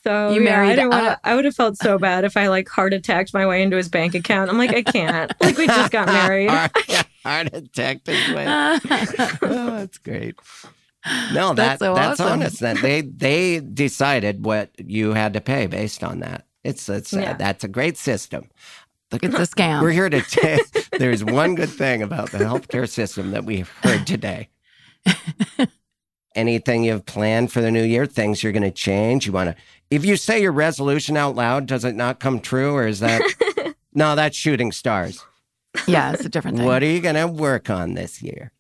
So 0.05 0.31
You 0.31 0.43
yeah, 0.43 0.63
I 0.63 0.75
didn't 0.75 0.91
wanna. 0.91 1.21
I 1.23 1.35
would 1.35 1.45
have 1.45 1.55
felt 1.55 1.77
so 1.77 1.99
bad 1.99 2.25
if 2.25 2.37
I 2.37 2.49
like 2.49 2.69
heart 2.69 2.95
attacked 2.95 3.35
my 3.35 3.47
way 3.47 3.63
into 3.63 3.77
his 3.77 3.89
bank 3.89 4.15
account. 4.15 4.49
I'm 4.51 4.57
like, 4.57 4.75
I 4.75 4.83
can't. 4.83 5.33
Like 5.41 5.59
we 5.59 5.67
just 5.67 5.93
got 5.93 6.07
married. 6.07 6.49
heart, 6.49 6.73
heart 7.25 7.51
attack 7.53 8.05
this 8.05 8.29
way. 8.31 8.47
oh, 8.49 8.79
that's 9.77 9.99
great. 9.99 10.37
No, 11.33 11.55
that, 11.55 11.57
That's 11.57 11.79
so 11.81 11.95
that's 11.95 12.21
awesome. 12.21 12.41
honest. 12.41 12.61
That 12.61 12.79
they 12.79 13.03
they 13.03 13.61
decided 13.61 14.45
what 14.45 14.71
you 14.79 15.13
had 15.13 15.33
to 15.35 15.41
pay 15.41 15.67
based 15.67 16.03
on 16.03 16.21
that. 16.21 16.47
It's 16.65 16.89
it's 16.89 17.13
uh, 17.13 17.35
that's 17.39 17.65
a 17.65 17.69
great 17.69 17.97
system. 17.97 18.49
It's 19.13 19.23
a 19.23 19.57
scam. 19.57 19.83
We're 19.83 19.91
here 19.91 20.11
to 20.11 20.21
tell. 20.21 20.59
There's 20.99 21.25
one 21.25 21.55
good 21.55 21.71
thing 21.71 22.03
about 22.03 22.31
the 22.31 22.39
healthcare 22.39 22.89
system 22.89 23.31
that 23.33 23.45
we 23.45 23.59
have 23.59 23.69
heard 23.83 24.07
today. 24.07 24.49
Anything 26.35 26.85
you've 26.85 27.07
planned 27.07 27.51
for 27.51 27.61
the 27.61 27.71
new 27.71 27.83
year? 27.83 28.07
Things 28.07 28.43
you're 28.43 28.53
going 28.53 28.63
to 28.63 28.71
change? 28.71 29.27
You 29.27 29.33
want 29.33 29.51
to? 29.51 29.63
If 29.91 30.05
you 30.05 30.17
say 30.17 30.41
your 30.41 30.53
resolution 30.53 31.17
out 31.17 31.35
loud, 31.35 31.67
does 31.67 31.85
it 31.85 31.95
not 31.97 32.21
come 32.21 32.41
true, 32.41 32.75
or 32.75 32.87
is 32.87 33.01
that? 33.01 33.75
no, 33.95 34.15
that's 34.15 34.37
shooting 34.37 34.71
stars. 34.71 35.25
yeah, 35.87 36.13
it's 36.13 36.25
a 36.25 36.29
different 36.29 36.59
thing. 36.59 36.67
What 36.67 36.83
are 36.83 36.87
you 36.87 37.01
going 37.01 37.15
to 37.15 37.27
work 37.27 37.71
on 37.71 37.95
this 37.95 38.23
year? 38.23 38.53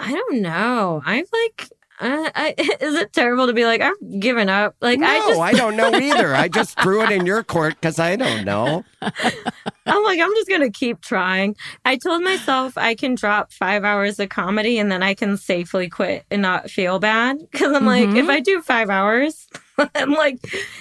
I 0.00 0.12
don't 0.12 0.40
know. 0.40 1.02
I've 1.04 1.28
like 1.32 1.68
I, 2.00 2.30
I, 2.34 2.54
is 2.80 2.94
it 2.94 3.12
terrible 3.12 3.46
to 3.46 3.52
be 3.52 3.64
like 3.64 3.80
I've 3.80 4.20
given 4.20 4.48
up? 4.48 4.76
Like 4.80 4.98
no, 4.98 5.06
I 5.06 5.18
just 5.18 5.40
I 5.40 5.52
don't 5.52 5.76
know 5.76 5.94
either. 5.94 6.34
I 6.34 6.48
just 6.58 6.80
threw 6.80 7.02
it 7.02 7.10
in 7.10 7.26
your 7.26 7.42
court 7.42 7.74
because 7.74 7.98
I 7.98 8.16
don't 8.16 8.44
know. 8.44 8.84
I'm 9.02 10.04
like, 10.04 10.20
I'm 10.20 10.34
just 10.34 10.48
gonna 10.48 10.70
keep 10.70 11.00
trying. 11.00 11.56
I 11.84 11.96
told 11.96 12.22
myself 12.22 12.76
I 12.76 12.94
can 12.94 13.14
drop 13.14 13.52
five 13.52 13.84
hours 13.84 14.18
of 14.18 14.28
comedy 14.28 14.78
and 14.78 14.90
then 14.90 15.02
I 15.02 15.14
can 15.14 15.36
safely 15.36 15.88
quit 15.88 16.24
and 16.30 16.42
not 16.42 16.70
feel 16.70 16.98
bad. 16.98 17.38
Cause 17.52 17.74
I'm 17.74 17.86
like, 17.86 18.08
if 18.08 18.14
mm-hmm. 18.14 18.30
I 18.30 18.40
do 18.40 18.62
five 18.62 18.90
hours 18.90 19.48
and 19.94 20.12
like 20.12 20.38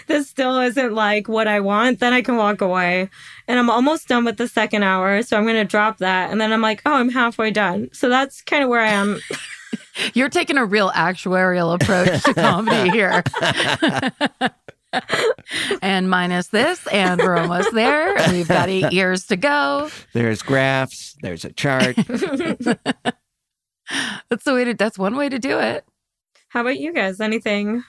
this 0.08 0.30
still 0.30 0.60
isn't 0.60 0.94
like 0.94 1.28
what 1.28 1.48
I 1.48 1.60
want, 1.60 2.00
then 2.00 2.14
I 2.14 2.22
can 2.22 2.38
walk 2.38 2.62
away. 2.62 3.10
And 3.48 3.58
I'm 3.58 3.70
almost 3.70 4.08
done 4.08 4.26
with 4.26 4.38
the 4.38 4.48
second 4.48 4.84
hour. 4.84 5.22
So 5.24 5.38
I'm 5.38 5.46
gonna 5.46 5.66
drop 5.66 5.98
that. 6.00 6.32
And 6.32 6.40
then 6.40 6.52
I'm 6.54 6.62
like, 6.62 6.82
oh, 6.86 6.94
I'm 6.94 7.10
halfway 7.10 7.52
done. 7.52 7.90
So 7.94 8.10
that's 8.10 8.42
kind 8.42 8.64
of 8.64 8.70
where 8.70 8.82
I 8.82 8.90
am. 8.90 9.20
You're 10.14 10.30
taking 10.30 10.58
a 10.58 10.66
real 10.66 10.90
actuarial 10.92 11.74
approach 11.74 12.24
to 12.24 12.34
comedy 12.34 12.90
here. 12.90 13.24
and 15.82 16.10
minus 16.10 16.48
this, 16.48 16.86
and 16.88 17.22
we're 17.22 17.38
almost 17.38 17.74
there. 17.74 18.16
We've 18.32 18.48
got 18.48 18.70
eight 18.70 18.92
years 18.92 19.28
to 19.28 19.36
go. 19.38 19.90
There's 20.14 20.42
graphs, 20.42 21.16
there's 21.22 21.46
a 21.46 21.52
chart. 21.52 21.96
That's 24.30 24.44
the 24.44 24.54
way 24.54 24.66
to. 24.66 24.74
That's 24.74 24.98
one 25.00 25.16
way 25.16 25.30
to 25.30 25.40
do 25.40 25.60
it. 25.60 25.86
How 26.50 26.62
about 26.62 26.78
you 26.78 26.94
guys? 26.94 27.20
Anything? 27.20 27.84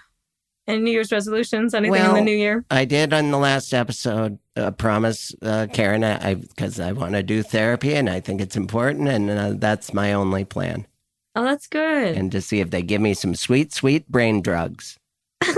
Any 0.69 0.81
New 0.81 0.91
Year's 0.91 1.11
resolutions? 1.11 1.73
Anything 1.73 2.05
in 2.05 2.15
the 2.15 2.21
new 2.21 2.37
year? 2.37 2.65
I 2.71 2.85
did 2.85 3.15
on 3.15 3.31
the 3.31 3.39
last 3.39 3.73
episode 3.73 4.39
uh, 4.55 4.71
promise 4.73 5.35
uh, 5.41 5.67
Karen 5.73 6.05
I 6.05 6.35
because 6.35 6.79
I, 6.79 6.93
want 6.93 7.15
to 7.15 7.23
do 7.23 7.43
therapy 7.43 7.95
and 7.95 8.11
I 8.11 8.21
think 8.21 8.43
it's 8.43 8.55
important 8.55 9.09
and 9.09 9.31
uh, 9.31 9.55
that's 9.57 9.95
my 9.95 10.13
only 10.13 10.45
plan 10.45 10.87
Oh, 11.39 11.45
that's 11.45 11.67
good. 11.69 12.17
and 12.17 12.33
to 12.33 12.41
see 12.41 12.59
if 12.61 12.71
they 12.71 12.83
give 12.83 13.01
me 13.01 13.15
some 13.15 13.35
sweet 13.35 13.73
sweet 13.73 14.09
brain 14.09 14.43
drugs. 14.43 14.99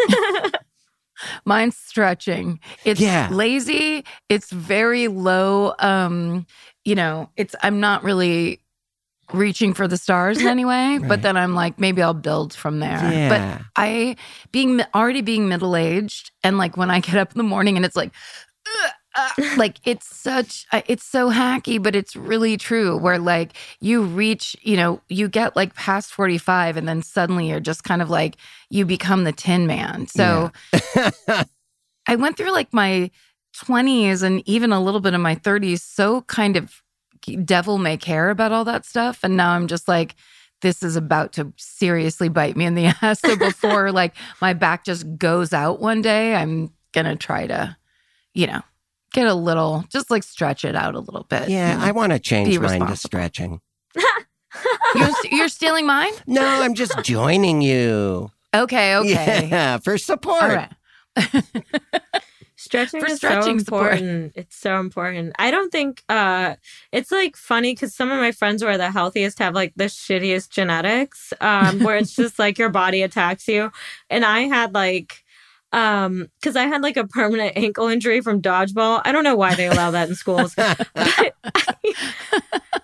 Mine's 1.45 1.77
stretching. 1.77 2.61
It's 2.85 3.01
Yeah. 3.01 3.29
lazy. 3.31 4.05
It's 4.29 4.51
very 4.51 5.09
low. 5.09 5.75
Um, 5.79 6.47
you 6.85 6.95
know, 6.95 7.29
it's 7.37 7.55
I'm 7.63 7.79
not 7.81 8.03
really 8.05 8.61
reaching 9.33 9.75
for 9.75 9.87
the 9.87 9.97
stars 9.97 10.41
in 10.41 10.47
any 10.49 10.65
way, 10.65 10.99
but 10.99 11.23
then 11.23 11.37
I'm 11.37 11.55
like, 11.55 11.79
maybe 11.79 12.03
I'll 12.03 12.15
build 12.15 12.53
from 12.55 12.81
there. 12.81 12.99
Yeah. 13.13 13.29
But 13.59 13.67
I 13.77 14.17
being 14.51 14.81
already 14.95 15.21
being 15.21 15.49
middle 15.49 15.77
aged 15.77 16.31
and 16.43 16.59
like 16.59 16.77
when 16.77 16.91
I 16.91 17.01
get 17.01 17.17
up 17.17 17.33
in 17.33 17.39
the 17.39 17.45
morning 17.45 17.77
and 17.77 17.85
it's 17.85 17.97
like 17.97 18.13
"Ugh, 18.85 18.91
uh," 19.15 19.31
like 19.57 19.77
it's 19.85 20.07
such 20.15 20.67
it's 20.87 21.05
so 21.05 21.31
hacky 21.31 21.83
but 21.83 21.95
it's 21.95 22.15
really 22.17 22.57
true 22.57 22.97
where 22.97 23.19
like 23.19 23.53
you 23.81 24.03
reach 24.03 24.57
you 24.63 24.77
know 24.77 25.01
you 25.09 25.29
get 25.29 25.57
like 25.57 25.75
past 25.75 26.13
45 26.13 26.77
and 26.77 26.89
then 26.89 27.03
suddenly 27.03 27.49
you're 27.49 27.61
just 27.61 27.85
kind 27.85 28.03
of 28.03 28.11
like 28.11 28.37
you 28.71 28.87
become 28.87 29.25
the 29.25 29.33
tin 29.33 29.67
man. 29.67 30.07
So 30.07 30.53
I 32.07 32.17
went 32.17 32.37
through 32.37 32.53
like 32.53 32.73
my 32.73 33.11
20s 33.57 34.23
and 34.23 34.43
even 34.49 34.73
a 34.73 34.81
little 34.83 35.01
bit 35.01 35.13
of 35.13 35.21
my 35.21 35.35
30s 35.35 35.81
so 35.81 36.23
kind 36.23 36.57
of 36.57 36.83
devil 37.45 37.79
may 37.79 37.97
care 37.97 38.31
about 38.31 38.53
all 38.53 38.65
that 38.65 38.87
stuff. 38.87 39.21
And 39.23 39.37
now 39.37 39.51
I'm 39.51 39.67
just 39.67 39.89
like 39.89 40.15
this 40.63 40.83
is 40.83 40.95
about 40.95 41.33
to 41.33 41.53
seriously 41.57 42.29
bite 42.29 42.57
me 42.57 42.67
in 42.67 42.75
the 42.75 42.87
ass. 43.03 43.21
So 43.21 43.37
before 43.37 43.93
like 43.93 44.15
my 44.41 44.53
back 44.53 44.85
just 44.85 45.19
goes 45.19 45.53
out 45.53 45.81
one 45.81 46.01
day 46.01 46.35
I'm 46.35 46.73
going 46.93 47.07
to 47.07 47.17
try 47.17 47.47
to 47.47 47.77
you 48.35 48.47
know 48.47 48.63
get 49.13 49.27
a 49.27 49.35
little 49.35 49.85
just 49.91 50.11
like 50.11 50.23
stretch 50.23 50.65
it 50.65 50.75
out 50.77 50.95
a 50.95 51.01
little 51.01 51.25
bit 51.25 51.49
Yeah, 51.49 51.79
I 51.81 51.93
want 51.93 52.13
to 52.13 52.19
change 52.19 52.49
Be 52.49 52.59
mine 52.59 52.87
to 52.87 52.97
stretching. 52.97 53.61
you're, 54.95 55.09
you're 55.31 55.49
stealing 55.49 55.87
mine 55.87 56.13
No, 56.27 56.45
I'm 56.45 56.75
just 56.75 57.03
joining 57.05 57.61
you. 57.63 58.31
okay 58.55 58.97
okay 58.97 59.49
Yeah, 59.51 59.79
for 59.79 59.99
support. 59.99 60.43
all 60.43 60.49
right 60.49 60.73
Stretching 62.57 63.01
For 63.01 63.07
is 63.07 63.17
stretching 63.17 63.59
so 63.59 63.65
support. 63.65 63.93
important. 63.95 64.33
It's 64.37 64.55
so 64.55 64.79
important. 64.81 65.33
I 65.39 65.51
don't 65.51 65.73
think 65.73 66.03
uh 66.11 66.57
it's 66.93 67.11
like 67.11 67.35
funny 67.37 67.73
because 67.73 67.95
some 67.95 68.11
of 68.11 68.19
my 68.19 68.33
friends 68.33 68.61
who 68.61 68.69
are 68.69 68.77
the 68.77 68.91
healthiest 68.91 69.39
have 69.39 69.55
like 69.55 69.73
the 69.77 69.85
shittiest 69.85 70.51
genetics, 70.51 71.33
um, 71.41 71.81
where 71.81 71.97
it's 71.97 72.15
just 72.15 72.39
like 72.39 72.59
your 72.59 72.69
body 72.69 73.01
attacks 73.03 73.49
you. 73.49 73.73
And 74.11 74.27
I 74.27 74.41
had 74.41 74.75
like 74.75 75.25
um 75.73 76.29
because 76.41 76.57
I 76.57 76.65
had 76.65 76.83
like 76.83 76.97
a 76.97 77.07
permanent 77.07 77.53
ankle 77.57 77.89
injury 77.89 78.21
from 78.21 78.43
dodgeball. 78.43 79.03
I 79.05 79.13
don't 79.13 79.25
know 79.25 79.37
why 79.37 79.55
they 79.55 79.67
allow 79.67 79.91
that 79.91 80.09
in 80.09 80.15
schools. 80.15 80.55
but 80.57 80.89
I, 80.97 81.33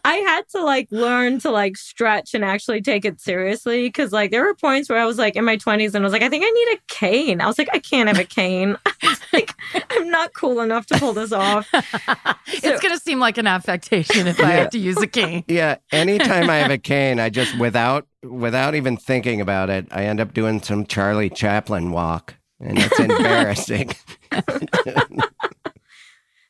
I 0.04 0.14
had 0.18 0.48
to 0.50 0.62
like 0.62 0.86
learn 0.92 1.40
to 1.40 1.50
like 1.50 1.76
stretch 1.76 2.32
and 2.32 2.44
actually 2.44 2.80
take 2.80 3.04
it 3.04 3.20
seriously 3.20 3.88
because 3.88 4.12
like 4.12 4.30
there 4.30 4.44
were 4.44 4.54
points 4.54 4.88
where 4.88 5.00
I 5.00 5.04
was 5.04 5.18
like 5.18 5.34
in 5.34 5.44
my 5.44 5.56
20s 5.56 5.94
and 5.94 5.96
I 5.96 6.00
was 6.00 6.12
like, 6.12 6.22
I 6.22 6.28
think 6.28 6.44
I 6.46 6.50
need 6.50 6.78
a 6.78 6.80
cane. 6.88 7.40
I 7.40 7.46
was 7.46 7.58
like, 7.58 7.68
I 7.72 7.80
can't 7.80 8.08
have 8.08 8.18
a 8.18 8.24
cane. 8.24 8.76
I 8.86 8.92
was 9.02 9.20
like, 9.32 9.52
I'm 9.90 10.08
not 10.08 10.32
cool 10.32 10.60
enough 10.60 10.86
to 10.86 10.98
pull 10.98 11.12
this 11.12 11.32
off. 11.32 11.68
it's 12.46 12.80
going 12.80 12.94
to 12.94 13.00
seem 13.00 13.18
like 13.18 13.36
an 13.36 13.48
affectation 13.48 14.28
if 14.28 14.38
I 14.40 14.52
have 14.52 14.70
to 14.70 14.78
use 14.78 15.00
a 15.02 15.08
cane. 15.08 15.44
Yeah, 15.48 15.78
anytime 15.90 16.48
I 16.48 16.58
have 16.58 16.70
a 16.70 16.78
cane, 16.78 17.18
I 17.18 17.28
just 17.28 17.58
without 17.58 18.06
without 18.22 18.74
even 18.74 18.96
thinking 18.96 19.40
about 19.40 19.70
it, 19.70 19.86
I 19.90 20.04
end 20.04 20.20
up 20.20 20.32
doing 20.32 20.62
some 20.62 20.86
Charlie 20.86 21.30
Chaplin 21.30 21.90
walk, 21.90 22.34
and 22.60 22.78
it's 22.78 22.98
embarrassing. 22.98 23.92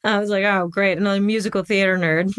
I 0.06 0.20
was 0.20 0.30
like, 0.30 0.44
oh, 0.44 0.68
great, 0.68 0.98
another 0.98 1.20
musical 1.20 1.64
theater 1.64 1.98
nerd. 1.98 2.32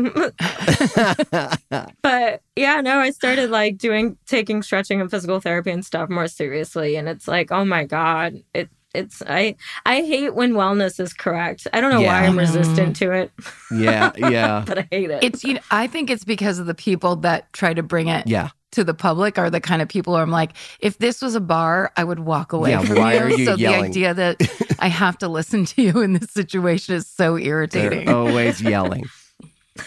but 2.02 2.42
yeah, 2.56 2.82
no, 2.82 3.00
I 3.00 3.12
started 3.12 3.50
like 3.50 3.78
doing 3.78 4.18
taking 4.26 4.64
stretching 4.64 5.02
and 5.02 5.12
physical 5.12 5.42
therapy 5.42 5.72
and 5.72 5.86
stuff 5.86 6.10
more 6.10 6.28
seriously, 6.28 6.96
and 6.96 7.10
it's 7.10 7.28
like, 7.28 7.52
oh 7.52 7.66
my 7.66 7.84
god, 7.84 8.42
it. 8.54 8.70
It's 8.96 9.22
I 9.28 9.58
I 9.86 9.98
hate 9.98 10.34
when 10.34 10.54
wellness 10.54 11.00
is 11.00 11.14
correct. 11.14 11.68
I 11.74 11.82
don't 11.82 11.92
know 11.92 12.02
why 12.02 12.26
I'm 12.26 12.40
resistant 12.40 12.96
to 12.96 13.12
it, 13.12 13.32
yeah, 13.70 14.12
yeah, 14.16 14.64
but 14.66 14.80
I 14.80 14.88
hate 14.90 15.12
it. 15.12 15.24
It's 15.24 15.44
you 15.44 15.56
know, 15.56 15.60
I 15.70 15.88
think 15.88 16.10
it's 16.10 16.24
because 16.24 16.58
of 16.58 16.66
the 16.68 16.74
people 16.74 17.18
that 17.18 17.52
try 17.54 17.74
to 17.76 17.84
bring 17.84 18.08
it 18.08 18.26
yeah. 18.26 18.50
To 18.74 18.84
the 18.84 18.94
public 18.94 19.38
are 19.38 19.50
the 19.50 19.62
kind 19.62 19.82
of 19.82 19.88
people 19.88 20.16
who 20.16 20.22
I'm 20.22 20.30
like, 20.32 20.52
if 20.80 20.98
this 20.98 21.22
was 21.22 21.36
a 21.36 21.40
bar, 21.42 21.92
I 21.96 22.04
would 22.04 22.20
walk 22.20 22.54
away 22.54 22.72
Yeah, 22.72 22.82
from 22.82 22.98
why 22.98 23.14
you. 23.14 23.20
are 23.20 23.30
you 23.30 23.46
so 23.46 23.56
yelling? 23.56 23.82
the 23.92 24.06
idea 24.08 24.14
that 24.14 24.76
I 24.80 24.88
have 24.90 25.18
to 25.20 25.28
listen 25.28 25.66
to 25.66 25.82
you 25.82 26.02
in 26.02 26.14
this 26.14 26.32
situation 26.32 26.96
is 26.96 27.08
so 27.08 27.38
irritating. 27.38 28.06
They're 28.06 28.16
always 28.16 28.62
yelling. 28.62 29.06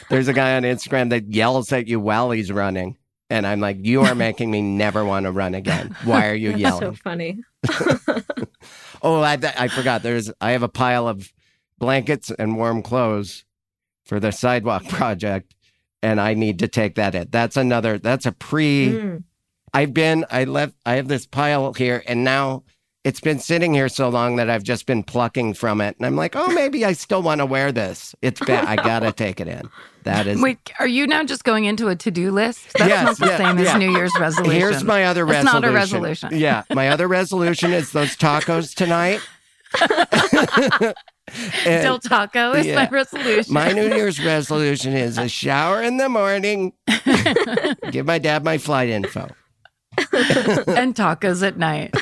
There's 0.08 0.28
a 0.28 0.32
guy 0.32 0.56
on 0.56 0.62
Instagram 0.62 1.10
that 1.10 1.26
yells 1.32 1.72
at 1.72 1.88
you 1.88 2.00
while 2.00 2.30
he's 2.30 2.50
running, 2.50 2.96
and 3.28 3.46
I'm 3.46 3.60
like, 3.60 3.76
you 3.80 4.02
are 4.02 4.14
making 4.14 4.50
me 4.50 4.62
never 4.62 5.04
want 5.04 5.24
to 5.24 5.32
run 5.32 5.54
again. 5.54 5.94
Why 6.04 6.28
are 6.28 6.34
you 6.34 6.50
yelling? 6.54 6.80
That's 6.80 6.98
so 6.98 7.02
funny. 7.02 7.38
Oh, 9.02 9.22
I, 9.22 9.38
I 9.58 9.68
forgot. 9.68 10.02
There's 10.02 10.30
I 10.42 10.50
have 10.50 10.62
a 10.62 10.68
pile 10.68 11.08
of 11.08 11.32
blankets 11.78 12.30
and 12.38 12.56
warm 12.58 12.82
clothes 12.82 13.44
for 14.04 14.20
the 14.20 14.30
sidewalk 14.30 14.86
project, 14.88 15.54
and 16.02 16.20
I 16.20 16.34
need 16.34 16.58
to 16.60 16.68
take 16.68 16.94
that 16.96 17.14
in. 17.14 17.28
That's 17.30 17.56
another. 17.56 17.98
That's 17.98 18.26
a 18.26 18.32
pre. 18.32 18.88
Mm. 18.88 19.24
I've 19.72 19.94
been. 19.94 20.24
I 20.30 20.44
left. 20.44 20.74
I 20.84 20.94
have 20.96 21.08
this 21.08 21.26
pile 21.26 21.72
here, 21.72 22.02
and 22.06 22.24
now 22.24 22.64
it's 23.04 23.20
been 23.20 23.38
sitting 23.38 23.72
here 23.72 23.88
so 23.88 24.08
long 24.08 24.36
that 24.36 24.50
I've 24.50 24.62
just 24.62 24.84
been 24.86 25.02
plucking 25.02 25.54
from 25.54 25.80
it, 25.80 25.96
and 25.98 26.04
I'm 26.06 26.16
like, 26.16 26.36
oh, 26.36 26.48
maybe 26.48 26.84
I 26.84 26.92
still 26.92 27.22
want 27.22 27.40
to 27.40 27.46
wear 27.46 27.72
this. 27.72 28.14
It's 28.20 28.40
bad. 28.40 28.64
I 28.66 28.76
gotta 28.76 29.12
take 29.24 29.40
it 29.40 29.48
in. 29.48 29.70
That 30.04 30.26
is. 30.26 30.40
Wait, 30.40 30.58
are 30.78 30.86
you 30.86 31.06
now 31.06 31.22
just 31.24 31.44
going 31.44 31.66
into 31.66 31.88
a 31.88 31.94
to-do 31.96 32.30
list? 32.30 32.72
That's 32.78 32.88
Yes, 32.88 33.04
not 33.04 33.18
the 33.18 33.36
same 33.36 33.58
yeah. 33.58 33.74
as 33.74 33.78
New 33.78 33.90
Year's 33.92 34.12
resolution. 34.18 34.58
Here's 34.58 34.82
my 34.82 35.04
other 35.04 35.24
resolution. 35.26 35.46
It's 35.46 35.54
resolution. 35.54 35.62
not 35.62 35.68
a 35.68 35.72
resolution. 35.72 36.38
Yeah, 36.38 36.62
my 36.74 36.88
other 36.88 37.06
resolution 37.06 37.72
is 37.72 37.92
those 37.92 38.16
tacos 38.16 38.74
tonight. 38.74 39.20
And- 41.66 41.82
Del 41.82 41.98
Taco 41.98 42.52
is 42.52 42.66
my 42.74 42.88
resolution. 42.88 43.52
My 43.54 43.72
New 43.72 43.88
Year's 43.94 44.22
resolution 44.24 44.92
is 44.94 45.18
a 45.18 45.28
shower 45.28 45.82
in 45.82 45.96
the 45.96 46.08
morning. 46.08 46.72
Give 47.90 48.06
my 48.06 48.18
dad 48.18 48.44
my 48.44 48.58
flight 48.58 48.88
info. 48.88 49.28
and 49.98 50.94
tacos 50.94 51.46
at 51.46 51.56
night. 51.58 51.94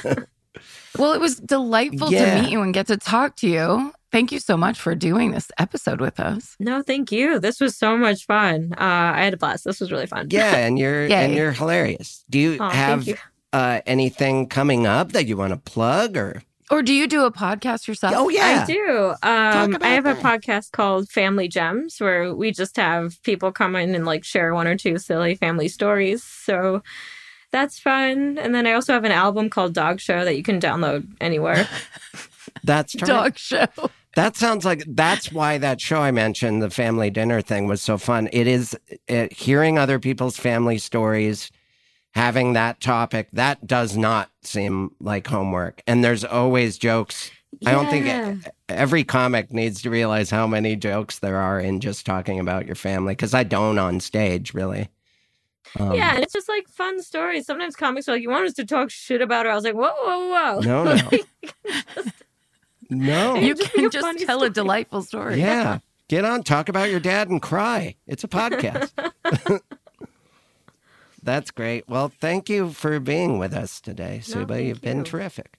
Well, 0.98 1.12
it 1.12 1.20
was 1.20 1.36
delightful 1.36 2.12
Yeah. 2.12 2.36
to 2.36 2.42
meet 2.42 2.50
you 2.50 2.60
and 2.62 2.72
get 2.74 2.86
to 2.88 2.96
talk 2.96 3.36
to 3.36 3.48
you. 3.48 3.92
Thank 4.10 4.32
you 4.32 4.40
so 4.40 4.56
much 4.56 4.80
for 4.80 4.94
doing 4.94 5.32
this 5.32 5.50
episode 5.58 6.00
with 6.00 6.18
us. 6.18 6.56
No, 6.58 6.82
thank 6.82 7.12
you. 7.12 7.38
This 7.38 7.60
was 7.60 7.76
so 7.76 7.96
much 7.98 8.24
fun. 8.24 8.72
Uh, 8.72 8.82
I 9.14 9.24
had 9.24 9.34
a 9.34 9.36
blast. 9.36 9.64
This 9.64 9.80
was 9.80 9.92
really 9.92 10.06
fun. 10.06 10.28
Yeah, 10.30 10.56
and 10.56 10.78
you're 10.78 11.06
Yay. 11.08 11.12
and 11.26 11.34
you're 11.34 11.52
hilarious. 11.52 12.24
Do 12.30 12.38
you 12.38 12.56
Aw, 12.58 12.70
have 12.70 13.06
you. 13.06 13.16
uh, 13.52 13.80
anything 13.84 14.46
coming 14.48 14.86
up 14.86 15.12
that 15.12 15.26
you 15.26 15.36
want 15.36 15.52
to 15.52 15.58
plug 15.58 16.16
or? 16.16 16.42
Or 16.70 16.82
do 16.82 16.92
you 16.92 17.06
do 17.06 17.24
a 17.24 17.32
podcast 17.32 17.88
yourself? 17.88 18.14
Oh 18.16 18.28
yeah, 18.28 18.64
I 18.64 18.66
do. 18.66 19.08
Um, 19.22 19.78
I 19.80 19.88
have 19.88 20.06
a 20.06 20.14
podcast 20.14 20.72
called 20.72 21.08
Family 21.08 21.48
Gems 21.48 21.98
where 21.98 22.34
we 22.34 22.50
just 22.50 22.76
have 22.76 23.22
people 23.22 23.52
come 23.52 23.74
in 23.74 23.94
and 23.94 24.04
like 24.04 24.24
share 24.24 24.54
one 24.54 24.66
or 24.66 24.76
two 24.76 24.98
silly 24.98 25.34
family 25.34 25.68
stories. 25.68 26.22
So 26.22 26.82
that's 27.52 27.78
fun. 27.78 28.38
And 28.38 28.54
then 28.54 28.66
I 28.66 28.72
also 28.72 28.92
have 28.92 29.04
an 29.04 29.12
album 29.12 29.48
called 29.48 29.72
Dog 29.72 30.00
Show 30.00 30.24
that 30.24 30.36
you 30.36 30.42
can 30.42 30.60
download 30.60 31.06
anywhere. 31.20 31.66
that's 32.64 32.92
terrific. 32.92 33.08
Dog 33.14 33.38
show. 33.38 33.90
That 34.14 34.36
sounds 34.36 34.64
like 34.64 34.82
that's 34.86 35.30
why 35.30 35.58
that 35.58 35.80
show 35.80 36.00
I 36.00 36.10
mentioned, 36.10 36.60
the 36.60 36.70
family 36.70 37.08
dinner 37.08 37.40
thing, 37.40 37.66
was 37.66 37.80
so 37.80 37.98
fun. 37.98 38.28
It 38.32 38.46
is 38.46 38.76
it, 39.06 39.32
hearing 39.32 39.78
other 39.78 39.98
people's 39.98 40.36
family 40.36 40.78
stories, 40.78 41.50
having 42.18 42.52
that 42.54 42.80
topic, 42.80 43.28
that 43.32 43.66
does 43.66 43.96
not 43.96 44.30
seem 44.42 44.90
like 45.00 45.26
homework. 45.26 45.82
And 45.86 46.04
there's 46.04 46.24
always 46.24 46.76
jokes. 46.76 47.30
I 47.64 47.70
don't 47.72 47.88
think 47.88 48.06
Yeah. 48.06 48.34
every 48.68 49.04
comic 49.04 49.52
needs 49.52 49.80
to 49.82 49.90
realize 49.90 50.28
how 50.30 50.46
many 50.46 50.76
jokes 50.76 51.20
there 51.20 51.36
are 51.36 51.58
in 51.60 51.80
just 51.80 52.04
talking 52.04 52.38
about 52.40 52.66
your 52.66 52.74
family 52.74 53.12
because 53.14 53.34
I 53.34 53.44
don't 53.44 53.78
on 53.78 54.00
stage, 54.00 54.52
really. 54.52 54.88
Um, 55.78 55.92
yeah, 55.94 56.14
and 56.14 56.22
it's 56.24 56.32
just 56.32 56.48
like 56.48 56.68
fun 56.68 57.02
stories. 57.02 57.46
Sometimes 57.46 57.76
comics 57.76 58.08
are 58.08 58.12
like, 58.12 58.22
"You 58.22 58.30
want 58.30 58.46
us 58.46 58.54
to 58.54 58.64
talk 58.64 58.90
shit 58.90 59.20
about 59.22 59.44
her?" 59.46 59.52
I 59.52 59.54
was 59.54 59.64
like, 59.64 59.74
"Whoa, 59.74 59.90
whoa, 60.04 60.28
whoa!" 60.28 60.60
No, 60.60 60.84
no. 60.94 61.10
No. 62.90 63.34
You 63.40 63.54
just 63.54 63.72
be 63.74 63.80
can 63.80 63.86
a 63.86 63.90
just 63.90 64.18
tell 64.26 64.38
story. 64.38 64.46
a 64.48 64.50
delightful 64.50 65.02
story. 65.02 65.38
Yeah. 65.40 65.78
Get 66.08 66.24
on, 66.24 66.42
talk 66.42 66.70
about 66.70 66.88
your 66.90 67.00
dad 67.00 67.28
and 67.28 67.40
cry. 67.42 67.96
It's 68.06 68.24
a 68.24 68.28
podcast. 68.40 68.92
That's 71.28 71.50
great. 71.50 71.84
Well, 71.90 72.10
thank 72.22 72.48
you 72.48 72.70
for 72.70 72.98
being 73.00 73.38
with 73.38 73.52
us 73.52 73.82
today, 73.82 74.20
Subhah. 74.24 74.48
thank 74.48 74.66
You've 74.68 74.80
been 74.80 74.98
you. 74.98 75.04
terrific. 75.04 75.58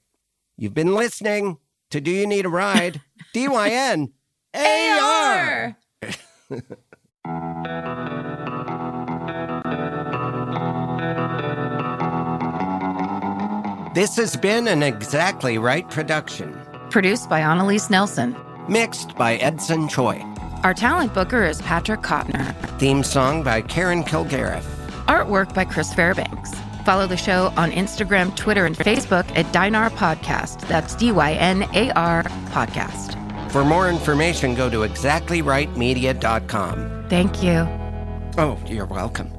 You've 0.58 0.74
been 0.74 0.96
listening 0.96 1.60
to 1.92 2.02
Do 2.02 2.10
You 2.10 2.26
Need 2.26 2.48
a 2.48 2.50
Ride? 2.50 3.02
DYN 3.36 4.12
AR. 4.56 5.78
This 13.94 14.16
has 14.18 14.36
been 14.38 14.68
an 14.68 14.82
Exactly 14.84 15.58
Right 15.58 15.90
production, 15.90 16.58
Produced 16.90 17.30
by 17.30 17.40
Annalise 17.42 17.90
Nelson. 17.90 18.36
mixed 18.70 19.16
by 19.16 19.36
Edson 19.38 19.88
Choi. 19.90 20.24
Our 20.64 20.74
talent 20.74 21.14
booker 21.14 21.44
is 21.46 21.62
Patrick 21.64 22.02
Kottner. 22.02 22.54
Theme 22.80 23.04
song 23.04 23.44
by 23.44 23.62
Karen 23.62 24.04
Kilgariff. 24.04 24.64
Artwork 25.10 25.53
by 25.53 25.66
Chris 25.66 25.93
Fairbanks. 25.93 26.53
Follow 26.86 27.05
the 27.07 27.18
show 27.18 27.51
on 27.57 27.72
Instagram, 27.72 28.34
Twitter, 28.36 28.66
and 28.66 28.78
Facebook 28.78 29.30
at 29.36 29.45
Dynar 29.47 29.89
Podcast. 29.91 30.66
That's 30.68 30.95
D 30.95 31.12
Y 31.12 31.34
N 31.34 31.64
A 31.74 31.91
R 31.91 32.24
Podcast. 32.51 33.18
For 33.51 33.66
more 33.66 33.89
information, 33.89 34.55
go 34.55 34.70
to 34.70 34.80
exactlyrightmedia.com. 34.88 37.05
Thank 37.10 37.43
you. 37.43 37.68
Oh, 38.38 38.57
you're 38.68 38.86
welcome. 38.86 39.39